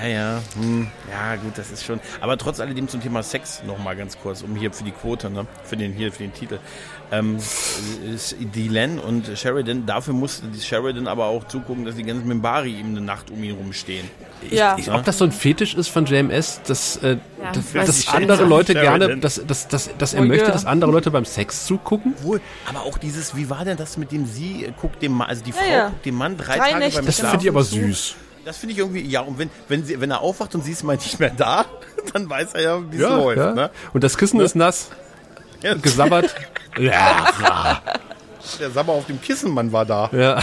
[0.00, 2.00] Ja, ja, hm, ja, gut, das ist schon.
[2.20, 5.46] Aber trotz alledem zum Thema Sex nochmal ganz kurz, um hier für die Quote, ne?
[5.64, 6.58] Für den hier, für den Titel.
[7.12, 7.36] Ähm,
[8.54, 12.70] die Len und Sheridan, dafür musste die Sheridan aber auch zugucken, dass die ganzen Mimbari
[12.70, 14.08] ihm eine Nacht um ihn rumstehen.
[14.50, 14.76] Ja.
[14.78, 18.44] Ich, ob das so ein Fetisch ist von JMS, dass, äh, ja, dass, dass andere
[18.44, 20.52] Leute gerne, dass, dass, dass, dass er oh, möchte, ja.
[20.52, 22.14] dass andere Leute beim Sex zugucken.
[22.22, 25.28] Wohl, aber auch dieses, wie war denn das mit dem sie äh, guckt dem Mann,
[25.28, 27.48] also die Frau ja, guckt dem Mann drei, drei Tage Nächte beim Das finde ich
[27.50, 28.14] aber süß.
[28.46, 30.82] Das finde ich irgendwie, ja, und wenn, wenn, sie, wenn er aufwacht und sie ist
[30.82, 31.66] mal nicht mehr da,
[32.14, 33.54] dann weiß er ja, wie es läuft.
[33.54, 33.70] Ne?
[33.92, 34.88] Und das Kissen ist nass,
[35.82, 36.34] gesabbert.
[36.78, 37.80] Ja.
[38.60, 40.10] Der Sabber auf dem Kissenmann war da.
[40.12, 40.38] Ja.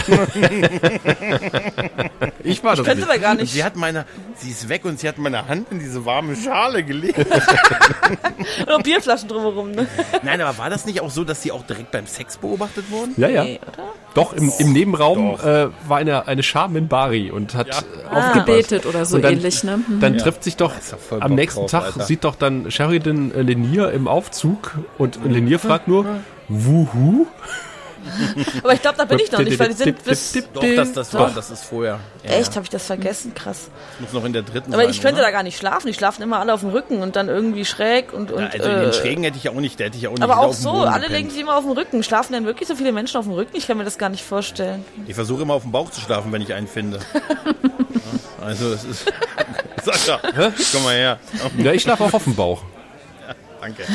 [2.42, 3.22] ich war das ich könnte nicht.
[3.22, 3.52] gar nicht.
[3.52, 6.82] sie hat meine, sie ist weg und sie hat meine Hand in diese warme Schale
[6.82, 7.18] gelegt.
[8.74, 9.86] und Bierflaschen drumherum, ne?
[10.22, 13.14] Nein, aber war das nicht auch so, dass sie auch direkt beim Sex beobachtet wurden?
[13.16, 13.44] Ja, ja.
[13.44, 13.60] Nee,
[14.14, 17.82] Doch, im, im Nebenraum äh, war eine, eine Minbari und hat ja.
[18.10, 19.76] aufgebetet oder so dann, ähnlich, ne?
[19.76, 20.00] Mhm.
[20.00, 20.22] Dann ja.
[20.22, 20.72] trifft sich doch
[21.20, 22.04] am nächsten drauf, Tag, Alter.
[22.04, 26.06] sieht doch dann Sheridan äh, Lenier im Aufzug und Lenier fragt nur,
[26.48, 27.26] Wuhu?
[28.62, 30.32] Aber ich glaube, da bin ich noch nicht, weil die sind bis...
[30.52, 32.00] Doch, das, das, war, das ist vorher.
[32.24, 32.54] Ja, Echt?
[32.56, 33.34] Habe ich das vergessen?
[33.34, 33.70] Krass.
[33.98, 35.26] Das muss noch in der dritten Aber sein, ich könnte oder?
[35.26, 35.86] da gar nicht schlafen.
[35.86, 38.32] Die schlafen immer alle auf dem Rücken und dann irgendwie schräg und...
[38.32, 40.22] und Ja, also äh, den Schrägen hätte ich auch nicht, der hätte ich auch nicht
[40.22, 41.10] aber auch dem so, alle gepennt.
[41.12, 42.02] legen sich immer auf den Rücken.
[42.02, 43.56] Schlafen denn wirklich so viele Menschen auf dem Rücken?
[43.56, 44.84] Ich kann mir das gar nicht vorstellen.
[45.06, 46.98] Ich versuche immer auf dem Bauch zu schlafen, wenn ich einen finde.
[48.40, 49.12] Ja, also es ist...
[49.84, 50.18] Sascha,
[50.72, 51.18] komm mal her.
[51.58, 52.62] Ja, ich schlafe auch auf dem Bauch.
[53.60, 53.84] Danke.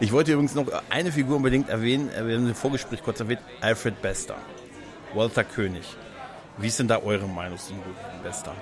[0.00, 3.40] Ich wollte übrigens noch eine Figur unbedingt erwähnen, äh, wir haben im Vorgespräch kurz erwähnt,
[3.60, 4.36] Alfred Bester,
[5.12, 5.82] Walter König.
[6.56, 8.54] Wie ist denn da eure Meinung zu dem guten Bester?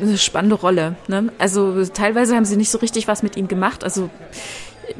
[0.00, 0.96] Eine spannende Rolle.
[1.06, 1.32] Ne?
[1.38, 3.84] Also teilweise haben sie nicht so richtig was mit ihm gemacht.
[3.84, 4.10] Also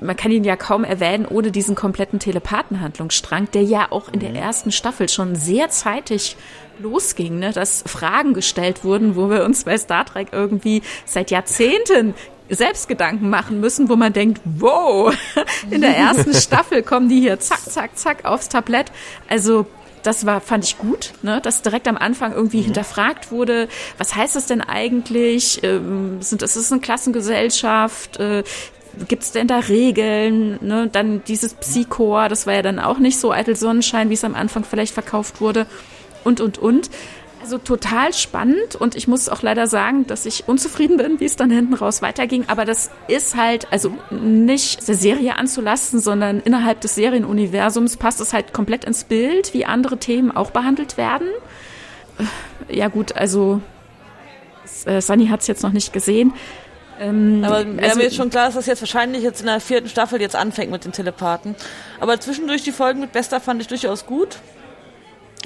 [0.01, 4.35] man kann ihn ja kaum erwähnen ohne diesen kompletten Telepathenhandlungsstrang, der ja auch in der
[4.35, 6.37] ersten Staffel schon sehr zeitig
[6.79, 7.53] losging, ne?
[7.53, 12.15] dass Fragen gestellt wurden, wo wir uns bei Star Trek irgendwie seit Jahrzehnten
[12.51, 15.15] selbst Gedanken machen müssen, wo man denkt, wow,
[15.71, 18.93] in der ersten Staffel kommen die hier zack, zack, zack aufs Tablett.
[19.29, 19.67] Also
[20.03, 21.41] das war, fand ich gut, ne?
[21.43, 25.63] dass direkt am Anfang irgendwie hinterfragt wurde, was heißt das denn eigentlich?
[25.63, 28.19] Ähm, sind, ist es eine Klassengesellschaft?
[28.19, 28.45] Äh,
[29.07, 30.59] Gibt es denn da Regeln?
[30.63, 30.89] Ne?
[30.91, 34.35] Dann dieses Psychor, das war ja dann auch nicht so eitel Sonnenschein, wie es am
[34.35, 35.67] Anfang vielleicht verkauft wurde.
[36.25, 36.91] Und, und, und.
[37.43, 41.37] Also total spannend und ich muss auch leider sagen, dass ich unzufrieden bin, wie es
[41.37, 42.45] dann hinten raus weiterging.
[42.49, 48.33] Aber das ist halt, also nicht der Serie anzulasten, sondern innerhalb des Serienuniversums passt es
[48.35, 51.29] halt komplett ins Bild, wie andere Themen auch behandelt werden.
[52.69, 53.63] Äh, Ja gut, also
[54.85, 56.35] äh, Sunny hat es jetzt noch nicht gesehen.
[57.01, 59.89] Ähm, Aber mir also- ist schon klar, dass das jetzt wahrscheinlich jetzt in der vierten
[59.89, 61.55] Staffel jetzt anfängt mit den Telepathen.
[61.99, 64.37] Aber zwischendurch die Folgen mit Bester fand ich durchaus gut.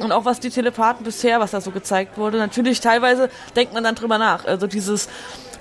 [0.01, 2.39] Und auch was die Telepathen bisher, was da so gezeigt wurde.
[2.39, 4.45] Natürlich teilweise denkt man dann drüber nach.
[4.45, 5.09] Also dieses,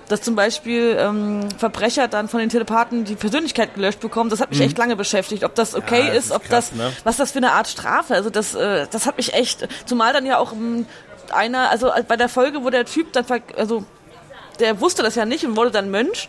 [0.10, 4.50] dass zum Beispiel ähm, Verbrecher dann von den Telepathen die Persönlichkeit gelöscht bekommen, das hat
[4.50, 5.44] mich echt lange beschäftigt.
[5.44, 6.08] Ob das okay Mhm.
[6.08, 6.92] Ja, das ist, ist ob krass, das, ne?
[7.04, 8.16] was das für eine Art Strafe.
[8.16, 10.88] Also das, äh, das hat mich echt, zumal dann ja auch ähm,
[11.32, 13.26] einer, also bei der Folge, wo der Typ dann,
[13.56, 13.86] also
[14.60, 16.28] der wusste das ja nicht und wurde dann Mönch.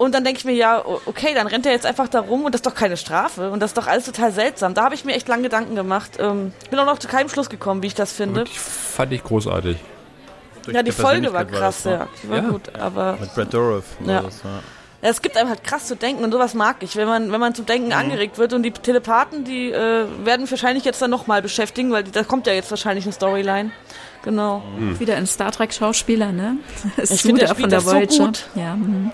[0.00, 2.54] Und dann denke ich mir, ja, okay, dann rennt er jetzt einfach da rum und
[2.54, 3.50] das ist doch keine Strafe.
[3.50, 4.72] Und das ist doch alles total seltsam.
[4.72, 6.12] Da habe ich mir echt lange Gedanken gemacht.
[6.18, 8.44] Ähm, bin auch noch zu keinem Schluss gekommen, wie ich das finde.
[8.44, 9.76] Die fand ich großartig.
[10.64, 11.92] Durch Ja, die Folge war krass, das, ne?
[11.92, 12.08] ja.
[12.22, 12.48] Die war Ja.
[12.48, 13.84] gut, aber Mit Brad Dourif.
[14.00, 14.22] war Ja.
[14.22, 14.50] Das, ja.
[15.02, 17.40] ja, es gibt einem halt krass zu denken und sowas mag ich, wenn man, wenn
[17.40, 18.54] man zum Denken angeregt wird.
[18.54, 22.24] Und die Telepathen, die äh, werden mich wahrscheinlich jetzt dann nochmal beschäftigen, weil die, da
[22.24, 23.70] kommt ja jetzt wahrscheinlich eine Storyline.
[24.22, 24.62] Genau.
[24.98, 26.56] Wieder ein Star Trek Schauspieler, ne?
[27.02, 27.84] Ich finde, der Suda spielt das
[28.16, 28.46] so gut.
[28.54, 29.10] Ja, mhm.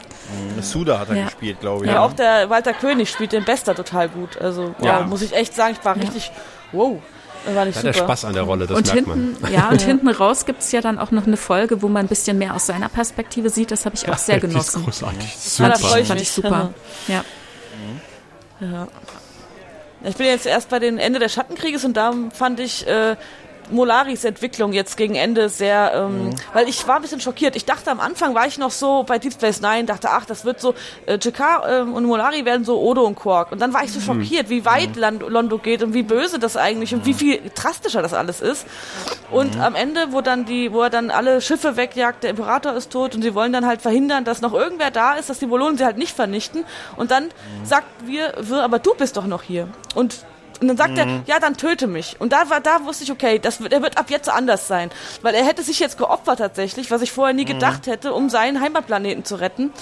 [0.61, 1.25] Suda hat er Ja.
[1.27, 1.91] gespielt, glaube ich.
[1.93, 2.01] Ja.
[2.05, 4.37] auch der Walter König spielt den Bester total gut.
[4.39, 5.01] Also, Ja.
[5.01, 5.07] ja.
[5.07, 6.33] muss ich echt sagen, ich war richtig,
[6.73, 6.99] wow,
[7.45, 7.99] das war nicht Da hat super.
[8.05, 9.53] er Spaß an der Rolle, das und merkt hinten, man.
[9.53, 12.39] ja, und hinten raus gibt's ja dann auch noch eine Folge, wo man ein bisschen
[12.39, 13.71] mehr aus seiner Perspektive sieht.
[13.71, 14.83] Das habe ich auch sehr ist genossen.
[14.83, 15.37] großartig.
[15.59, 15.89] Ja, da Super.
[15.89, 16.71] freu ich Fand ich super.
[17.07, 17.25] Ja.
[18.61, 18.89] Ja.
[20.03, 23.17] Ich bin jetzt erst bei den Ende des Schattenkrieges und da fand ich äh,
[23.71, 27.57] Molaris Entwicklung jetzt gegen Ende sehr, ähm, weil ich war ein bisschen schockiert.
[27.57, 30.45] Ich dachte am Anfang war ich noch so bei Deep Space Nine, dachte, ach, das
[30.45, 30.75] wird so,
[31.07, 33.53] äh, Jakar ähm, und Molari werden so Odo und Quark.
[33.53, 36.57] Und dann war ich so schockiert, wie weit Land Londo geht und wie böse das
[36.57, 38.67] eigentlich und wie viel drastischer das alles ist.
[39.31, 42.91] Und am Ende, wo dann die, wo er dann alle Schiffe wegjagt, der Imperator ist
[42.91, 45.77] tot und sie wollen dann halt verhindern, dass noch irgendwer da ist, dass die Volonen
[45.79, 46.65] sie halt nicht vernichten.
[46.97, 47.29] Und dann
[47.65, 49.69] sagt wir, wir, aber du bist doch noch hier.
[49.95, 50.25] Und
[50.61, 52.17] und dann sagt er, ja, dann töte mich.
[52.19, 54.91] Und da war, da wusste ich, okay, das wird, er wird ab jetzt anders sein.
[55.23, 58.61] Weil er hätte sich jetzt geopfert tatsächlich, was ich vorher nie gedacht hätte, um seinen
[58.61, 59.73] Heimatplaneten zu retten.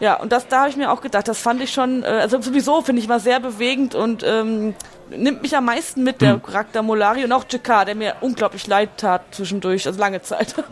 [0.00, 2.40] Ja, und das, da habe ich mir auch gedacht, das fand ich schon, äh, also
[2.40, 4.74] sowieso finde ich mal sehr bewegend und ähm,
[5.10, 8.90] nimmt mich am meisten mit, der Charakter Molari und auch Jakar, der mir unglaublich leid
[8.96, 10.54] tat zwischendurch, also lange Zeit.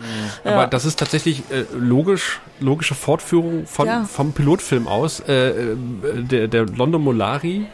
[0.45, 0.53] Ja.
[0.53, 4.05] Aber das ist tatsächlich äh, logisch, logische Fortführung von, Ja.
[4.05, 5.21] vom Pilotfilm aus.
[5.21, 5.77] Äh, äh,
[6.23, 7.67] der, der London Molari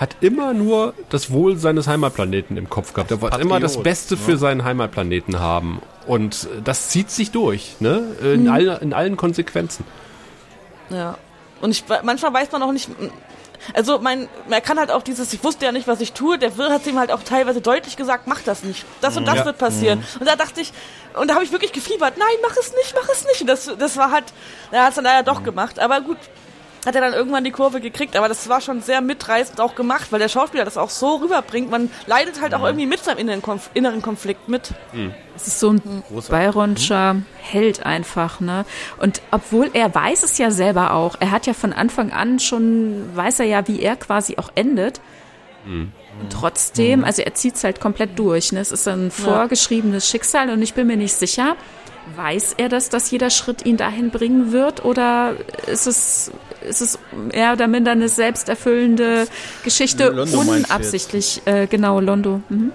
[0.00, 3.10] hat immer nur das Wohl seines Heimatplaneten im Kopf gehabt.
[3.10, 5.82] Er wollte Patriot, immer das Beste für seinen Heimatplaneten haben.
[6.06, 8.02] Und äh, das zieht sich durch, ne?
[8.22, 9.84] In, all, in allen Konsequenzen.
[10.88, 11.18] Ja.
[11.60, 12.88] Und ich, manchmal weiß man auch nicht,
[13.74, 16.56] also mein, man kann halt auch dieses, ich wusste ja nicht, was ich tue, der
[16.56, 18.86] Wirt hat ihm halt auch teilweise deutlich gesagt, mach das nicht.
[19.02, 19.44] Das und das Ja.
[19.44, 20.02] wird passieren.
[20.18, 20.72] Und da dachte ich,
[21.14, 23.42] und da habe ich wirklich gefiebert, nein, mach es nicht, mach es nicht.
[23.42, 24.24] Und das, das war halt,
[24.70, 25.78] er hat es dann leider doch gemacht.
[25.78, 26.16] Aber gut,
[26.86, 30.12] hat er dann irgendwann die Kurve gekriegt, aber das war schon sehr mitreißend auch gemacht,
[30.12, 31.70] weil der Schauspieler das auch so rüberbringt.
[31.70, 34.72] Man leidet halt auch irgendwie mit seinem inneren, Konf inneren Konflikt mit.
[35.36, 38.64] Es ist so ein Byronscher Held einfach, ne?
[38.98, 43.14] Und obwohl er weiß es ja selber auch, er hat ja von Anfang an schon,
[43.14, 45.00] weiß er ja, wie er quasi auch endet.
[46.30, 48.52] Trotzdem, also er zieht es halt komplett durch.
[48.52, 48.60] Ne?
[48.60, 51.56] Es ist ein vorgeschriebenes Schicksal und ich bin mir nicht sicher,
[52.16, 55.34] weiß er das, dass jeder Schritt ihn dahin bringen wird oder
[55.66, 56.32] ist es
[56.62, 56.98] ist es
[57.32, 59.26] eher oder minder eine selbsterfüllende
[59.64, 61.42] Geschichte, Londo unabsichtlich.
[61.44, 62.42] Äh, genau, Londo.
[62.48, 62.72] Mhm.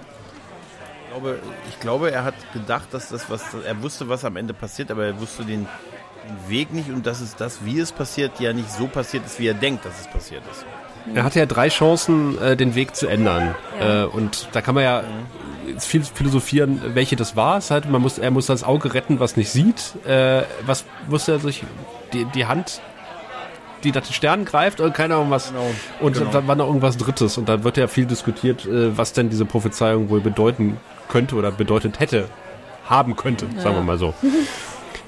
[1.04, 4.52] Ich glaube, ich glaube, er hat gedacht, dass das was, er wusste, was am Ende
[4.52, 5.66] passiert, aber er wusste den,
[6.28, 9.38] den Weg nicht und dass es das, wie es passiert, ja nicht so passiert ist,
[9.38, 10.66] wie er denkt, dass es passiert ist.
[11.14, 13.54] Er hatte ja drei Chancen, äh, den Weg zu ändern.
[13.80, 14.04] Ja.
[14.04, 15.04] Äh, und da kann man ja
[15.78, 17.58] viel philosophieren, welche das war.
[17.58, 19.94] Es halt, man muss, er muss das Auge retten, was nicht sieht.
[20.06, 21.64] Äh, was muss er sich
[22.12, 22.80] die, die Hand
[23.84, 25.48] die nach den Sternen greift oder keine Ahnung was.
[25.48, 25.70] Genau,
[26.00, 26.30] und genau.
[26.30, 27.38] dann war noch irgendwas Drittes.
[27.38, 31.50] Und dann wird ja viel diskutiert, äh, was denn diese Prophezeiung wohl bedeuten könnte oder
[31.50, 32.28] bedeutet hätte,
[32.84, 33.62] haben könnte, ja.
[33.62, 34.14] sagen wir mal so.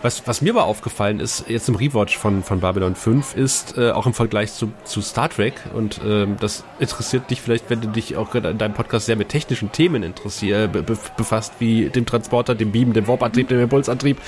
[0.01, 3.91] Was, was mir aber aufgefallen ist, jetzt im Rewatch von, von Babylon 5, ist äh,
[3.91, 7.89] auch im Vergleich zu, zu Star Trek, und ähm, das interessiert dich vielleicht, wenn du
[7.89, 10.85] dich auch in deinem Podcast sehr mit technischen Themen interessier, be,
[11.17, 14.19] befasst, wie dem Transporter, dem Beam, dem Warp-Antrieb, dem Impulsantrieb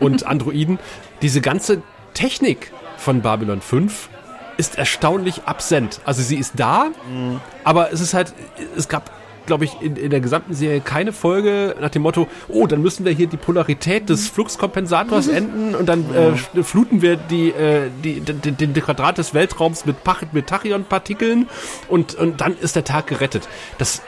[0.00, 0.80] und Androiden.
[1.22, 1.82] Diese ganze
[2.14, 2.72] Technik
[3.02, 4.08] von Babylon 5
[4.56, 6.00] ist erstaunlich absent.
[6.04, 7.40] Also sie ist da, mhm.
[7.64, 8.32] aber es ist halt,
[8.76, 9.10] es gab
[9.46, 13.04] glaube ich, in, in der gesamten Serie keine Folge nach dem Motto, oh, dann müssen
[13.04, 18.20] wir hier die Polarität des Fluxkompensators enden und dann äh, fluten wir die, äh, die,
[18.20, 19.96] den, den Quadrat des Weltraums mit,
[20.32, 21.48] mit Tachyon-Partikeln
[21.88, 23.48] und, und dann ist der Tag gerettet.
[23.78, 24.02] Das,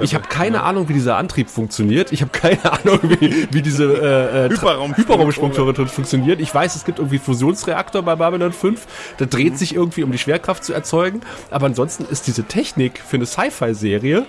[0.00, 2.12] ich habe keine Ahnung, wie dieser Antrieb funktioniert.
[2.12, 6.40] Ich habe keine Ahnung, wie, wie diese äh, äh Hyperraumstruktur funktioniert.
[6.40, 8.86] Ich weiß, es gibt irgendwie Fusionsreaktor bei Babylon 5.
[9.18, 9.56] Der dreht mhm.
[9.56, 11.20] sich irgendwie, um die Schwerkraft zu erzeugen.
[11.50, 14.26] Aber ansonsten ist diese Technik für eine Sci-Fi-Serie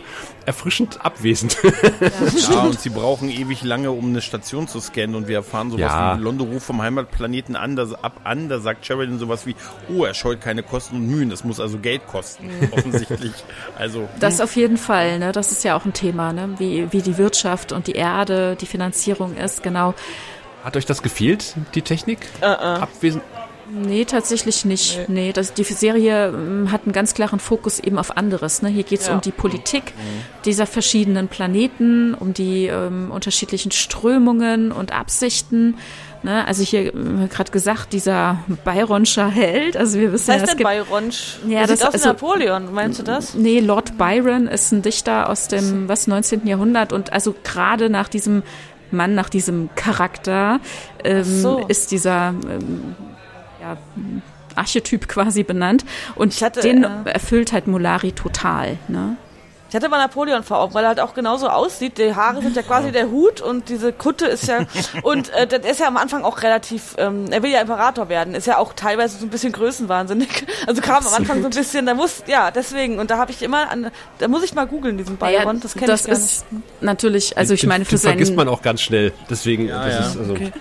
[0.49, 1.57] erfrischend abwesend.
[1.61, 5.69] Ja, ja, und sie brauchen ewig lange, um eine Station zu scannen und wir erfahren
[5.69, 6.17] sowas ja.
[6.17, 9.55] wie Londo ruft vom Heimatplaneten an, da, ab an, da sagt Sheridan sowas wie,
[9.95, 13.33] oh, er scheut keine Kosten und Mühen, das muss also Geld kosten, offensichtlich.
[13.77, 14.43] Also, das hm.
[14.45, 15.33] auf jeden Fall, ne?
[15.33, 16.55] das ist ja auch ein Thema, ne?
[16.57, 19.93] wie, wie die Wirtschaft und die Erde, die Finanzierung ist, genau.
[20.63, 22.19] Hat euch das gefehlt, die Technik?
[22.41, 22.79] Uh -uh.
[22.79, 23.21] Abwesend?
[23.71, 25.07] Nee, tatsächlich nicht.
[25.07, 28.61] Nee, nee das, die Serie ähm, hat einen ganz klaren Fokus eben auf anderes.
[28.61, 28.69] Ne?
[28.69, 29.13] Hier geht es ja.
[29.13, 30.43] um die Politik mhm.
[30.45, 35.77] dieser verschiedenen Planeten, um die ähm, unterschiedlichen Strömungen und Absichten.
[36.23, 36.45] Ne?
[36.45, 40.85] Also hier äh, gerade gesagt, dieser Byronscher Held, also wir wissen Was heißt ja, denn
[40.85, 41.37] Byronsch?
[41.47, 43.35] Ja, das, das sieht aus also, Napoleon, meinst du das?
[43.35, 46.45] Nee, Lord Byron ist ein Dichter aus dem was 19.
[46.45, 48.43] Jahrhundert und also gerade nach diesem
[48.91, 50.59] Mann, nach diesem Charakter
[51.03, 51.59] ähm, so.
[51.67, 52.95] ist dieser ähm,
[53.61, 53.77] ja,
[54.55, 55.85] Archetyp quasi benannt.
[56.15, 58.77] Und hatte, den äh, erfüllt halt Molari total.
[58.87, 59.17] Ne?
[59.69, 61.99] Ich hatte mal Napoleon vor Augen, weil er halt auch genauso aussieht.
[61.99, 64.65] Die Haare sind ja quasi der Hut und diese Kutte ist ja
[65.03, 66.95] und äh, der ist ja am Anfang auch relativ.
[66.97, 70.29] Ähm, er will ja Imperator werden, ist ja auch teilweise so ein bisschen größenwahnsinnig.
[70.67, 73.41] Also kam am Anfang so ein bisschen, da muss ja deswegen und da habe ich
[73.41, 75.55] immer, an, da muss ich mal googeln diesen Byron.
[75.55, 76.81] Ja, das kenne ich gar ist nicht.
[76.81, 79.13] natürlich, also ich meine für den seinen vergisst man auch ganz schnell.
[79.29, 79.99] Deswegen ja, das ja.
[80.01, 80.51] ist also okay.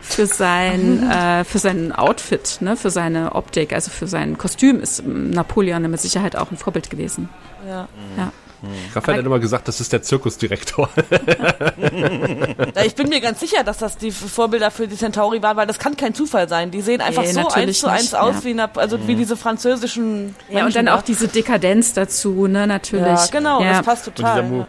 [0.00, 5.04] für sein äh, für sein Outfit, ne, für seine Optik, also für sein Kostüm ist
[5.06, 7.28] Napoleon mit Sicherheit auch ein Vorbild gewesen.
[7.66, 7.88] Ja.
[8.16, 8.32] ja.
[8.60, 8.70] Hm.
[8.94, 10.88] Raphael hat immer gesagt, das ist der Zirkusdirektor.
[12.84, 15.78] ich bin mir ganz sicher, dass das die Vorbilder für die Centauri waren, weil das
[15.78, 16.70] kann kein Zufall sein.
[16.70, 18.44] Die sehen einfach nee, so eins zu eins aus ja.
[18.44, 19.18] wie, eine, also wie hm.
[19.18, 20.34] diese französischen.
[20.48, 23.06] Ja, und dann auch diese Dekadenz dazu, ne, natürlich.
[23.06, 23.74] Ja, genau, ja.
[23.74, 24.66] das passt total und dieser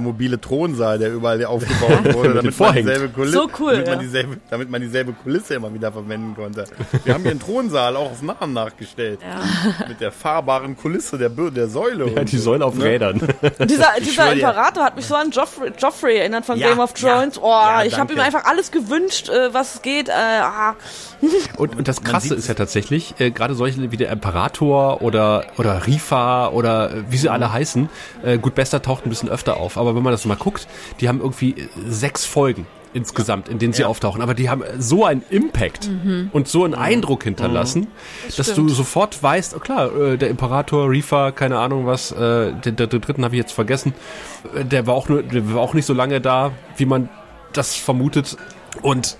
[0.00, 3.94] mobile Thronsaal, der überall aufgebaut wurde, damit, man dieselbe Kulisse, so cool, damit, ja.
[3.94, 6.64] man dieselbe, damit man dieselbe Kulisse immer wieder verwenden konnte.
[7.04, 9.20] Wir haben hier einen Thronsaal auch auf Namen nachgestellt.
[9.22, 9.86] Ja.
[9.88, 12.10] Mit der fahrbaren Kulisse der, der Säule.
[12.10, 12.84] Ja, die Säule auf ne?
[12.84, 13.20] Rädern.
[13.60, 17.38] dieser dieser Imperator hat mich so an Joffrey, Joffrey erinnert von ja, Game of Thrones.
[17.40, 20.08] oh, ich habe ihm einfach alles gewünscht, äh, was geht.
[20.08, 20.74] Äh, ah.
[21.56, 25.86] und, und das Krasse ist ja tatsächlich, äh, gerade solche wie der Imperator oder, oder
[25.86, 27.88] Rifa oder äh, wie sie alle heißen,
[28.22, 29.76] äh, gut, Bester taucht ein bisschen öfter auf.
[29.76, 30.66] Aber wenn man das mal guckt,
[31.00, 33.88] die haben irgendwie sechs Folgen insgesamt, in denen sie ja.
[33.88, 34.20] auftauchen.
[34.20, 36.30] Aber die haben so einen Impact mhm.
[36.32, 37.86] und so einen Eindruck hinterlassen, mhm.
[38.26, 42.52] das dass du sofort weißt, oh klar, äh, der Imperator, Reefer, keine Ahnung was, äh,
[42.52, 43.94] den, der, den dritten habe ich jetzt vergessen,
[44.54, 47.08] äh, der war auch nur, der war auch nicht so lange da, wie man
[47.52, 48.36] das vermutet.
[48.82, 49.16] Und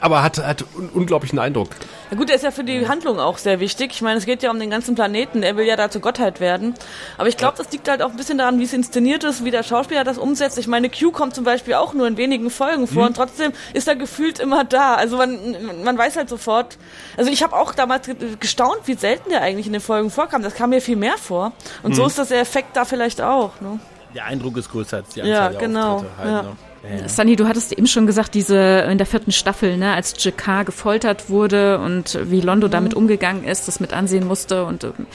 [0.00, 1.68] aber hat, hat einen unglaublichen Eindruck.
[2.10, 3.90] Ja gut, der ist ja für die Handlung auch sehr wichtig.
[3.92, 5.42] Ich meine, es geht ja um den ganzen Planeten.
[5.42, 6.74] Er will ja da zur Gottheit werden.
[7.18, 9.50] Aber ich glaube, das liegt halt auch ein bisschen daran, wie es inszeniert ist, wie
[9.50, 10.58] der Schauspieler das umsetzt.
[10.58, 13.08] Ich meine, Q kommt zum Beispiel auch nur in wenigen Folgen vor mhm.
[13.08, 14.94] und trotzdem ist er gefühlt immer da.
[14.94, 16.78] Also man, man weiß halt sofort.
[17.16, 18.08] Also ich habe auch damals
[18.38, 20.42] gestaunt, wie selten der eigentlich in den Folgen vorkam.
[20.42, 21.52] Das kam mir viel mehr vor.
[21.82, 21.94] Und mhm.
[21.94, 23.60] so ist das der Effekt da vielleicht auch.
[23.60, 23.80] Ne?
[24.14, 26.04] Der Eindruck ist größer als die Anzahl ja, der genau.
[26.18, 26.42] Halt, ja.
[26.42, 26.56] Ne?
[26.82, 27.08] Ja.
[27.08, 31.30] Sunny, du hattest eben schon gesagt, diese in der vierten Staffel, ne, als Jakar gefoltert
[31.30, 32.72] wurde und wie Londo mhm.
[32.72, 35.06] damit umgegangen ist, das mit ansehen musste und ähm,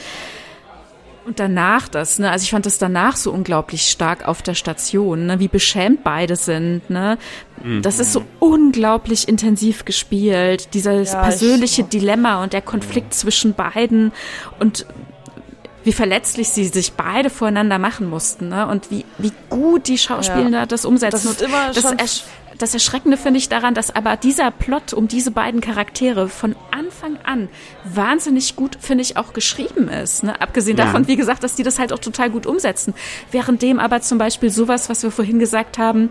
[1.24, 2.30] Und danach das, ne?
[2.30, 5.38] Also ich fand das danach so unglaublich stark auf der Station, ne?
[5.38, 7.16] Wie beschämt beide sind, ne?
[7.80, 14.10] Das ist so unglaublich intensiv gespielt, dieses ja, persönliche Dilemma und der Konflikt zwischen beiden
[14.58, 14.84] und
[15.84, 18.66] wie verletzlich sie sich beide voreinander machen mussten, ne?
[18.68, 20.66] Und wie, wie gut die Schauspieler ja.
[20.66, 21.12] das umsetzen.
[21.12, 22.22] Das ist immer das, ersch
[22.58, 27.18] das Erschreckende finde ich daran, dass aber dieser Plot um diese beiden Charaktere von Anfang
[27.24, 27.48] an
[27.84, 30.22] wahnsinnig gut, finde ich, auch geschrieben ist.
[30.22, 30.40] Ne?
[30.40, 30.84] Abgesehen ja.
[30.84, 32.94] davon, wie gesagt, dass die das halt auch total gut umsetzen.
[33.32, 36.10] Währenddem aber zum Beispiel sowas, was wir vorhin gesagt haben,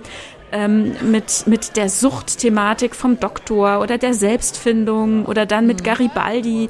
[0.51, 5.83] ähm, mit, mit der Suchtthematik vom Doktor oder der Selbstfindung oder dann mit mhm.
[5.83, 6.69] Garibaldi,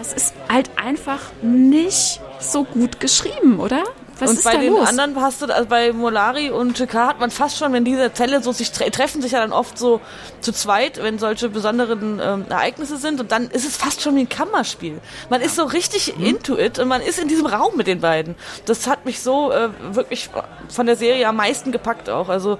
[0.00, 3.84] das ist halt einfach nicht so gut geschrieben, oder?
[4.18, 4.88] Was und bei den los?
[4.88, 8.42] anderen hast du, also bei Molari und Chikar hat man fast schon, wenn diese Zelle
[8.42, 10.00] so sich tre treffen sich ja dann oft so
[10.40, 14.20] zu zweit, wenn solche besonderen ähm, Ereignisse sind und dann ist es fast schon wie
[14.20, 15.00] ein Kammerspiel.
[15.28, 16.24] Man ist so richtig mhm.
[16.24, 18.36] into it und man ist in diesem Raum mit den beiden.
[18.64, 20.30] Das hat mich so äh, wirklich
[20.70, 22.30] von der Serie am meisten gepackt auch.
[22.30, 22.58] Also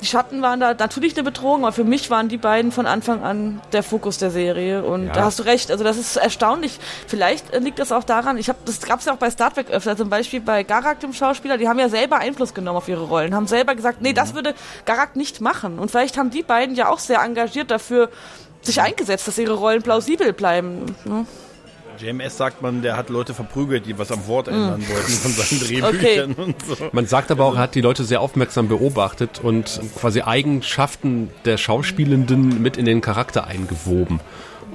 [0.00, 3.22] die Schatten waren da natürlich eine Bedrohung, aber für mich waren die beiden von Anfang
[3.22, 4.84] an der Fokus der Serie.
[4.84, 5.12] Und ja.
[5.12, 5.70] da hast du recht.
[5.70, 6.78] Also das ist erstaunlich.
[7.06, 9.70] Vielleicht liegt das auch daran, ich habe, das gab es ja auch bei Star Trek
[9.70, 13.04] öfter, zum Beispiel bei Garak, dem Schauspieler, die haben ja selber Einfluss genommen auf ihre
[13.04, 14.36] Rollen, haben selber gesagt, nee, das mhm.
[14.36, 14.54] würde
[14.84, 15.78] Garak nicht machen.
[15.78, 18.10] Und vielleicht haben die beiden ja auch sehr engagiert dafür
[18.62, 20.96] sich eingesetzt, dass ihre Rollen plausibel bleiben.
[21.04, 21.26] Ne?
[21.98, 24.88] JMS sagt man, der hat Leute verprügelt, die was am Wort ändern mm.
[24.88, 26.42] wollten von seinen Drehbüchern okay.
[26.42, 26.76] und so.
[26.92, 31.56] Man sagt aber auch, er hat die Leute sehr aufmerksam beobachtet und quasi Eigenschaften der
[31.56, 34.20] Schauspielenden mit in den Charakter eingewoben.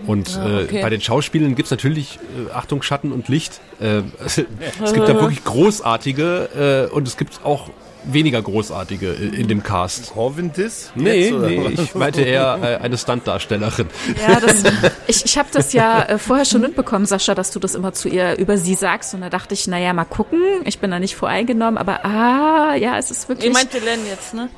[0.07, 0.79] Und ah, okay.
[0.79, 2.19] äh, bei den Schauspielern gibt's natürlich,
[2.49, 3.61] äh, Achtung, Schatten und Licht.
[3.79, 7.69] Äh, es gibt da wirklich großartige äh, und es gibt auch
[8.03, 10.11] weniger großartige in dem Cast.
[10.11, 10.91] Corvintis?
[10.95, 13.87] Nee, nee, ich meinte eher äh, eine Stuntdarstellerin.
[14.27, 14.63] Ja, das,
[15.07, 18.09] ich, ich habe das ja äh, vorher schon mitbekommen, Sascha, dass du das immer zu
[18.09, 19.13] ihr über sie sagst.
[19.13, 20.41] Und da dachte ich, naja, mal gucken.
[20.65, 23.47] Ich bin da nicht voreingenommen, aber ah, ja, es ist wirklich.
[23.47, 24.49] Ihr meint Len jetzt, ne?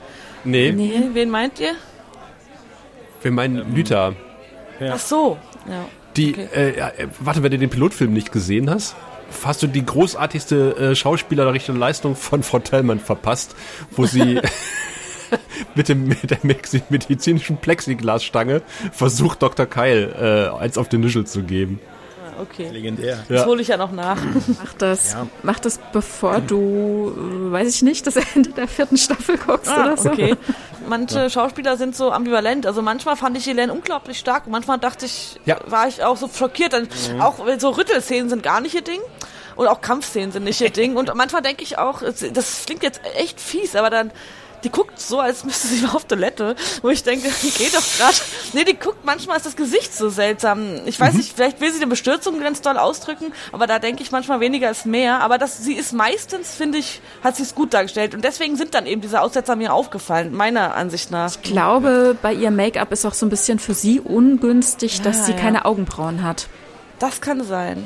[0.44, 0.72] Nee.
[0.72, 1.02] nee.
[1.14, 1.74] Wen meint ihr?
[3.22, 4.16] Wir meinen Lüther.
[4.80, 4.94] Ja.
[4.96, 5.38] Ach so,
[5.68, 5.86] ja.
[6.18, 6.70] Die, okay.
[6.70, 8.96] äh, warte, wenn du den Pilotfilm nicht gesehen hast,
[9.44, 13.56] hast du die großartigste äh, schauspielerische Leistung von Frau Tellmann verpasst,
[13.92, 14.40] wo sie
[15.76, 18.62] mit, dem, mit der medizinischen Plexiglasstange
[18.92, 19.66] versucht, Dr.
[19.66, 21.80] Keil äh, eins auf den Nischel zu geben.
[22.40, 22.70] Okay.
[22.70, 23.24] Legendär.
[23.28, 23.46] Das ja.
[23.46, 24.18] hole ich ja noch nach.
[24.64, 25.28] Mach das, ja.
[25.42, 27.14] mach das bevor du,
[27.52, 30.10] weiß ich nicht, das Ende der vierten Staffel guckst ah, oder so.
[30.10, 30.36] Okay.
[30.88, 31.30] Manche ja.
[31.30, 32.66] Schauspieler sind so ambivalent.
[32.66, 34.48] Also manchmal fand ich Helene unglaublich stark.
[34.48, 36.74] Manchmal dachte ich, war ich auch so schockiert.
[36.74, 37.22] Dann mhm.
[37.22, 39.00] Auch so Rüttelszenen sind gar nicht ihr Ding.
[39.56, 40.96] Und auch Kampfszenen sind nicht ihr Ding.
[40.96, 44.12] Und manchmal denke ich auch, das klingt jetzt echt fies, aber dann
[44.64, 47.84] die guckt so, als müsste sie mal auf Toilette, wo ich denke, die geht doch
[47.98, 48.18] gerade.
[48.54, 50.82] Nee, die guckt, manchmal ist das Gesicht so seltsam.
[50.86, 51.20] Ich weiß mhm.
[51.20, 54.70] nicht, vielleicht will sie eine Bestürzung ganz doll ausdrücken, aber da denke ich manchmal weniger
[54.70, 55.22] ist mehr.
[55.22, 58.14] Aber das, sie ist meistens, finde ich, hat sie es gut dargestellt.
[58.14, 61.32] Und deswegen sind dann eben diese Aussetzer mir aufgefallen, meiner Ansicht nach.
[61.32, 65.26] Ich glaube, bei ihr Make-up ist auch so ein bisschen für sie ungünstig, ja, dass
[65.26, 65.38] sie ja.
[65.38, 66.48] keine Augenbrauen hat.
[67.04, 67.86] Das kann sein.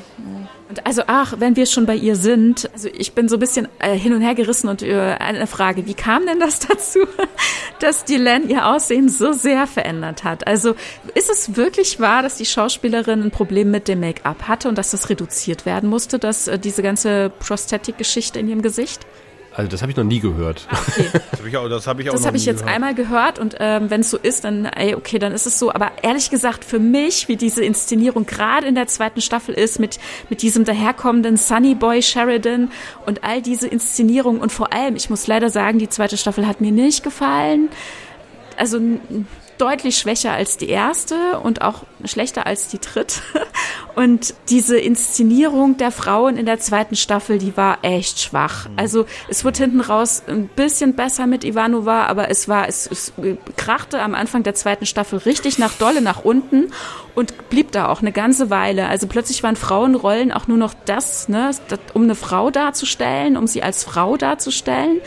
[0.69, 3.67] Und also, ach, wenn wir schon bei ihr sind, also ich bin so ein bisschen
[3.79, 6.99] äh, hin und her gerissen und äh, eine Frage, wie kam denn das dazu,
[7.79, 10.45] dass die Len ihr Aussehen so sehr verändert hat?
[10.45, 10.75] Also
[11.15, 14.91] ist es wirklich wahr, dass die Schauspielerin ein Problem mit dem Make-up hatte und dass
[14.91, 19.07] das reduziert werden musste, dass äh, diese ganze Prosthetic-Geschichte in ihrem Gesicht?
[19.57, 20.67] Also das habe ich noch nie gehört.
[20.69, 21.09] Ah, okay.
[21.31, 22.75] das habe ich, auch, das hab ich, auch das hab ich jetzt gehört.
[22.75, 25.73] einmal gehört und ähm, wenn es so ist, dann ey, okay, dann ist es so.
[25.73, 29.97] Aber ehrlich gesagt, für mich, wie diese Inszenierung gerade in der zweiten Staffel ist, mit,
[30.29, 32.71] mit diesem daherkommenden Sunny Boy Sheridan
[33.07, 36.61] und all diese Inszenierung und vor allem, ich muss leider sagen, die zweite Staffel hat
[36.61, 37.69] mir nicht gefallen.
[38.57, 38.79] Also
[39.57, 43.21] deutlich schwächer als die erste und auch schlechter als die dritte.
[43.95, 48.69] Und diese Inszenierung der Frauen in der zweiten Staffel, die war echt schwach.
[48.69, 48.73] Mhm.
[48.77, 53.13] Also es wurde hinten raus ein bisschen besser mit Ivanova, aber es war, es, es
[53.55, 56.71] krachte am Anfang der zweiten Staffel richtig nach Dolle nach unten
[57.15, 58.87] und blieb da auch eine ganze Weile.
[58.87, 61.49] Also plötzlich waren Frauenrollen auch nur noch das, ne,
[61.95, 65.01] um eine Frau darzustellen, um sie als Frau darzustellen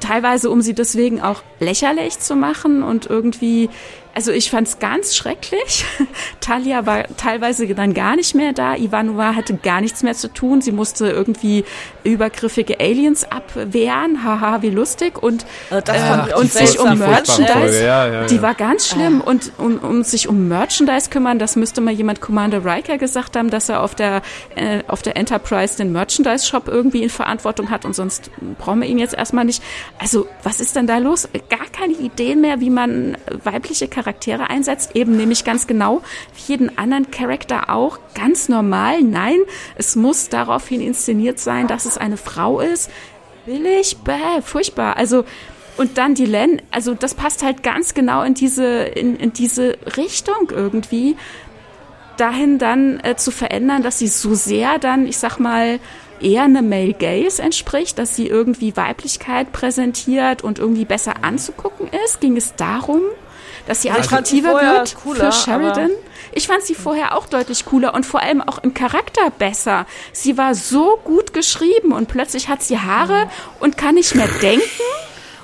[0.00, 3.68] teilweise um sie deswegen auch lächerlich zu machen und irgendwie
[4.16, 5.84] also ich fand es ganz schrecklich.
[6.40, 8.74] Talia war teilweise dann gar nicht mehr da.
[8.74, 10.62] Ivanova hatte gar nichts mehr zu tun.
[10.62, 11.66] Sie musste irgendwie
[12.02, 14.24] übergriffige Aliens abwehren.
[14.24, 15.22] Haha, wie lustig.
[15.22, 17.84] Und, äh, äh, und sich um Merchandise.
[17.84, 18.26] Ja, ja, ja.
[18.26, 19.20] Die war ganz schlimm.
[19.20, 23.50] Und um, um sich um Merchandise kümmern, das müsste mal jemand Commander Riker gesagt haben,
[23.50, 24.22] dass er auf der,
[24.54, 27.84] äh, auf der Enterprise den Merchandise-Shop irgendwie in Verantwortung hat.
[27.84, 29.62] Und sonst brauchen wir ihn jetzt erstmal nicht.
[29.98, 31.28] Also was ist denn da los?
[31.50, 36.00] Gar keine Ideen mehr, wie man weibliche Charaktere Charaktere einsetzt, eben nämlich ganz genau
[36.36, 39.02] wie jeden anderen Charakter auch, ganz normal.
[39.02, 39.38] Nein,
[39.74, 42.88] es muss daraufhin inszeniert sein, dass es eine Frau ist.
[43.46, 44.96] Billig, bäh, furchtbar.
[44.96, 45.24] Also
[45.76, 49.76] und dann die Len, also das passt halt ganz genau in diese in, in diese
[49.96, 51.16] Richtung irgendwie
[52.16, 55.80] dahin dann äh, zu verändern, dass sie so sehr dann, ich sag mal,
[56.20, 62.20] eher eine Male Gaze entspricht, dass sie irgendwie Weiblichkeit präsentiert und irgendwie besser anzugucken ist?
[62.20, 63.02] Ging es darum,
[63.66, 65.90] dass sie also attraktiver wird cooler, für Sheridan?
[66.32, 69.86] Ich fand sie vorher auch deutlich cooler und vor allem auch im Charakter besser.
[70.12, 73.28] Sie war so gut geschrieben und plötzlich hat sie Haare
[73.60, 74.62] und kann nicht mehr denken.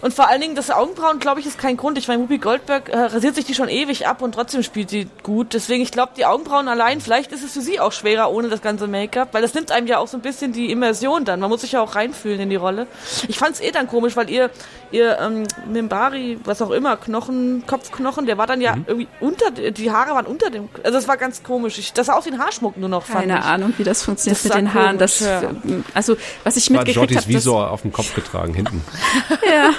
[0.03, 1.97] Und vor allen Dingen, das Augenbrauen, glaube ich, ist kein Grund.
[1.97, 5.07] Ich meine, Whoopi Goldberg äh, rasiert sich die schon ewig ab und trotzdem spielt sie
[5.23, 5.55] gut.
[5.55, 8.63] Deswegen, ich glaube, die Augenbrauen allein, vielleicht ist es für sie auch schwerer ohne das
[8.63, 11.39] ganze Make-up, weil das nimmt einem ja auch so ein bisschen die Immersion dann.
[11.39, 12.89] Man muss sich ja auch reinfühlen in die Rolle.
[13.29, 14.51] Ich fand es eh dann komisch, weil ihr,
[14.91, 18.85] ihr ähm, Mimbari, was auch immer, Knochen, Kopfknochen, der war dann ja mhm.
[18.89, 21.79] irgendwie unter, die Haare waren unter dem, also das war ganz komisch.
[21.79, 24.45] Ich, das sah aus wie ein Haarschmuck nur noch, Keine Ahnung, wie das funktioniert das
[24.45, 24.99] mit den Haaren.
[24.99, 25.51] Komisch, das, ja.
[25.95, 27.29] Also, was ich mitgekriegt habe...
[27.29, 28.85] Visor auf dem Kopf getragen, hinten.
[29.49, 29.71] ja.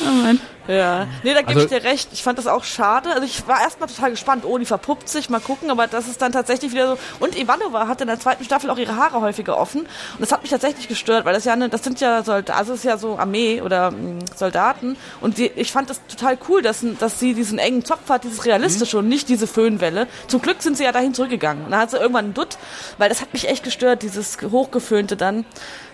[0.00, 0.40] Oh Mann.
[0.68, 1.06] Ja.
[1.22, 2.10] Nee, da gebe also, ich dir recht.
[2.12, 3.10] Ich fand das auch schade.
[3.10, 6.22] Also ich war erstmal total gespannt, oh, die verpuppt sich, mal gucken, aber das ist
[6.22, 6.98] dann tatsächlich wieder so.
[7.18, 9.80] Und Ivanova hatte in der zweiten Staffel auch ihre Haare häufiger offen.
[9.80, 12.72] Und das hat mich tatsächlich gestört, weil das ja eine, das sind ja Soldaten, also
[12.72, 14.96] es ist ja so Armee oder mh, hm, Soldaten.
[15.20, 18.44] Und die, ich fand das total cool, dass, dass sie diesen engen Zopf hat, dieses
[18.44, 19.04] realistische mhm.
[19.04, 20.06] und nicht diese Föhnwelle.
[20.28, 21.64] Zum Glück sind sie ja dahin zurückgegangen.
[21.64, 22.58] Und dann hat sie irgendwann einen Dutt,
[22.98, 25.44] weil das hat mich echt gestört, dieses hochgeföhnte dann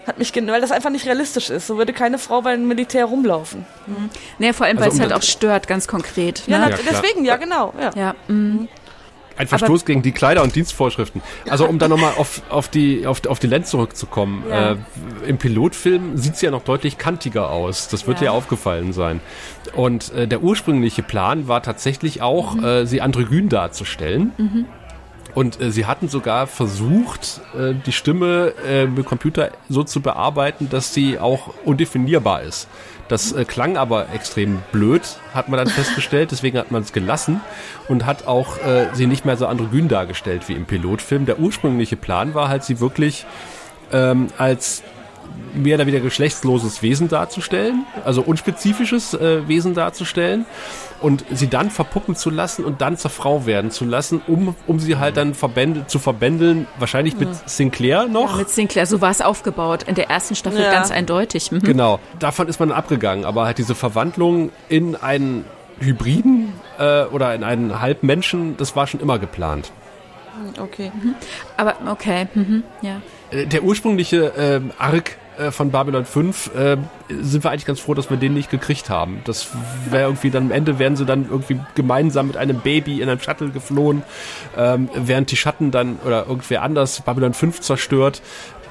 [0.07, 1.66] hat mich weil das einfach nicht realistisch ist.
[1.66, 3.66] So würde keine Frau beim Militär rumlaufen.
[3.87, 4.11] Mhm.
[4.39, 6.43] Nee, vor allem, also weil es halt auch stört, ganz konkret.
[6.47, 6.70] Ja, ne?
[6.70, 7.73] ja deswegen, ja, genau.
[7.81, 7.91] Ja.
[7.95, 8.69] ja mhm.
[9.37, 11.20] Ein Verstoß Aber gegen die Kleider- und Dienstvorschriften.
[11.49, 14.45] Also um dann nochmal auf, auf die, auf, auf die Lenz zurückzukommen.
[14.49, 14.73] Ja.
[14.73, 14.77] Äh,
[15.27, 17.89] Im Pilotfilm sieht sie ja noch deutlich kantiger aus.
[17.89, 18.28] Das wird ja.
[18.28, 19.20] dir aufgefallen sein.
[19.74, 22.65] Und äh, der ursprüngliche Plan war tatsächlich auch, mhm.
[22.65, 24.33] äh, sie androgyn darzustellen.
[24.39, 24.65] Mhm.
[25.35, 30.69] Und äh, sie hatten sogar versucht, äh, die Stimme äh, mit Computer so zu bearbeiten,
[30.70, 32.69] dass sie auch undefinierbar ist.
[33.09, 37.40] Das äh, klang aber extrem blöd, hat man dann festgestellt, deswegen hat man es gelassen
[37.89, 41.27] und hat auch äh, sie nicht mehr so androgyn dargestellt wie im Pilotfilm.
[41.27, 43.27] Der ursprüngliche Plan war halt, sie wirklich
[43.93, 44.82] ähm, als
[45.55, 50.44] mehr oder weniger geschlechtsloses Wesen darzustellen, also unspezifisches äh, Wesen darzustellen
[51.01, 54.78] und sie dann verpuppen zu lassen und dann zur Frau werden zu lassen, um, um
[54.78, 58.32] sie halt dann verbändel, zu verbändeln, wahrscheinlich mit Sinclair noch.
[58.32, 60.73] Ja, mit Sinclair, so war es aufgebaut in der ersten Staffel ja.
[60.73, 61.53] ganz eindeutig.
[61.53, 61.61] Mhm.
[61.61, 65.44] Genau, davon ist man abgegangen, aber halt diese Verwandlung in einen
[65.81, 69.73] Hybriden äh, oder in einen Halbmenschen, das war schon immer geplant.
[70.61, 70.93] Okay.
[70.94, 71.15] Mhm.
[71.57, 72.62] Aber okay, mhm.
[72.82, 73.01] ja.
[73.31, 76.77] Äh, der ursprüngliche ähm, Arc äh, von Babylon 5 äh,
[77.09, 79.20] sind wir eigentlich ganz froh, dass wir den nicht gekriegt haben.
[79.24, 79.48] Das
[79.90, 83.20] wäre irgendwie dann am Ende werden sie dann irgendwie gemeinsam mit einem Baby in einem
[83.20, 84.03] Shuttle geflohen,
[84.57, 88.23] ähm, während die Schatten dann oder irgendwer anders Babylon 5 zerstört.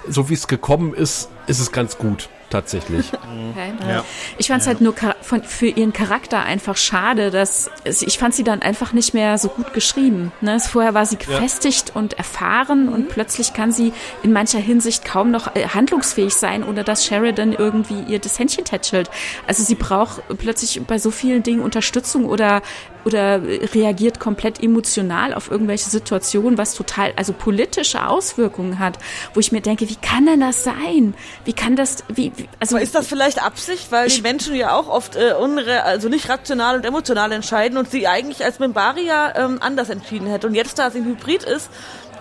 [0.07, 3.11] So wie es gekommen ist, ist es ganz gut tatsächlich.
[3.55, 3.73] Okay.
[3.87, 4.03] Ja.
[4.37, 4.73] Ich fand es ja.
[4.73, 9.13] halt nur von, für ihren Charakter einfach schade, dass ich fand sie dann einfach nicht
[9.13, 10.31] mehr so gut geschrieben.
[10.41, 10.59] Ne?
[10.59, 11.95] Vorher war sie gefestigt ja.
[11.95, 12.93] und erfahren mhm.
[12.93, 13.93] und plötzlich kann sie
[14.23, 18.65] in mancher Hinsicht kaum noch äh, handlungsfähig sein, ohne dass Sheridan irgendwie ihr das Händchen
[18.65, 19.09] tätschelt.
[19.47, 22.61] Also sie braucht plötzlich bei so vielen Dingen Unterstützung oder
[23.05, 23.41] oder
[23.73, 28.97] reagiert komplett emotional auf irgendwelche Situationen, was total, also politische Auswirkungen hat,
[29.33, 31.13] wo ich mir denke, wie kann denn das sein?
[31.45, 32.75] Wie kann das, wie, also.
[32.75, 36.27] Aber ist das vielleicht Absicht, weil die Menschen ja auch oft äh, unre, also nicht
[36.29, 40.47] rational und emotional entscheiden und sie eigentlich als Membaria ähm, anders entschieden hätte.
[40.47, 41.69] Und jetzt, da sie ein Hybrid ist,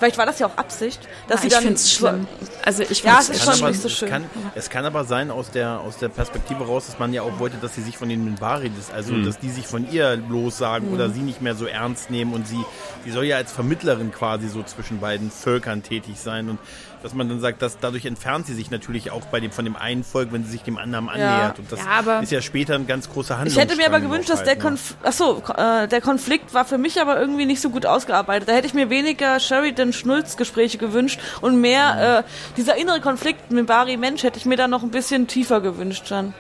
[0.05, 1.59] Vielleicht war das ja auch Absicht, dass ja, sie dann.
[1.61, 2.27] Ich finde es schlimm.
[2.63, 4.09] Also ich ja, es ist schon aber, nicht so schön.
[4.09, 4.25] Es kann,
[4.55, 7.57] es kann aber sein aus der aus der Perspektive raus, dass man ja auch wollte,
[7.57, 9.25] dass sie sich von den Minbari, also mhm.
[9.25, 10.95] dass die sich von ihr lossagen mhm.
[10.95, 12.63] oder sie nicht mehr so ernst nehmen und sie,
[13.03, 16.59] sie soll ja als Vermittlerin quasi so zwischen beiden Völkern tätig sein und
[17.05, 19.77] dass man dann sagt, dass dadurch entfernt sie sich natürlich auch bei dem von dem
[19.77, 21.59] einen Volk, wenn sie sich dem anderen annähert.
[21.59, 23.53] Und das ja, ist ja später ein ganz großer Handlung.
[23.53, 26.79] Ich hätte mir aber gewünscht, dass der Konflikt, ach so, äh, der Konflikt war für
[26.79, 28.49] mich aber irgendwie nicht so gut ausgearbeitet.
[28.49, 32.25] Da hätte ich mir weniger Sheridan-Schnulz-Gespräche gewünscht und mehr mhm.
[32.25, 35.61] äh, dieser innere Konflikt mit Bari Mensch hätte ich mir da noch ein bisschen tiefer
[35.61, 36.33] gewünscht dann.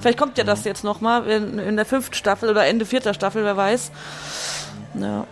[0.00, 0.66] Vielleicht kommt ja das mhm.
[0.66, 3.92] jetzt nochmal in, in der fünften Staffel oder Ende vierter Staffel, wer weiß.
[4.98, 5.26] Ja.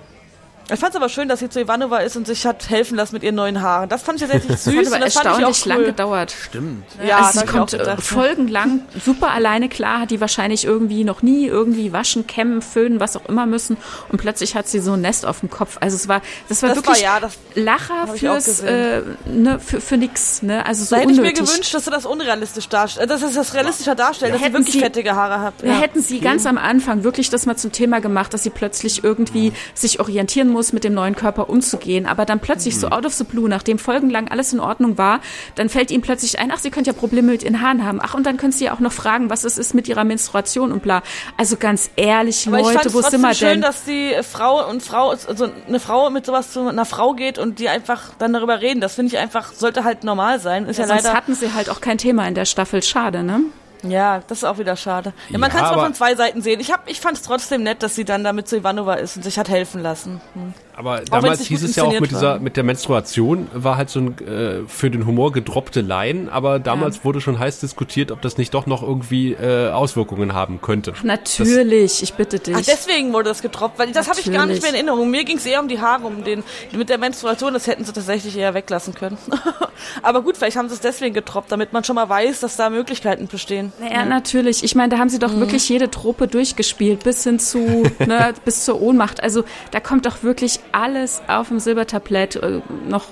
[0.71, 3.15] Ich fand es aber schön, dass sie zu Ivanova ist und sich hat helfen lassen
[3.15, 3.89] mit ihren neuen Haaren.
[3.89, 4.75] Das fand ich tatsächlich süß.
[4.91, 5.69] Das hat aber erstaunlich cool.
[5.73, 6.35] lang gedauert.
[6.49, 6.85] Stimmt.
[7.07, 11.47] Ja, also sie kommt äh, folgenlang super alleine klar, hat die wahrscheinlich irgendwie noch nie
[11.47, 13.79] irgendwie waschen, kämmen, föhnen, was auch immer müssen
[14.11, 15.79] und plötzlich hat sie so ein Nest auf dem Kopf.
[15.81, 19.81] Also es war, das war das wirklich war, ja, das Lacher fürs, äh, ne, für,
[19.81, 21.33] für nix, ne, also so da hätte unnötig.
[21.33, 24.53] ich mir gewünscht, dass sie das unrealistisch darstellt, dass es das realistischer darstellt, dass sie
[24.53, 25.55] wirklich fettige Haare hat.
[25.63, 25.79] Ja.
[25.79, 29.53] Hätten sie ganz am Anfang wirklich das mal zum Thema gemacht, dass sie plötzlich irgendwie
[29.75, 32.81] sich orientieren muss, mit dem neuen Körper umzugehen, aber dann plötzlich mhm.
[32.81, 35.21] so out of the blue, nachdem folgenlang alles in Ordnung war,
[35.55, 38.01] dann fällt ihm plötzlich ein, ach, sie könnte ja Probleme mit ihren Haaren haben.
[38.03, 40.73] Ach, und dann können sie ja auch noch fragen, was es ist mit ihrer Menstruation
[40.73, 41.03] und bla.
[41.37, 43.61] Also ganz ehrlich, aber Leute, wo sind wir schön, denn?
[43.63, 47.59] dass die Frau und Frau, also eine Frau mit sowas zu einer Frau geht und
[47.59, 48.81] die einfach dann darüber reden.
[48.81, 50.67] Das finde ich einfach, sollte halt normal sein.
[50.67, 52.83] Ist ja, ja sonst leider hatten sie halt auch kein Thema in der Staffel.
[52.83, 53.41] Schade, ne?
[53.83, 55.13] Ja, das ist auch wieder schade.
[55.29, 56.61] Ja, man Ja, kann es mal aber- von zwei Seiten sehen.
[56.61, 59.23] Ich, hab, ich fand es trotzdem nett, dass sie dann damit zu Ivanova ist und
[59.23, 60.21] sich hat helfen lassen.
[60.35, 60.55] Hm.
[60.79, 62.39] Aber wenn's damals hieß es ja auch mit dieser, war.
[62.39, 67.05] mit der Menstruation war halt so ein äh, für den Humor gedroppte Line, aber damals
[67.05, 70.95] wurde schon heiß diskutiert, ob das nicht doch noch irgendwie äh, Auswirkungen haben könnte.
[71.03, 72.55] Natürlich, ich bitte dich.
[72.55, 75.11] Ach, deswegen wurde das getroppt, weil das habe ich gar nicht mehr in Erinnerung.
[75.11, 77.93] Mir ging es eher um die Haare, um den mit der Menstruation, das hätten sie
[77.93, 79.19] tatsächlich eher weglassen können.
[80.03, 82.71] Aber gut, vielleicht haben sie es deswegen getroppt, damit man schon mal weiß, dass da
[82.71, 83.73] Möglichkeiten bestehen.
[83.81, 84.63] Naja, natürlich.
[84.63, 87.59] Ich meine, da haben sie doch wirklich jede Trope durchgespielt, bis hin zu,
[87.99, 89.23] ne, bis zur Ohnmacht.
[89.25, 89.43] Also
[89.73, 93.07] da kommt doch wirklich alles auf dem Silbertablett äh, noch,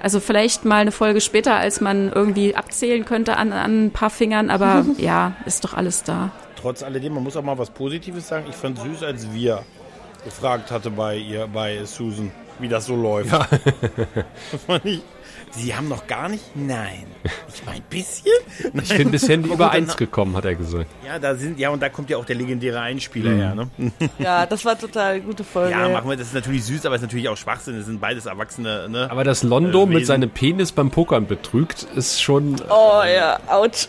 [0.00, 4.10] also vielleicht mal eine Folge später, als man irgendwie abzählen könnte an, an ein paar
[4.10, 6.30] Fingern, aber ja, ist doch alles da.
[6.60, 8.46] Trotz alledem, man muss auch mal was Positives sagen.
[8.48, 9.62] Ich fand süß, als wir
[10.24, 13.32] gefragt hatte bei ihr, bei Susan, wie das so läuft.
[13.32, 13.46] Ja.
[14.52, 15.02] das fand ich,
[15.52, 16.44] Sie haben noch gar nicht?
[16.54, 17.06] Nein.
[17.52, 18.32] Ich meine, ein bisschen?
[18.72, 18.84] Nein.
[18.84, 20.86] Ich bin bisher nie Aber über eins gekommen, hat er gesagt.
[21.04, 23.68] Ja, da sind, ja, und da kommt ja auch der legendäre Einspieler her, ne?
[24.18, 25.72] Ja, das war total gute Folge.
[25.72, 27.76] Ja, machen wir, das ist natürlich süß, aber es ist natürlich auch Schwachsinn.
[27.76, 29.10] Das sind beides Erwachsene, ne?
[29.10, 32.56] Aber dass Londo Äh, mit seinem Penis beim Pokern betrügt, ist schon.
[32.68, 33.88] Oh ja, ouch.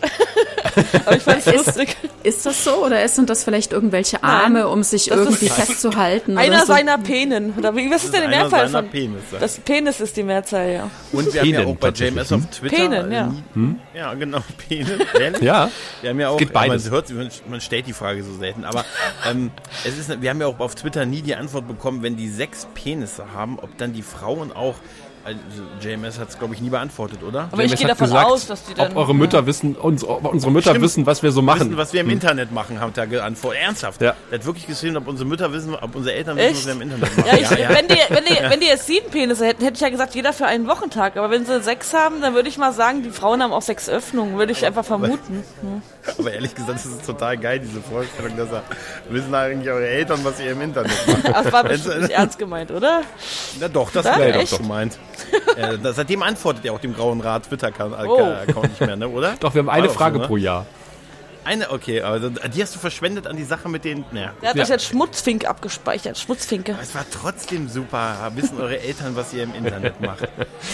[1.06, 1.96] Aber ich fand's lustig.
[2.22, 6.38] Ist das so oder sind das vielleicht irgendwelche Arme, um sich irgendwie festzuhalten?
[6.38, 6.72] Einer oder so?
[6.72, 7.54] seiner Penen.
[7.58, 8.90] Oder wie, was ist denn die einer Mehrzahl seiner von?
[8.90, 9.36] Penisse.
[9.38, 10.90] Das Penis ist die Mehrzahl, ja.
[11.12, 12.76] Und wir haben ja Penen auch bei JMS auf Twitter.
[12.76, 13.32] Penen, äh, ja.
[13.54, 15.00] nie- Ja, genau, Penen.
[15.42, 15.70] Ja.
[16.00, 16.86] Wir haben ja auch, geht beides.
[16.86, 18.84] Ja, man, hört, man- stellt die Frage so selten, aber
[19.28, 19.50] ähm,
[19.84, 22.66] es ist, wir haben ja auch auf Twitter nie die Antwort bekommen, wenn die sechs
[22.74, 24.76] Penisse haben, ob dann die Frauen auch,
[25.80, 27.48] JMS hat es glaube ich nie beantwortet, oder?
[27.52, 28.92] Aber ich JMS gehe hat davon gesagt, aus, dass die dann.
[28.92, 30.84] Ob eure Mütter wissen, uns, ob unsere Mütter Stimmt.
[30.84, 31.60] wissen, was wir so machen.
[31.60, 33.60] Wissen, was wir im Internet machen, hat er geantwortet.
[33.62, 34.00] Ernsthaft.
[34.00, 34.14] Ja.
[34.30, 36.58] Er hat wirklich geschrieben, ob unsere Mütter wissen, ob unsere Eltern wissen, Echt?
[36.58, 37.24] was wir im Internet machen.
[37.26, 39.88] Ja, ich, Wenn, die, wenn, die, wenn die jetzt sieben Penisse hätten, hätte ich ja
[39.88, 41.16] gesagt, jeder für einen Wochentag.
[41.16, 43.88] Aber wenn sie sechs haben, dann würde ich mal sagen, die Frauen haben auch sechs
[43.88, 45.42] Öffnungen, würde ich einfach vermuten.
[46.18, 48.62] Aber ehrlich gesagt, das ist total geil, diese Vorstellung, dass er,
[49.10, 51.18] wissen eigentlich eure Eltern, was ihr im Internet macht.
[51.34, 53.02] Ach, Das war bestimmt nicht ernst gemeint, oder?
[53.60, 54.98] Na doch, das wäre doch gemeint.
[55.56, 58.60] Äh, seitdem antwortet er auch dem Grauen Rat Twitter-Account Oh.
[58.62, 59.34] nicht mehr, ne, oder?
[59.40, 60.26] Doch, wir haben eine Frage so, ne?
[60.26, 60.66] pro Jahr.
[61.42, 64.04] Eine, okay, also die hast du verschwendet an die Sache mit den.
[64.12, 64.32] Ja.
[64.42, 64.62] Der hat Ja.
[64.62, 66.18] euch jetzt Schmutzfink abgespeichert.
[66.18, 66.76] Schmutzfinke.
[66.82, 68.30] Es war trotzdem super.
[68.34, 70.28] Wissen eure Eltern, was ihr im Internet macht?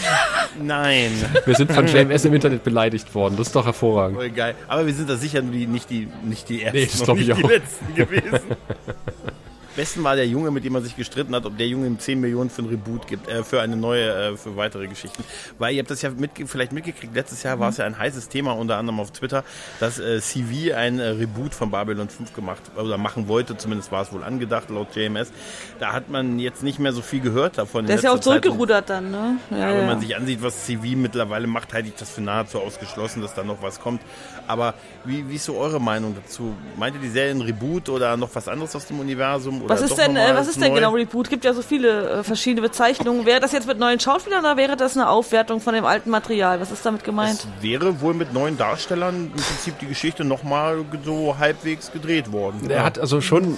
[0.60, 1.12] Nein.
[1.44, 3.36] Wir sind von JMS im Internet beleidigt worden.
[3.36, 4.16] Das ist doch hervorragend.
[4.16, 4.56] Voll geil.
[4.66, 7.28] Aber wir sind da sicher nicht, die, nicht die ersten Nee, das und glaub ich
[7.28, 7.48] nicht die auch.
[7.48, 8.40] letzten gewesen.
[9.76, 12.20] Besten war der Junge, mit dem man sich gestritten hat, ob der Junge ihm 10
[12.20, 15.22] Millionen für ein Reboot gibt, äh, für eine neue, äh, für weitere Geschichten.
[15.58, 18.28] Weil ihr habt das ja mitge vielleicht mitgekriegt, letztes Jahr war es ja ein heißes
[18.28, 19.44] Thema, unter anderem auf Twitter,
[19.78, 24.02] dass äh, CV ein äh, Reboot von Babylon 5 gemacht oder machen wollte, zumindest war
[24.02, 25.30] es wohl angedacht laut JMS.
[25.78, 27.86] Da hat man jetzt nicht mehr so viel gehört davon.
[27.86, 28.42] Der ist ja auch letzter Zeit.
[28.42, 29.38] zurückgerudert dann, ne?
[29.50, 32.60] Ja, Ja, wenn man sich ansieht, was CV mittlerweile macht, halte ich das für nahezu
[32.60, 34.00] ausgeschlossen, dass da noch was kommt.
[34.46, 34.74] Aber
[35.04, 36.54] wie, wie ist so eure Meinung dazu?
[36.76, 39.62] Meint ihr die Serie ein Reboot oder noch was anderes aus dem Universum?
[39.62, 41.30] Oder Was ist denn, äh, was ist denn genau Reboot?
[41.30, 43.26] Gibt ja so viele äh, verschiedene Bezeichnungen.
[43.26, 46.60] Wäre das jetzt mit neuen Schauspielern oder wäre das eine Aufwertung von dem alten Material?
[46.60, 47.46] Was ist damit gemeint?
[47.58, 52.70] Es wäre wohl mit neuen Darstellern im Prinzip die Geschichte nochmal so halbwegs gedreht worden.
[52.70, 53.56] Er hat also schon,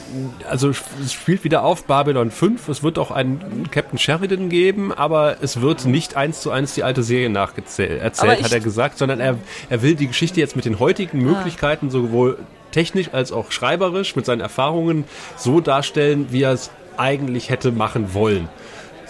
[0.48, 2.68] also es spielt wieder auf Babylon 5.
[2.68, 6.82] Es wird auch einen Captain Sheridan geben, aber es wird nicht eins zu eins die
[6.82, 9.36] alte Serie nacherzählt, Aber erzählt, hat er gesagt, sondern er,
[9.68, 12.38] er will die Geschichte jetzt mit den heutigen Möglichkeiten sowohl
[12.70, 15.04] technisch als auch schreiberisch mit seinen Erfahrungen
[15.36, 18.48] so darstellen, wie er es eigentlich hätte machen wollen.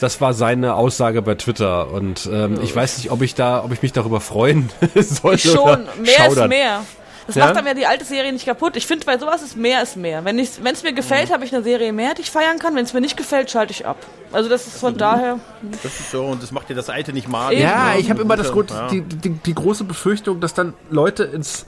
[0.01, 3.73] Das war seine Aussage bei Twitter und ähm, ich weiß nicht, ob ich da, ob
[3.73, 5.49] ich mich darüber freuen sollte.
[5.49, 5.63] Ich schon.
[5.63, 6.45] oder Mehr schaudern.
[6.45, 6.85] ist mehr.
[7.29, 7.45] Das Ja?
[7.45, 8.75] macht dann ja die alte Serie nicht kaputt.
[8.77, 10.25] Ich finde, bei sowas ist mehr ist mehr.
[10.25, 10.97] Wenn es mir Mhm.
[10.97, 12.75] gefällt, habe ich eine Serie mehr, die ich feiern kann.
[12.75, 13.99] Wenn es mir nicht gefällt, schalte ich ab.
[14.33, 15.39] Also das ist von daher.
[15.83, 17.61] Das ist so, und das macht dir das alte nicht malig.
[17.61, 18.01] Ja, ne?
[18.01, 18.89] ich habe immer das Grund, Ja.
[18.89, 21.67] die, die, die große Befürchtung, dass dann Leute ins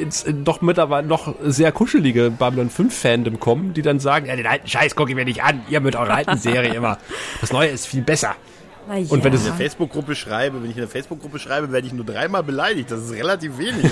[0.00, 4.46] ins doch mittlerweile noch sehr kuschelige Babylon 5 Fandom kommen, die dann sagen, ja, den
[4.46, 6.96] alten Scheiß gucke ich mir nicht an, ihr mit eurer alten Serie immer.
[7.42, 8.34] Das Neue ist viel besser.
[8.88, 8.94] Ja.
[9.08, 11.92] Und wenn ich in der Facebook-Gruppe schreibe, wenn ich in der Facebook-Gruppe schreibe, werde ich
[11.92, 12.90] nur dreimal beleidigt.
[12.90, 13.84] Das ist relativ wenig.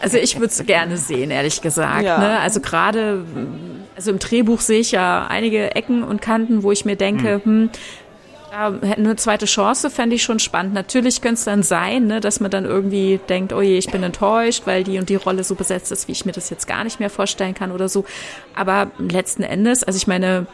[0.00, 2.04] also ich würde es gerne sehen, ehrlich gesagt.
[2.04, 2.18] Ja.
[2.18, 2.40] Ne?
[2.40, 3.24] Also gerade,
[3.94, 7.44] also im Drehbuch sehe ich ja einige Ecken und Kanten, wo ich mir denke, hm,
[7.44, 7.70] hm
[8.52, 10.74] eine zweite Chance fände ich schon spannend.
[10.74, 14.02] Natürlich könnte es dann sein, ne, dass man dann irgendwie denkt, oh je, ich bin
[14.02, 16.84] enttäuscht, weil die und die Rolle so besetzt ist, wie ich mir das jetzt gar
[16.84, 18.04] nicht mehr vorstellen kann oder so.
[18.54, 20.46] Aber letzten Endes, also ich meine,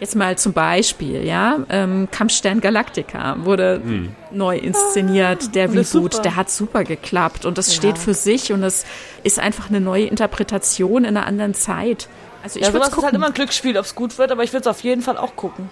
[0.00, 4.14] Jetzt mal zum Beispiel, ja, ähm, Kampfstern Galactica wurde hm.
[4.32, 7.74] neu inszeniert, der Reboot, der hat super geklappt und das ja.
[7.74, 8.84] steht für sich und es
[9.22, 12.08] ist einfach eine neue Interpretation in einer anderen Zeit.
[12.42, 14.52] Also ich ja, sowas ist halt immer ein Glücksspiel, ob es gut wird, aber ich
[14.52, 15.70] würde es auf jeden Fall auch gucken.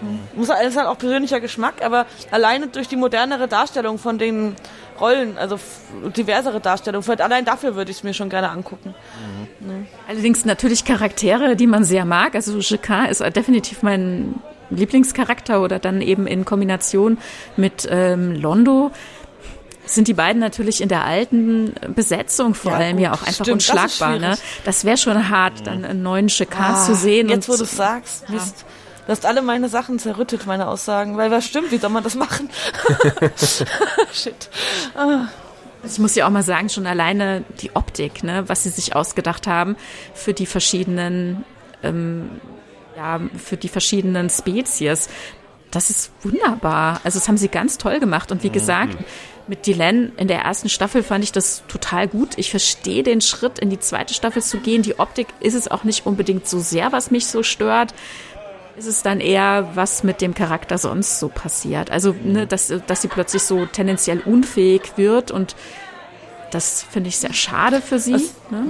[0.00, 0.20] Mhm.
[0.34, 4.56] Muss halt, ist halt auch persönlicher Geschmack, aber alleine durch die modernere Darstellung von den
[5.00, 5.58] Rollen, also
[6.16, 8.94] diversere Darstellung, vielleicht allein dafür würde ich es mir schon gerne angucken.
[9.60, 9.66] Mhm.
[9.66, 9.86] Ne?
[10.08, 12.34] Allerdings natürlich Charaktere, die man sehr mag.
[12.34, 14.34] Also Jacquin ist definitiv mein
[14.70, 17.18] Lieblingscharakter oder dann eben in Kombination
[17.56, 18.90] mit ähm, Londo
[19.90, 23.32] sind die beiden natürlich in der alten Besetzung vor ja, allem gut, ja auch einfach
[23.32, 24.18] stimmt, unschlagbar.
[24.18, 24.44] Das, ne?
[24.64, 27.28] das wäre schon hart, dann einen neuen Jacquin ah, zu sehen.
[27.30, 28.34] Jetzt, wo du sagst, ja.
[28.34, 28.66] Mist.
[29.08, 31.16] Du hast alle meine Sachen zerrüttet, meine Aussagen.
[31.16, 32.50] Weil was stimmt, wie soll man das machen?
[34.12, 34.50] Shit.
[34.94, 35.28] Ah.
[35.82, 39.46] Ich muss ja auch mal sagen, schon alleine die Optik, ne, was sie sich ausgedacht
[39.46, 39.76] haben
[40.12, 41.46] für die verschiedenen,
[41.82, 42.32] ähm,
[42.98, 45.08] ja, für die verschiedenen Spezies.
[45.70, 47.00] Das ist wunderbar.
[47.02, 48.30] Also das haben sie ganz toll gemacht.
[48.30, 48.52] Und wie mhm.
[48.52, 48.98] gesagt,
[49.46, 52.36] mit Dylan in der ersten Staffel fand ich das total gut.
[52.36, 54.82] Ich verstehe den Schritt, in die zweite Staffel zu gehen.
[54.82, 57.94] Die Optik ist es auch nicht unbedingt so sehr, was mich so stört
[58.78, 61.90] ist es dann eher, was mit dem Charakter sonst so passiert.
[61.90, 65.56] Also, ne, dass, dass sie plötzlich so tendenziell unfähig wird und
[66.50, 68.12] das finde ich sehr schade für sie.
[68.50, 68.64] ne?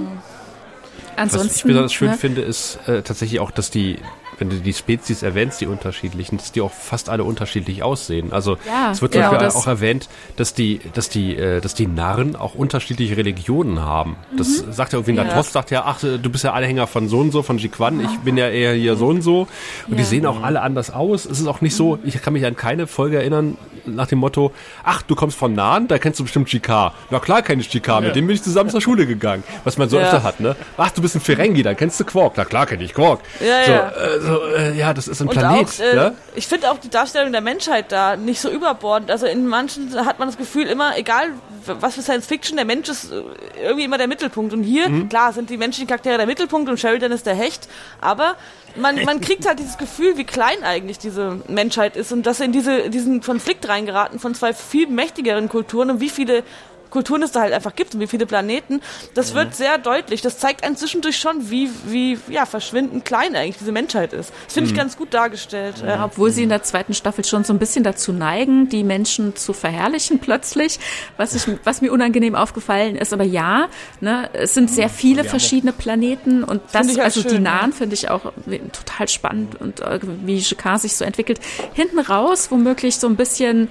[1.15, 2.17] Ansonsten, Was ich besonders schön ne?
[2.17, 3.97] finde, ist äh, tatsächlich auch, dass die
[4.39, 8.31] wenn du die Spezies erwähnst, die unterschiedlichen, dass die auch fast alle unterschiedlich aussehen.
[8.31, 11.87] Also ja, es wird zum Beispiel auch erwähnt, dass die, dass die, äh, dass die
[11.87, 14.15] Narren auch unterschiedliche Religionen haben.
[14.35, 14.73] Das mhm.
[14.73, 15.23] sagt ja irgendwie, ja.
[15.23, 18.19] Natos sagt ja, ach, du bist ja Anhänger von so und so, von Jiquan, ich
[18.19, 19.41] bin ja eher hier so und so.
[19.87, 19.97] Und ja.
[19.97, 21.25] die sehen auch alle anders aus.
[21.25, 24.51] Es ist auch nicht so, ich kann mich an keine Folge erinnern, nach dem Motto,
[24.83, 26.93] ach, du kommst von Nahen, da kennst du bestimmt Jikar.
[27.09, 29.43] Na klar kenne ich Jikar, mit dem bin ich zusammen zur Schule gegangen.
[29.63, 30.03] Was man so ja.
[30.03, 30.55] öfter hat, ne?
[30.77, 32.33] Ach, du bist ein Ferengi, dann kennst du Quark.
[32.35, 33.19] Na klar kenne ich Quark.
[33.39, 33.89] Ja, so, ja.
[33.89, 35.67] Äh, so, äh, ja, das ist ein Und Planet.
[35.67, 36.13] Auch, äh, ne?
[36.35, 39.11] Ich finde auch die Darstellung der Menschheit da nicht so überbordend.
[39.11, 41.29] Also in manchen hat man das Gefühl immer, egal
[41.65, 43.21] was für Science Fiction, der Mensch ist äh,
[43.61, 44.53] irgendwie immer der Mittelpunkt.
[44.53, 45.09] Und hier, mhm.
[45.09, 47.67] klar, sind die menschlichen Charaktere der Mittelpunkt und Sheridan ist der Hecht,
[48.01, 48.35] aber
[48.75, 52.45] man, man kriegt halt dieses Gefühl, wie klein eigentlich diese Menschheit ist und dass sie
[52.45, 56.43] in diese, diesen Konflikt reingeraten von zwei viel mächtigeren Kulturen und wie viele
[56.89, 58.81] Kulturen es da halt einfach gibt und wie viele Planeten,
[59.13, 59.37] das mhm.
[59.37, 60.21] wird sehr deutlich.
[60.21, 64.31] Das zeigt einen zwischendurch schon, wie, wie ja, verschwindend klein eigentlich diese Menschheit ist.
[64.45, 64.79] Das finde ich mhm.
[64.79, 65.83] ganz gut dargestellt.
[65.85, 69.35] Ja, obwohl sie in der zweiten Staffel schon so ein bisschen dazu neigen, die Menschen
[69.35, 70.79] zu verherrlichen plötzlich,
[71.17, 73.13] was, ich, was mir unangenehm aufgefallen ist.
[73.13, 73.67] Aber ja,
[74.01, 77.93] ne, es sind sehr viele verschiedene Planeten und das, halt also schön, die Nahen finde
[77.93, 78.33] ich auch
[78.71, 81.39] total spannend und äh, wie Jacquard sich so entwickelt.
[81.73, 83.69] Hinten raus womöglich so ein bisschen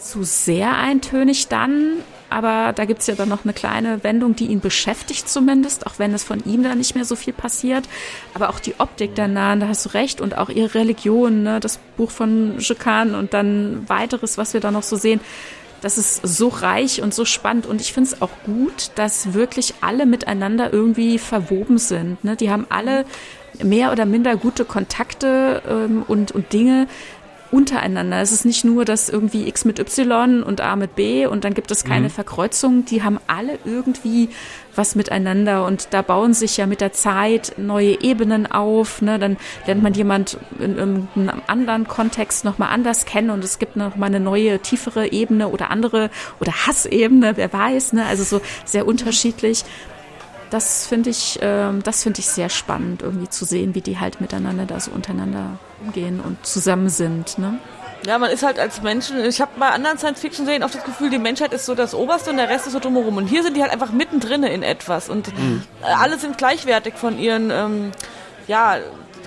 [0.00, 1.98] zu sehr eintönig dann,
[2.30, 6.12] aber da gibt's ja dann noch eine kleine Wendung, die ihn beschäftigt zumindest, auch wenn
[6.12, 7.88] es von ihm da nicht mehr so viel passiert.
[8.34, 11.60] Aber auch die Optik der Nahen, da hast du recht, und auch ihre Religion, ne?
[11.60, 15.20] das Buch von Jekan und dann weiteres, was wir da noch so sehen.
[15.80, 19.74] Das ist so reich und so spannend und ich finde es auch gut, dass wirklich
[19.80, 22.22] alle miteinander irgendwie verwoben sind.
[22.24, 22.34] Ne?
[22.34, 23.04] Die haben alle
[23.62, 26.88] mehr oder minder gute Kontakte ähm, und, und Dinge,
[27.50, 28.20] untereinander.
[28.20, 31.54] Es ist nicht nur, dass irgendwie X mit Y und A mit B und dann
[31.54, 32.12] gibt es keine mhm.
[32.12, 32.84] Verkreuzung.
[32.84, 34.28] Die haben alle irgendwie
[34.74, 39.02] was miteinander und da bauen sich ja mit der Zeit neue Ebenen auf.
[39.02, 39.18] Ne?
[39.18, 43.76] Dann lernt man jemand in, in einem anderen Kontext nochmal anders kennen und es gibt
[43.76, 46.10] nochmal eine neue, tiefere Ebene oder andere
[46.40, 47.94] oder Hassebene, wer weiß.
[47.94, 48.06] Ne?
[48.06, 49.64] Also so sehr unterschiedlich
[50.50, 54.20] das finde ich, äh, das finde ich sehr spannend, irgendwie zu sehen, wie die halt
[54.20, 57.38] miteinander da so untereinander umgehen und zusammen sind.
[57.38, 57.58] Ne?
[58.06, 61.18] Ja, man ist halt als Menschen, ich habe bei anderen Science-Fiction-Serien oft das Gefühl, die
[61.18, 63.16] Menschheit ist so das Oberste und der Rest ist so drumherum.
[63.16, 65.62] Und hier sind die halt einfach mittendrin in etwas und mhm.
[65.82, 67.92] alle sind gleichwertig von ihren, ähm,
[68.46, 68.78] ja,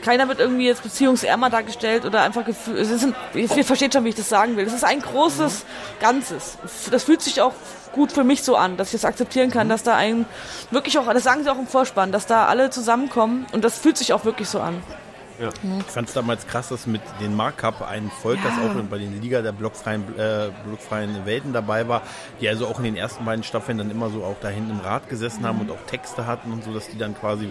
[0.02, 2.88] keiner wird irgendwie jetzt beziehungsärmer dargestellt oder einfach gefühlt,
[3.36, 4.66] ihr versteht schon, wie ich das sagen will.
[4.66, 5.64] Es ist ein großes
[6.00, 6.58] Ganzes.
[6.90, 7.54] Das fühlt sich auch
[7.92, 10.26] gut für mich so an, dass ich das akzeptieren kann, dass da ein
[10.70, 13.98] wirklich auch, das sagen sie auch im Vorspann, dass da alle zusammenkommen und das fühlt
[13.98, 14.82] sich auch wirklich so an.
[15.42, 15.50] Ja.
[15.80, 18.50] Ich fand es damals krass, dass mit den Markup ein Volk, ja.
[18.50, 22.04] das auch bei den Liga der blockfreien, äh, blockfreien Welten dabei war,
[22.40, 24.80] die also auch in den ersten beiden Staffeln dann immer so auch da hinten im
[24.80, 25.48] Rad gesessen mhm.
[25.48, 27.50] haben und auch Texte hatten und so, dass die dann quasi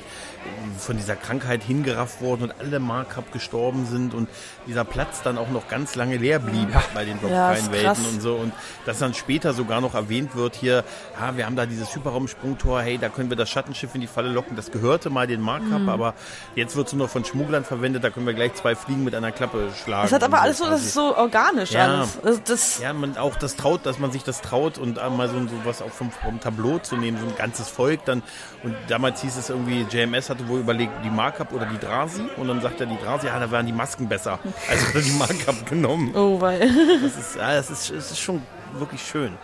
[0.78, 4.28] von dieser Krankheit hingerafft wurden und alle Markup gestorben sind und
[4.66, 6.82] dieser Platz dann auch noch ganz lange leer blieb ja.
[6.94, 8.52] bei den blockfreien Welten und so und
[8.86, 10.84] dass dann später sogar noch erwähnt wird hier,
[11.18, 14.30] ha, wir haben da dieses Hyperraumsprungtor, hey, da können wir das Schattenschiff in die Falle
[14.30, 15.88] locken, das gehörte mal den Markup, mhm.
[15.88, 16.14] aber
[16.54, 19.14] jetzt wird es nur noch von Schmugglern verwendet, da können wir gleich zwei Fliegen mit
[19.14, 20.04] einer Klappe schlagen.
[20.04, 21.86] Das hat aber alles so, das ist so organisch ja.
[21.86, 22.18] alles.
[22.22, 25.38] Das, das ja, man auch das traut, dass man sich das traut und mal so,
[25.40, 28.22] so was auch vom, vom Tableau zu nehmen, so ein ganzes Volk dann
[28.62, 32.22] und damals hieß es irgendwie, JMS hatte wohl überlegt, die Markup oder die Drasi.
[32.36, 34.38] Und dann sagt er, die Drasi, ja, da waren die Masken besser.
[34.68, 36.14] Also hat er die Markup genommen.
[36.14, 36.60] Oh, weil.
[37.02, 38.42] Das ist, ja, das ist, das ist schon
[38.74, 39.36] wirklich schön.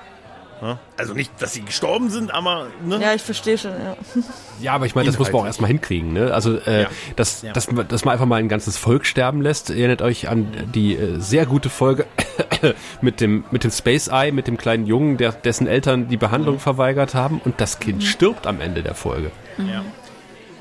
[0.97, 2.69] Also nicht, dass sie gestorben sind, aber.
[2.85, 2.99] Ne?
[3.01, 3.97] Ja, ich verstehe schon, ja.
[4.61, 6.15] Ja, aber ich meine, das muss man auch erstmal hinkriegen.
[6.15, 6.33] Ne?
[6.33, 6.89] Also, äh, ja.
[7.15, 7.53] Dass, ja.
[7.53, 9.69] Dass, dass man einfach mal ein ganzes Volk sterben lässt.
[9.69, 12.07] Erinnert euch an die äh, sehr gute Folge
[13.03, 16.55] mit dem, mit dem Space Eye, mit dem kleinen Jungen, der, dessen Eltern die Behandlung
[16.55, 16.61] mhm.
[16.61, 17.41] verweigert haben.
[17.45, 18.07] Und das Kind mhm.
[18.07, 19.31] stirbt am Ende der Folge.
[19.59, 19.85] Ja.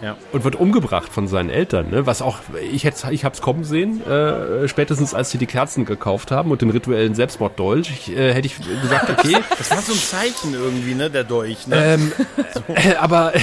[0.06, 0.16] Ja.
[0.32, 2.06] Und wird umgebracht von seinen Eltern, ne?
[2.06, 2.38] Was auch,
[2.72, 6.62] ich hätte, ich hab's kommen sehen, äh, spätestens als sie die Kerzen gekauft haben und
[6.62, 9.38] den rituellen Selbstmorddolch, äh, hätte ich gesagt, okay.
[9.58, 11.84] Das war so ein Zeichen irgendwie, ne, der Dolch, ne?
[11.84, 12.12] Ähm,
[12.54, 12.62] so.
[12.76, 13.34] äh, aber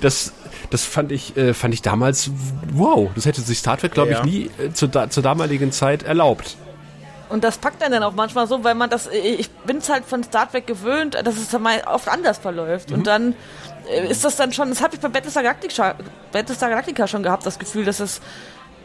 [0.00, 0.32] das,
[0.70, 2.32] das fand ich, äh, fand ich damals,
[2.72, 5.70] wow, das hätte sich Star Trek, glaube ja, ich, nie äh, zu, da, zur damaligen
[5.70, 6.56] Zeit erlaubt.
[7.28, 10.04] Und das packt einen dann auch manchmal so, weil man das, ich bin es halt
[10.04, 12.90] von Star Trek gewöhnt, dass es dann mal oft anders verläuft.
[12.90, 12.96] Mhm.
[12.96, 13.34] Und dann äh,
[13.88, 15.94] ist das dann schon, das habe ich bei Battlestar Galactica,
[16.32, 18.20] Battlestar Galactica schon gehabt, das Gefühl, dass es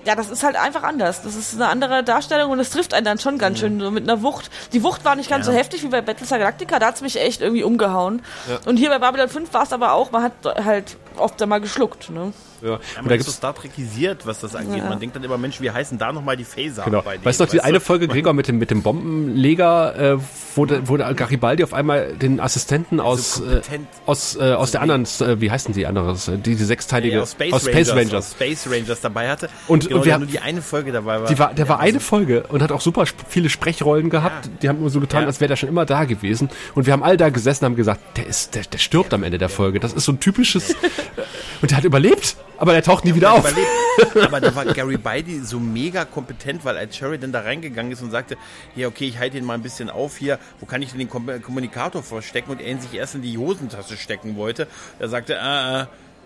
[0.06, 1.22] ja, das ist halt einfach anders.
[1.22, 3.62] Das ist eine andere Darstellung und es trifft einen dann schon ganz mhm.
[3.62, 4.50] schön so mit einer Wucht.
[4.74, 5.54] Die Wucht war nicht ganz ja.
[5.54, 8.22] so heftig wie bei Battlestar Galactica, da hat es mich echt irgendwie umgehauen.
[8.50, 8.60] Ja.
[8.66, 12.10] Und hier bei Babylon 5 war es aber auch, man hat halt oft einmal geschluckt.
[12.10, 12.34] Ne?
[12.62, 12.80] Ja.
[12.96, 14.84] ja man ist so Star Trekisiert, was das angeht.
[14.84, 14.90] Ja.
[14.90, 16.84] Man denkt dann immer, Mensch, wie heißen da nochmal die Phaser?
[16.84, 17.04] Genau.
[17.06, 20.18] weißt du noch, die eine Folge, Gregor, mit dem, mit dem Bombenleger, äh,
[20.56, 23.62] wo, de, wo Garibaldi auf einmal den Assistenten aus, so äh,
[24.06, 27.22] aus, äh, aus der anderen, äh, wie heißen die anderes, äh, die, die sechsteilige, ja,
[27.22, 28.26] aus Space, aus Space Rangers, Rangers.
[28.26, 29.50] Aus Space Rangers dabei hatte.
[29.68, 31.28] Und, und wir haben nur die eine Folge dabei war.
[31.28, 34.50] Die war der war eine Folge und hat auch super viele Sprechrollen gehabt.
[34.62, 36.50] Die haben nur so getan, als wäre der schon immer da gewesen.
[36.76, 39.24] Und wir haben alle da gesessen und haben gesagt, der ist, der, der stirbt am
[39.24, 39.80] Ende der Folge.
[39.80, 40.76] Das ist so ein typisches,
[41.62, 43.46] und der hat überlebt, aber er taucht nie wieder auf.
[44.22, 48.12] aber da war Gary Beide so mega kompetent, weil als Sheridan da reingegangen ist und
[48.12, 48.38] sagte,
[48.76, 51.10] ja okay, ich halte ihn mal ein bisschen auf hier, wo kann ich denn den
[51.10, 52.52] Kommunikator verstecken?
[52.52, 54.68] Und er ihn sich erst in die Hosentasche stecken wollte.
[55.00, 55.86] Da sagte, äh, äh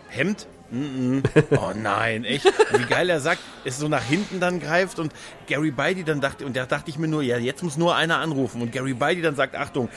[0.10, 0.48] Hemd?
[0.70, 1.58] Mm -mm.
[1.58, 2.46] Oh nein, echt.
[2.46, 5.14] Wie geil er sagt, es so nach hinten dann greift und
[5.48, 8.18] Gary Beide dann dachte, und da dachte ich mir nur, ja, jetzt muss nur einer
[8.18, 8.62] anrufen.
[8.62, 9.90] Und Gary Beide dann sagt, Achtung,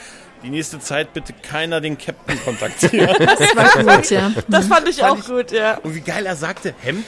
[0.43, 3.17] die nächste Zeit bitte keiner den Captain kontaktieren.
[3.19, 4.33] Das war gut, ja.
[4.49, 5.79] Das fand ich fand auch ich, gut, ja.
[5.79, 7.05] Und wie geil er sagte, Hemd,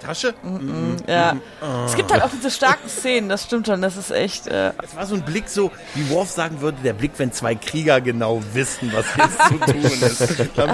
[0.00, 0.34] Tasche?
[0.42, 1.34] Mm -mm, ja.
[1.34, 1.40] Mm
[1.86, 4.46] es gibt halt auch diese starken Szenen, das stimmt schon, das ist echt.
[4.46, 7.54] Äh es war so ein Blick so, wie Worf sagen würde, der Blick, wenn zwei
[7.54, 10.30] Krieger genau wissen, was jetzt zu tun ist.
[10.30, 10.70] Ich gedacht,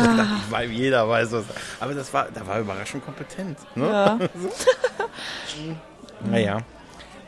[0.50, 1.44] weil jeder weiß was.
[1.80, 3.58] Aber das war, da war überraschend kompetent.
[3.74, 3.86] Ne?
[3.86, 4.18] Ja.
[6.30, 6.58] naja.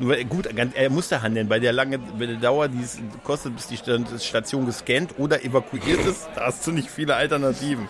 [0.00, 3.76] Nur gut, er musste handeln, weil der lange der Dauer, die es kostet, bis die
[3.76, 7.88] Station gescannt oder evakuiert ist, da hast du nicht viele Alternativen.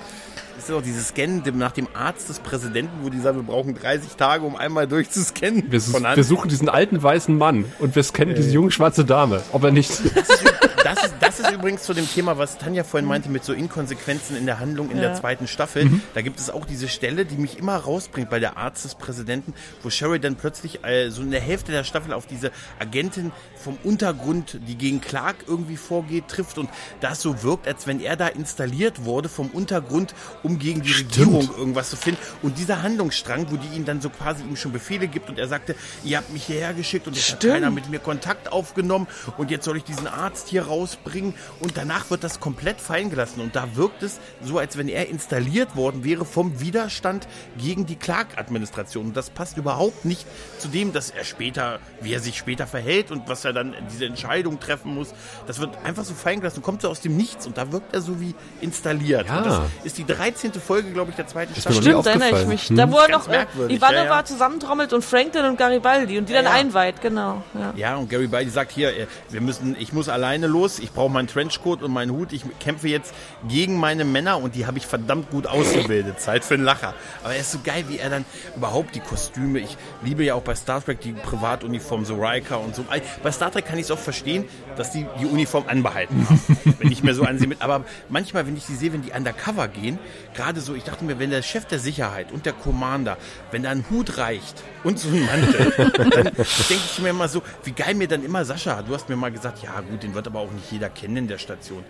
[0.59, 3.77] Das ist doch dieses Scannen nach dem Arzt des Präsidenten, wo die sagen, wir brauchen
[3.77, 5.71] 30 Tage, um einmal durchzuscannen.
[5.71, 8.39] Wir, wir suchen diesen alten weißen Mann und wir scannen äh.
[8.39, 9.89] diese junge schwarze Dame, ob er nicht.
[10.17, 10.45] Das ist,
[10.85, 14.37] das ist, das ist übrigens zu dem Thema, was Tanja vorhin meinte, mit so Inkonsequenzen
[14.37, 15.03] in der Handlung in ja.
[15.05, 15.85] der zweiten Staffel.
[15.85, 16.03] Mhm.
[16.15, 19.55] Da gibt es auch diese Stelle, die mich immer rausbringt bei der Arzt des Präsidenten,
[19.83, 23.77] wo Sherry dann plötzlich äh, so in der Hälfte der Staffel auf diese Agentin vom
[23.85, 26.71] Untergrund, die gegen Clark irgendwie vorgeht, trifft und
[27.01, 31.19] das so wirkt, als wenn er da installiert wurde vom Untergrund, um gegen die Stimmt.
[31.19, 32.21] Regierung irgendwas zu finden.
[32.43, 35.49] Und dieser Handlungsstrang, wo die ihm dann so quasi ihm schon Befehle gibt und er
[35.49, 39.51] sagte, ihr habt mich hierher geschickt und jetzt hat keiner mit mir Kontakt aufgenommen und
[39.51, 43.57] jetzt soll ich diesen Arzt hier rausbringen und danach wird das komplett fallen gelassen und
[43.57, 47.27] da wirkt es so, als wenn er installiert worden wäre vom Widerstand
[47.59, 50.27] gegen die Clark-Administration und das passt überhaupt nicht
[50.59, 54.07] zu dem, dass er später, wie er sich später verhält und was er dann diese
[54.07, 55.09] Entscheidung treffen muss.
[55.47, 57.95] Das wird einfach so fallen gelassen und kommt so aus dem Nichts und da wirkt
[57.95, 59.27] er so wie installiert.
[59.27, 59.39] Ja.
[59.39, 60.38] Und das ist die 13.
[60.61, 61.83] Folge, glaube ich, der zweiten Staffel.
[61.83, 62.69] Stimmt, erinnere ich mich.
[62.69, 62.77] Hm?
[62.77, 64.25] Da wo er noch Ivanova ja, ja.
[64.25, 67.43] zusammentrommelt und Franklin und Garibaldi und die dann einweiht, genau.
[67.55, 67.73] Ja.
[67.77, 71.29] ja, und Garibaldi sagt hier, äh, wir müssen, ich muss alleine los ich brauche meinen
[71.29, 73.15] Trenchcoat und meinen Hut, ich kämpfe jetzt
[73.49, 76.21] gegen meine Männer und die habe ich verdammt gut ausgebildet.
[76.29, 76.95] Zeit für einen Lacher.
[77.23, 78.25] Aber er ist so geil, wie er dann
[78.57, 82.75] überhaupt die Kostüme, ich liebe ja auch bei Star Trek die Privatuniform, so Riker und
[82.75, 82.85] so.
[83.23, 84.45] Bei Star Trek kann ich es auch verstehen,
[84.77, 87.49] dass die die Uniform anbehalten haben, wenn ich mir so ansehe.
[87.61, 89.99] Aber manchmal, wenn ich die sehe, wenn die undercover gehen,
[90.39, 93.17] gerade so, ich dachte mir, wenn der Chef der Sicherheit und der Commander,
[93.51, 97.43] wenn da ein Hut reicht und so ein Mantel, dann denke ich mir immer so,
[97.65, 100.29] wie geil mir dann immer Sascha, du hast mir mal gesagt, ja gut, den wird
[100.29, 101.85] aber auch nicht jeder kennen in der Station.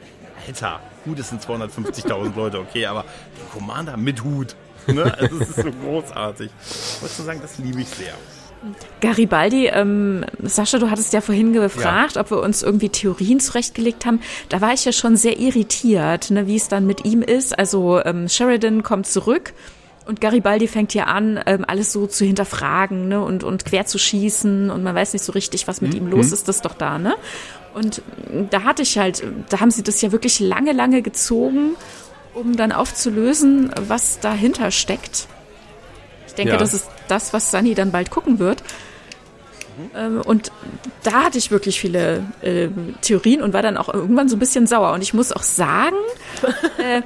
[0.46, 4.56] Alter, gut, es sind 250.000 Leute, okay, aber den Commander mit Hut,
[4.86, 5.12] ne?
[5.18, 6.50] Also, das ist so großartig.
[6.60, 8.14] Ich wollte sagen, das liebe ich sehr.
[9.00, 12.20] Garibaldi, ähm, Sascha, du hattest ja vorhin gefragt, ja.
[12.20, 14.20] ob wir uns irgendwie Theorien zurechtgelegt haben.
[14.48, 17.56] Da war ich ja schon sehr irritiert, ne, wie es dann mit ihm ist.
[17.58, 19.52] Also ähm, Sheridan kommt zurück
[20.06, 23.98] und Garibaldi fängt hier an, ähm, alles so zu hinterfragen ne, und, und quer zu
[23.98, 25.98] schießen und man weiß nicht so richtig, was mit mhm.
[25.98, 27.14] ihm los ist, das doch da, ne?
[27.74, 28.02] Und
[28.50, 31.76] da hatte ich halt, da haben sie das ja wirklich lange, lange gezogen,
[32.34, 35.28] um dann aufzulösen, was dahinter steckt.
[36.26, 36.58] Ich denke, ja.
[36.58, 38.62] das ist das, was Sunny dann bald gucken wird.
[39.78, 40.20] Mhm.
[40.22, 40.52] Und
[41.02, 42.68] da hatte ich wirklich viele äh,
[43.00, 44.92] Theorien und war dann auch irgendwann so ein bisschen sauer.
[44.92, 45.96] Und ich muss auch sagen,
[46.78, 47.02] äh,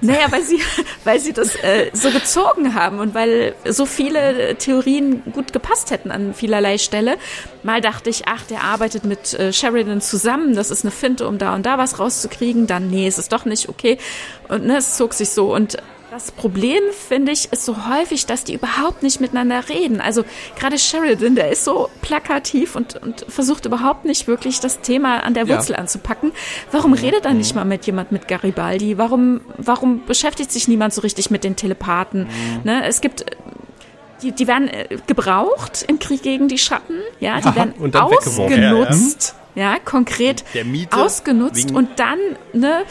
[0.00, 0.60] naja, weil sie,
[1.04, 6.10] weil sie das äh, so gezogen haben und weil so viele Theorien gut gepasst hätten
[6.10, 7.16] an vielerlei Stelle.
[7.62, 11.38] Mal dachte ich, ach, der arbeitet mit äh, Sheridan zusammen, das ist eine Finte, um
[11.38, 12.66] da und da was rauszukriegen.
[12.66, 13.98] Dann, nee, es ist doch nicht okay.
[14.48, 15.54] Und ne, es zog sich so.
[15.54, 15.78] Und
[16.10, 20.00] das Problem, finde ich, ist so häufig, dass die überhaupt nicht miteinander reden.
[20.00, 20.24] Also
[20.58, 25.34] gerade Sheridan, der ist so plakativ und, und versucht überhaupt nicht wirklich das Thema an
[25.34, 25.78] der Wurzel ja.
[25.78, 26.32] anzupacken.
[26.72, 26.98] Warum mhm.
[26.98, 27.60] redet da nicht mhm.
[27.60, 28.96] mal mit jemand mit Garibaldi?
[28.96, 32.22] Warum, warum beschäftigt sich niemand so richtig mit den Telepathen?
[32.22, 32.60] Mhm.
[32.64, 32.86] Ne?
[32.86, 33.24] Es gibt
[34.22, 39.34] die, die werden äh, gebraucht im Krieg gegen die Schatten, ja, die ja, werden ausgenutzt,
[39.54, 39.78] ja, ja.
[39.84, 40.44] konkret
[40.90, 42.18] ausgenutzt und dann
[42.52, 42.82] ne,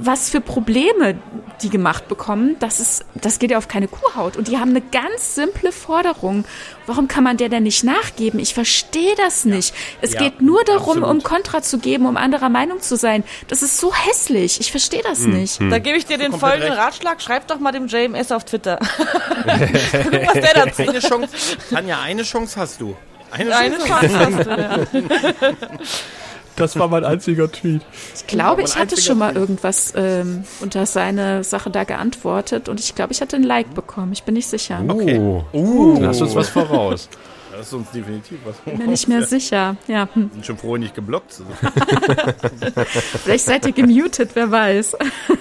[0.00, 1.18] was für Probleme
[1.62, 4.36] die gemacht bekommen, das ist, das geht ja auf keine Kuhhaut.
[4.36, 6.44] Und die haben eine ganz simple Forderung.
[6.86, 8.38] Warum kann man der denn nicht nachgeben?
[8.40, 9.70] Ich verstehe das nicht.
[9.70, 9.80] Ja.
[10.02, 11.08] Es ja, geht nur darum, absolut.
[11.08, 13.24] um Kontra zu geben, um anderer Meinung zu sein.
[13.48, 14.60] Das ist so hässlich.
[14.60, 15.38] Ich verstehe das mhm.
[15.38, 15.60] nicht.
[15.70, 16.78] Da gebe ich dir den folgenden recht.
[16.78, 17.22] Ratschlag.
[17.22, 18.78] Schreib doch mal dem JMS auf Twitter.
[19.44, 21.28] was der dazu eine Chance,
[21.70, 22.96] Tanja, eine Chance hast du.
[23.30, 25.02] Eine, eine Chance hast du, ja.
[26.56, 27.82] Das war mein einziger Tweet.
[28.14, 32.94] Ich glaube, ich hatte schon mal irgendwas ähm, unter seine Sache da geantwortet und ich
[32.94, 34.12] glaube, ich hatte ein Like bekommen.
[34.12, 34.82] Ich bin nicht sicher.
[34.88, 35.18] Oh, okay.
[35.52, 37.08] uh, dann hast du uns was voraus.
[37.56, 38.56] Das ist uns definitiv was.
[38.58, 39.76] Bin mir nicht mehr sicher.
[39.86, 40.08] Ja.
[40.14, 41.26] Sind schon froh, nicht geblockt
[43.24, 44.96] Vielleicht seid ihr gemutet, wer weiß.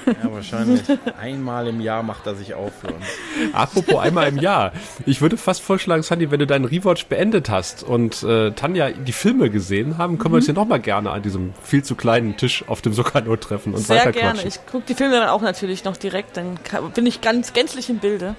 [0.06, 0.82] Ja, wahrscheinlich.
[1.20, 3.06] Einmal im Jahr macht er sich auf für uns.
[3.52, 4.72] Apropos einmal im Jahr.
[5.06, 9.12] Ich würde fast vorschlagen, Sandy, wenn du deinen Rewatch beendet hast und äh, Tanja die
[9.12, 10.36] Filme gesehen haben, können mhm.
[10.36, 13.74] wir uns ja nochmal gerne an diesem viel zu kleinen Tisch auf dem Sokano treffen
[13.74, 14.42] und Sehr gerne.
[14.44, 16.60] Ich gucke die Filme dann auch natürlich noch direkt, dann
[16.94, 18.36] bin ich ganz gänzlich im Bilde.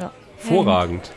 [0.00, 0.12] Ja.
[0.38, 1.10] Hervorragend.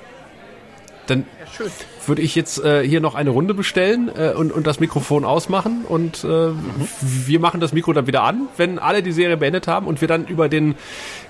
[1.07, 1.26] Dann
[1.60, 1.65] ja,
[2.07, 5.86] würde ich jetzt äh, hier noch eine Runde bestellen äh, und, und das Mikrofon ausmachen
[5.88, 6.88] und äh, mhm.
[7.02, 10.07] wir machen das Mikro dann wieder an, wenn alle die Serie beendet haben und wir
[10.07, 10.76] dann über den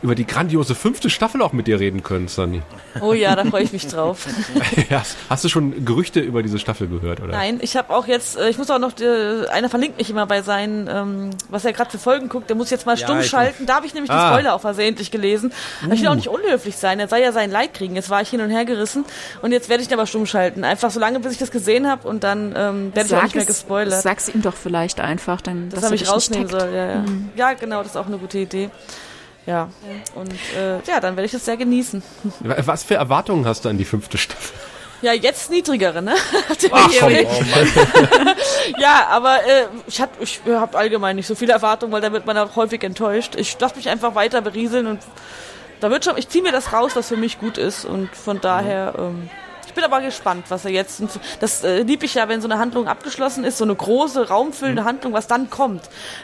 [0.02, 2.62] über die grandiose fünfte Staffel auch mit dir reden können, Sunny.
[3.02, 4.28] Oh ja, da freue ich mich drauf.
[4.90, 7.32] ja, hast du schon Gerüchte über diese Staffel gehört, oder?
[7.32, 10.28] Nein, ich habe auch jetzt, äh, ich muss auch noch, äh, einer verlinkt mich immer
[10.28, 13.24] bei seinen, ähm, was er gerade für Folgen guckt, der muss jetzt mal stumm ja,
[13.24, 13.66] schalten.
[13.66, 14.30] Da habe ich nämlich ah.
[14.30, 15.52] die Spoiler auch versehentlich gelesen.
[15.86, 15.94] Uh.
[15.94, 17.96] Ich will auch nicht unhöflich sein, er soll ja sein Leid kriegen.
[17.96, 19.06] Jetzt war ich hin und her gerissen
[19.42, 20.64] und jetzt werde ich ihn aber stumm schalten.
[20.64, 23.36] Einfach so lange, bis ich das gesehen habe und dann ähm, werde ich auch nicht
[23.36, 24.02] mehr gespoilert.
[24.02, 26.74] Sag's ihm doch vielleicht einfach, dann dass, dass er mich rausnehmen soll.
[26.74, 26.96] Ja, ja.
[26.98, 27.30] Mhm.
[27.36, 28.70] ja, genau, das ist auch eine gute Idee.
[29.46, 29.70] Ja,
[30.16, 32.02] und äh, ja, dann werde ich das sehr genießen.
[32.40, 34.56] Was für Erwartungen hast du an die fünfte Staffel?
[35.02, 36.16] Ja, jetzt niedrigere, ne?
[36.72, 37.12] Ach, komm, oh
[38.80, 42.26] ja, aber äh, ich, hab, ich habe allgemein nicht so viele Erwartungen, weil da wird
[42.26, 43.36] man auch häufig enttäuscht.
[43.36, 45.00] Ich lasse mich einfach weiter berieseln und
[45.80, 48.42] da wird schon, ich ziehe mir das raus, was für mich gut ist und von
[48.42, 49.30] daher ähm,
[49.76, 51.04] bin aber gespannt, was er jetzt.
[51.40, 54.82] Das äh, lieb ich ja, wenn so eine Handlung abgeschlossen ist, so eine große, raumfüllende
[54.82, 54.88] mhm.
[54.88, 55.82] Handlung, was dann kommt.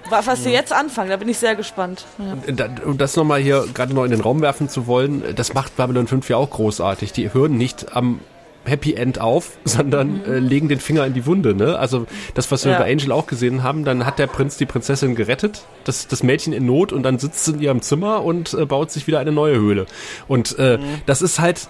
[0.09, 0.35] Was ja.
[0.35, 2.05] sie jetzt anfangen, da bin ich sehr gespannt.
[2.17, 2.65] Ja.
[2.85, 6.07] Und das nochmal hier gerade noch in den Raum werfen zu wollen, das macht Babylon
[6.07, 7.11] 5 ja auch großartig.
[7.11, 8.19] Die hören nicht am
[8.63, 10.25] Happy End auf, sondern mhm.
[10.25, 11.55] äh, legen den Finger in die Wunde.
[11.55, 11.77] Ne?
[11.77, 12.79] Also das, was wir ja.
[12.79, 16.53] bei Angel auch gesehen haben, dann hat der Prinz die Prinzessin gerettet, das, das Mädchen
[16.53, 19.31] in Not und dann sitzt sie in ihrem Zimmer und äh, baut sich wieder eine
[19.31, 19.85] neue Höhle.
[20.27, 20.83] Und äh, mhm.
[21.05, 21.69] das ist halt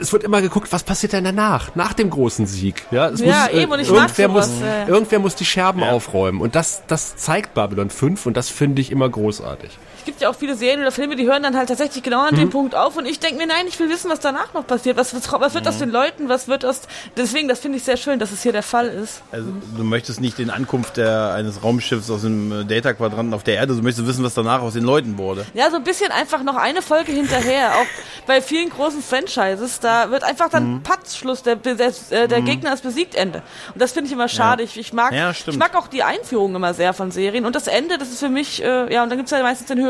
[0.00, 2.86] es wird immer geguckt, was passiert denn danach, nach dem großen Sieg.
[2.90, 4.86] Ja, es ja muss, äh, eben, und ich irgendwer, mag sowas, muss, äh.
[4.86, 6.40] irgendwer muss die Scherben aufräumen.
[6.40, 9.70] Und das, das zeigt Babylon 5 und das finde ich immer großartig.
[10.00, 12.34] Es gibt ja auch viele Serien oder Filme, die hören dann halt tatsächlich genau an
[12.34, 12.50] dem Mhm.
[12.50, 14.96] Punkt auf und ich denke mir, nein, ich will wissen, was danach noch passiert.
[14.96, 15.80] Was, was, was wird aus Mhm.
[15.80, 16.28] den Leuten?
[16.28, 16.80] Was wird aus.
[17.16, 19.22] Deswegen, das finde ich sehr schön, dass es hier der Fall ist.
[19.30, 23.56] Also du möchtest nicht den Ankunft der, eines Raumschiffs aus dem äh, Data-Quadranten auf der
[23.56, 25.44] Erde, du möchtest wissen, was danach aus den Leuten wurde.
[25.54, 27.74] Ja, so ein bisschen einfach noch eine Folge hinterher.
[27.74, 27.86] Auch
[28.26, 30.82] bei vielen großen Franchises, da wird einfach dann Mhm.
[30.82, 33.42] Patz, Schluss, der, der, äh, der Gegner ist besiegt, Ende.
[33.74, 34.62] Und das finde ich immer schade.
[34.62, 37.44] Ich, ich, mag, Ja, ich mag auch die Einführung immer sehr von Serien.
[37.44, 39.78] Und das Ende, das ist für mich, äh, ja, und dann gibt's ja meistens den
[39.78, 39.89] Höhepunkt.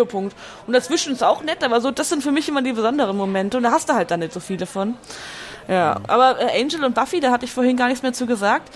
[0.66, 3.56] Und dazwischen ist auch nett, aber so, das sind für mich immer die besonderen Momente.
[3.56, 4.94] Und da hast du halt dann nicht so viele von.
[5.68, 8.72] Ja, aber äh, Angel und Buffy, da hatte ich vorhin gar nichts mehr zu gesagt.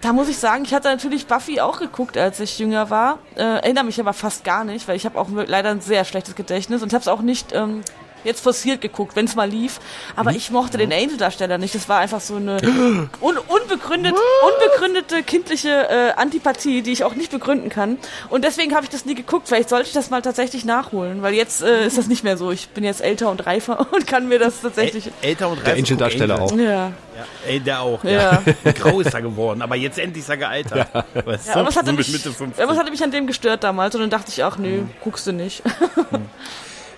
[0.00, 3.18] Da muss ich sagen, ich hatte natürlich Buffy auch geguckt, als ich jünger war.
[3.36, 6.34] Äh, erinnere mich aber fast gar nicht, weil ich habe auch leider ein sehr schlechtes
[6.34, 7.82] Gedächtnis und habe es auch nicht ähm,
[8.24, 9.80] jetzt forciert geguckt, wenn es mal lief.
[10.16, 11.74] Aber ich mochte den Angel-Darsteller nicht.
[11.74, 12.56] Das war einfach so eine
[13.20, 17.98] un unbegründet, unbegründete kindliche äh, Antipathie, die ich auch nicht begründen kann.
[18.30, 19.48] Und deswegen habe ich das nie geguckt.
[19.48, 22.50] Vielleicht sollte ich das mal tatsächlich nachholen, weil jetzt äh, ist das nicht mehr so.
[22.50, 25.06] Ich bin jetzt älter und reifer und kann mir das tatsächlich.
[25.06, 26.56] Äl- Älter und Der reifer, Angel-Darsteller guck, auch.
[26.56, 26.92] Ja.
[27.14, 28.02] Ja, ey, der auch.
[28.04, 28.42] Ja.
[28.74, 30.88] Grau ist er geworden, aber jetzt endlich ist er gealtert.
[30.94, 31.18] Ja, du?
[31.20, 32.58] aber was hatte, mich, Mitte 50.
[32.58, 33.94] ja, was hatte mich an dem gestört damals?
[33.94, 35.62] Und dann dachte ich, ach nö, guckst du nicht.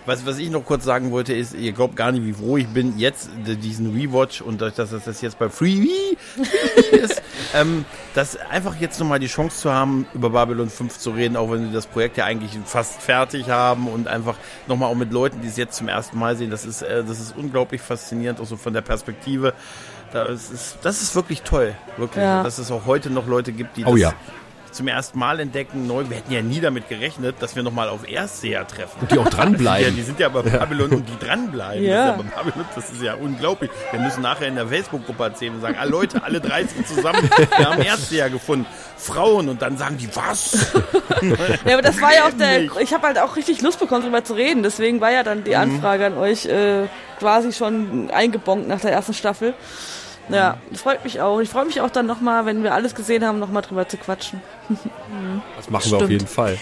[0.06, 2.68] Was, was ich noch kurz sagen wollte, ist, ihr glaubt gar nicht, wie froh ich
[2.68, 6.18] bin, jetzt diesen Rewatch und dass das jetzt bei Freebie
[6.93, 7.22] ist,
[7.55, 11.51] ähm, dass einfach jetzt nochmal die Chance zu haben, über Babylon 5 zu reden, auch
[11.51, 14.36] wenn wir das Projekt ja eigentlich fast fertig haben und einfach
[14.66, 17.20] nochmal auch mit Leuten, die es jetzt zum ersten Mal sehen, das ist, äh, das
[17.20, 19.55] ist unglaublich faszinierend, auch so von der Perspektive.
[20.12, 22.22] Das ist, das ist wirklich toll, wirklich.
[22.22, 22.43] Ja.
[22.43, 24.14] Dass es auch heute noch Leute gibt, die Oh das ja.
[24.74, 26.05] Zum ersten Mal entdecken, neu.
[26.09, 29.09] Wir hätten ja nie damit gerechnet, dass wir nochmal auf Erstseher treffen.
[29.10, 29.96] Die auch Ja, dranbleiben.
[29.96, 31.84] die sind ja bei Babylon und die dranbleiben.
[31.84, 32.12] Ja.
[32.12, 33.70] Das, ist ja bei Babylon, das ist ja unglaublich.
[33.90, 37.70] Wir müssen nachher in der Facebook-Gruppe erzählen und sagen, ah Leute, alle 30 zusammen, wir
[37.70, 38.66] haben ja gefunden.
[38.96, 40.72] Frauen und dann sagen die, was?
[41.64, 42.62] Ja, aber das war ja auch der.
[42.80, 44.62] Ich habe halt auch richtig Lust bekommen, darüber zu reden.
[44.62, 46.86] Deswegen war ja dann die Anfrage an euch äh,
[47.18, 49.55] quasi schon eingebonkt nach der ersten Staffel.
[50.28, 51.40] Ja, freut mich auch.
[51.40, 54.40] Ich freue mich auch dann nochmal, wenn wir alles gesehen haben, nochmal drüber zu quatschen.
[55.56, 56.10] Das machen wir auf Stimmt.
[56.10, 56.59] jeden Fall.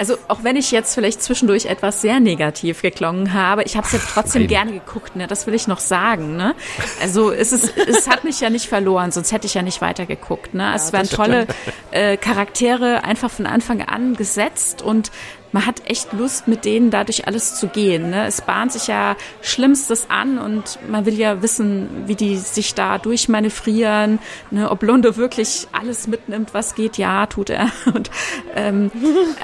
[0.00, 3.92] Also auch wenn ich jetzt vielleicht zwischendurch etwas sehr negativ geklungen habe, ich habe es
[3.92, 4.48] ja trotzdem Nein.
[4.48, 5.26] gerne geguckt, ne?
[5.26, 6.54] Das will ich noch sagen, ne?
[7.02, 10.54] Also es ist, es hat mich ja nicht verloren, sonst hätte ich ja nicht weitergeguckt,
[10.54, 10.72] ne?
[10.74, 11.46] Es waren tolle
[11.90, 15.10] äh, Charaktere einfach von Anfang an gesetzt und
[15.52, 18.10] man hat echt Lust, mit denen dadurch alles zu gehen.
[18.10, 18.26] Ne?
[18.26, 22.98] Es bahnt sich ja Schlimmstes an und man will ja wissen, wie die sich da
[22.98, 24.18] durchmanövrieren,
[24.50, 24.70] ne?
[24.70, 26.98] ob Londo wirklich alles mitnimmt, was geht.
[26.98, 27.70] Ja, tut er.
[27.94, 28.10] Und
[28.54, 28.90] ähm,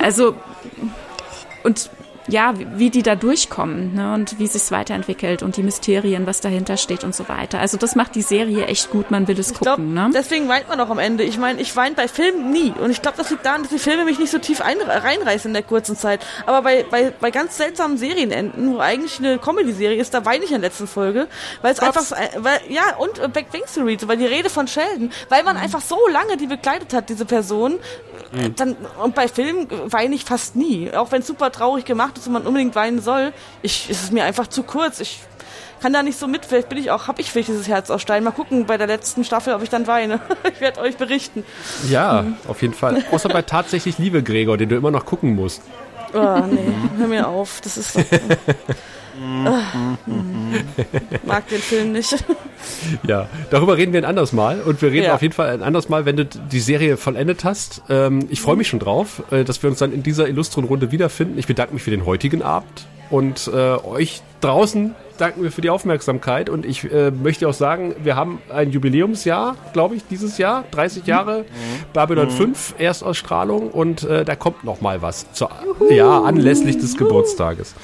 [0.00, 0.34] also
[1.64, 1.90] und
[2.28, 4.14] ja, wie, die da durchkommen ne?
[4.14, 7.58] und wie sich's weiterentwickelt und die Mysterien, was dahinter steht und so weiter.
[7.60, 9.94] Also das macht die Serie echt gut, man will es Ich gucken.
[9.94, 10.10] Ne?
[10.12, 11.24] deswegen weint man auch am Ende.
[11.24, 12.72] Ich meine, ich weine bei Filmen nie.
[12.78, 15.48] Und ich glaube, das liegt daran, dass die Filme mich nicht so tief ein, reinreißen
[15.50, 16.24] in der kurzen Zeit.
[16.46, 20.50] Aber bei, bei, bei ganz seltsamen Serienenden, wo eigentlich eine Comedy-Serie ist, da weine ich
[20.52, 21.28] in der letzten Folge.
[21.62, 24.66] Weil es einfach, so- weil, ja, und äh, Back Wings so, weil die Rede von
[24.66, 27.74] Sheldon, weil man einfach so lange die begleitet hat, diese Person.
[28.36, 30.90] äh, Dann, und bei Filmen äh, weine ich fast nie.
[30.92, 33.32] Auch wenn es super traurig gemacht ist und man unbedingt weinen soll.
[33.62, 35.00] Ich, es ist mir einfach zu kurz.
[35.00, 35.20] Ich
[35.80, 36.44] kann da nicht so mit.
[36.44, 38.24] Vielleicht bin ich auch, hab ich vielleicht dieses Herz aus Stein.
[38.24, 40.20] Mal gucken bei der letzten Staffel, ob ich dann weine.
[40.52, 41.44] ich werde euch berichten.
[41.88, 43.04] Ja, auf jeden Fall.
[43.10, 45.62] Außer bei tatsächlich Liebe, Gregor, den du immer noch gucken musst.
[46.14, 47.60] Oh, nee, hör mir auf.
[47.62, 47.98] Das ist.
[51.26, 52.24] Mag den Film nicht.
[53.06, 54.60] Ja, darüber reden wir ein anderes Mal.
[54.60, 55.14] Und wir reden Ja.
[55.14, 57.82] auf jeden Fall ein anderes Mal, wenn du die Serie vollendet hast.
[57.88, 60.90] Ähm, ich freue mich schon drauf, äh, dass wir uns dann in dieser illustren Runde
[60.90, 61.38] wiederfinden.
[61.38, 62.86] Ich bedanke mich für den heutigen Abend.
[63.10, 66.48] Und äh, euch draußen danken wir für die Aufmerksamkeit.
[66.48, 70.64] Und ich äh, möchte auch sagen, wir haben ein Jubiläumsjahr, glaube ich, dieses Jahr.
[70.70, 71.44] 30 Jahre
[71.92, 73.70] Babylon 5 Erstausstrahlung.
[73.70, 75.32] Und äh, da kommt noch mal was.
[75.32, 75.50] Zur,
[75.90, 77.74] ja, anlässlich des Geburtstages.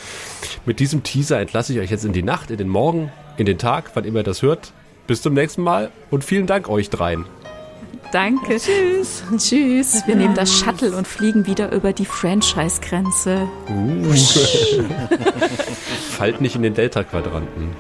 [0.66, 3.58] Mit diesem Teaser entlasse ich euch jetzt in die Nacht, in den Morgen, in den
[3.58, 4.72] Tag, wann immer ihr das hört.
[5.06, 7.26] Bis zum nächsten Mal und vielen Dank euch dreien.
[8.12, 8.58] Danke.
[8.58, 9.24] Tschüss.
[9.38, 10.06] Tschüss.
[10.06, 13.48] Wir nehmen das Shuttle und fliegen wieder über die Franchise-Grenze.
[16.10, 17.74] Fallt nicht in den Delta-Quadranten.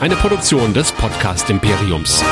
[0.00, 2.22] Eine Produktion des Podcast Imperiums.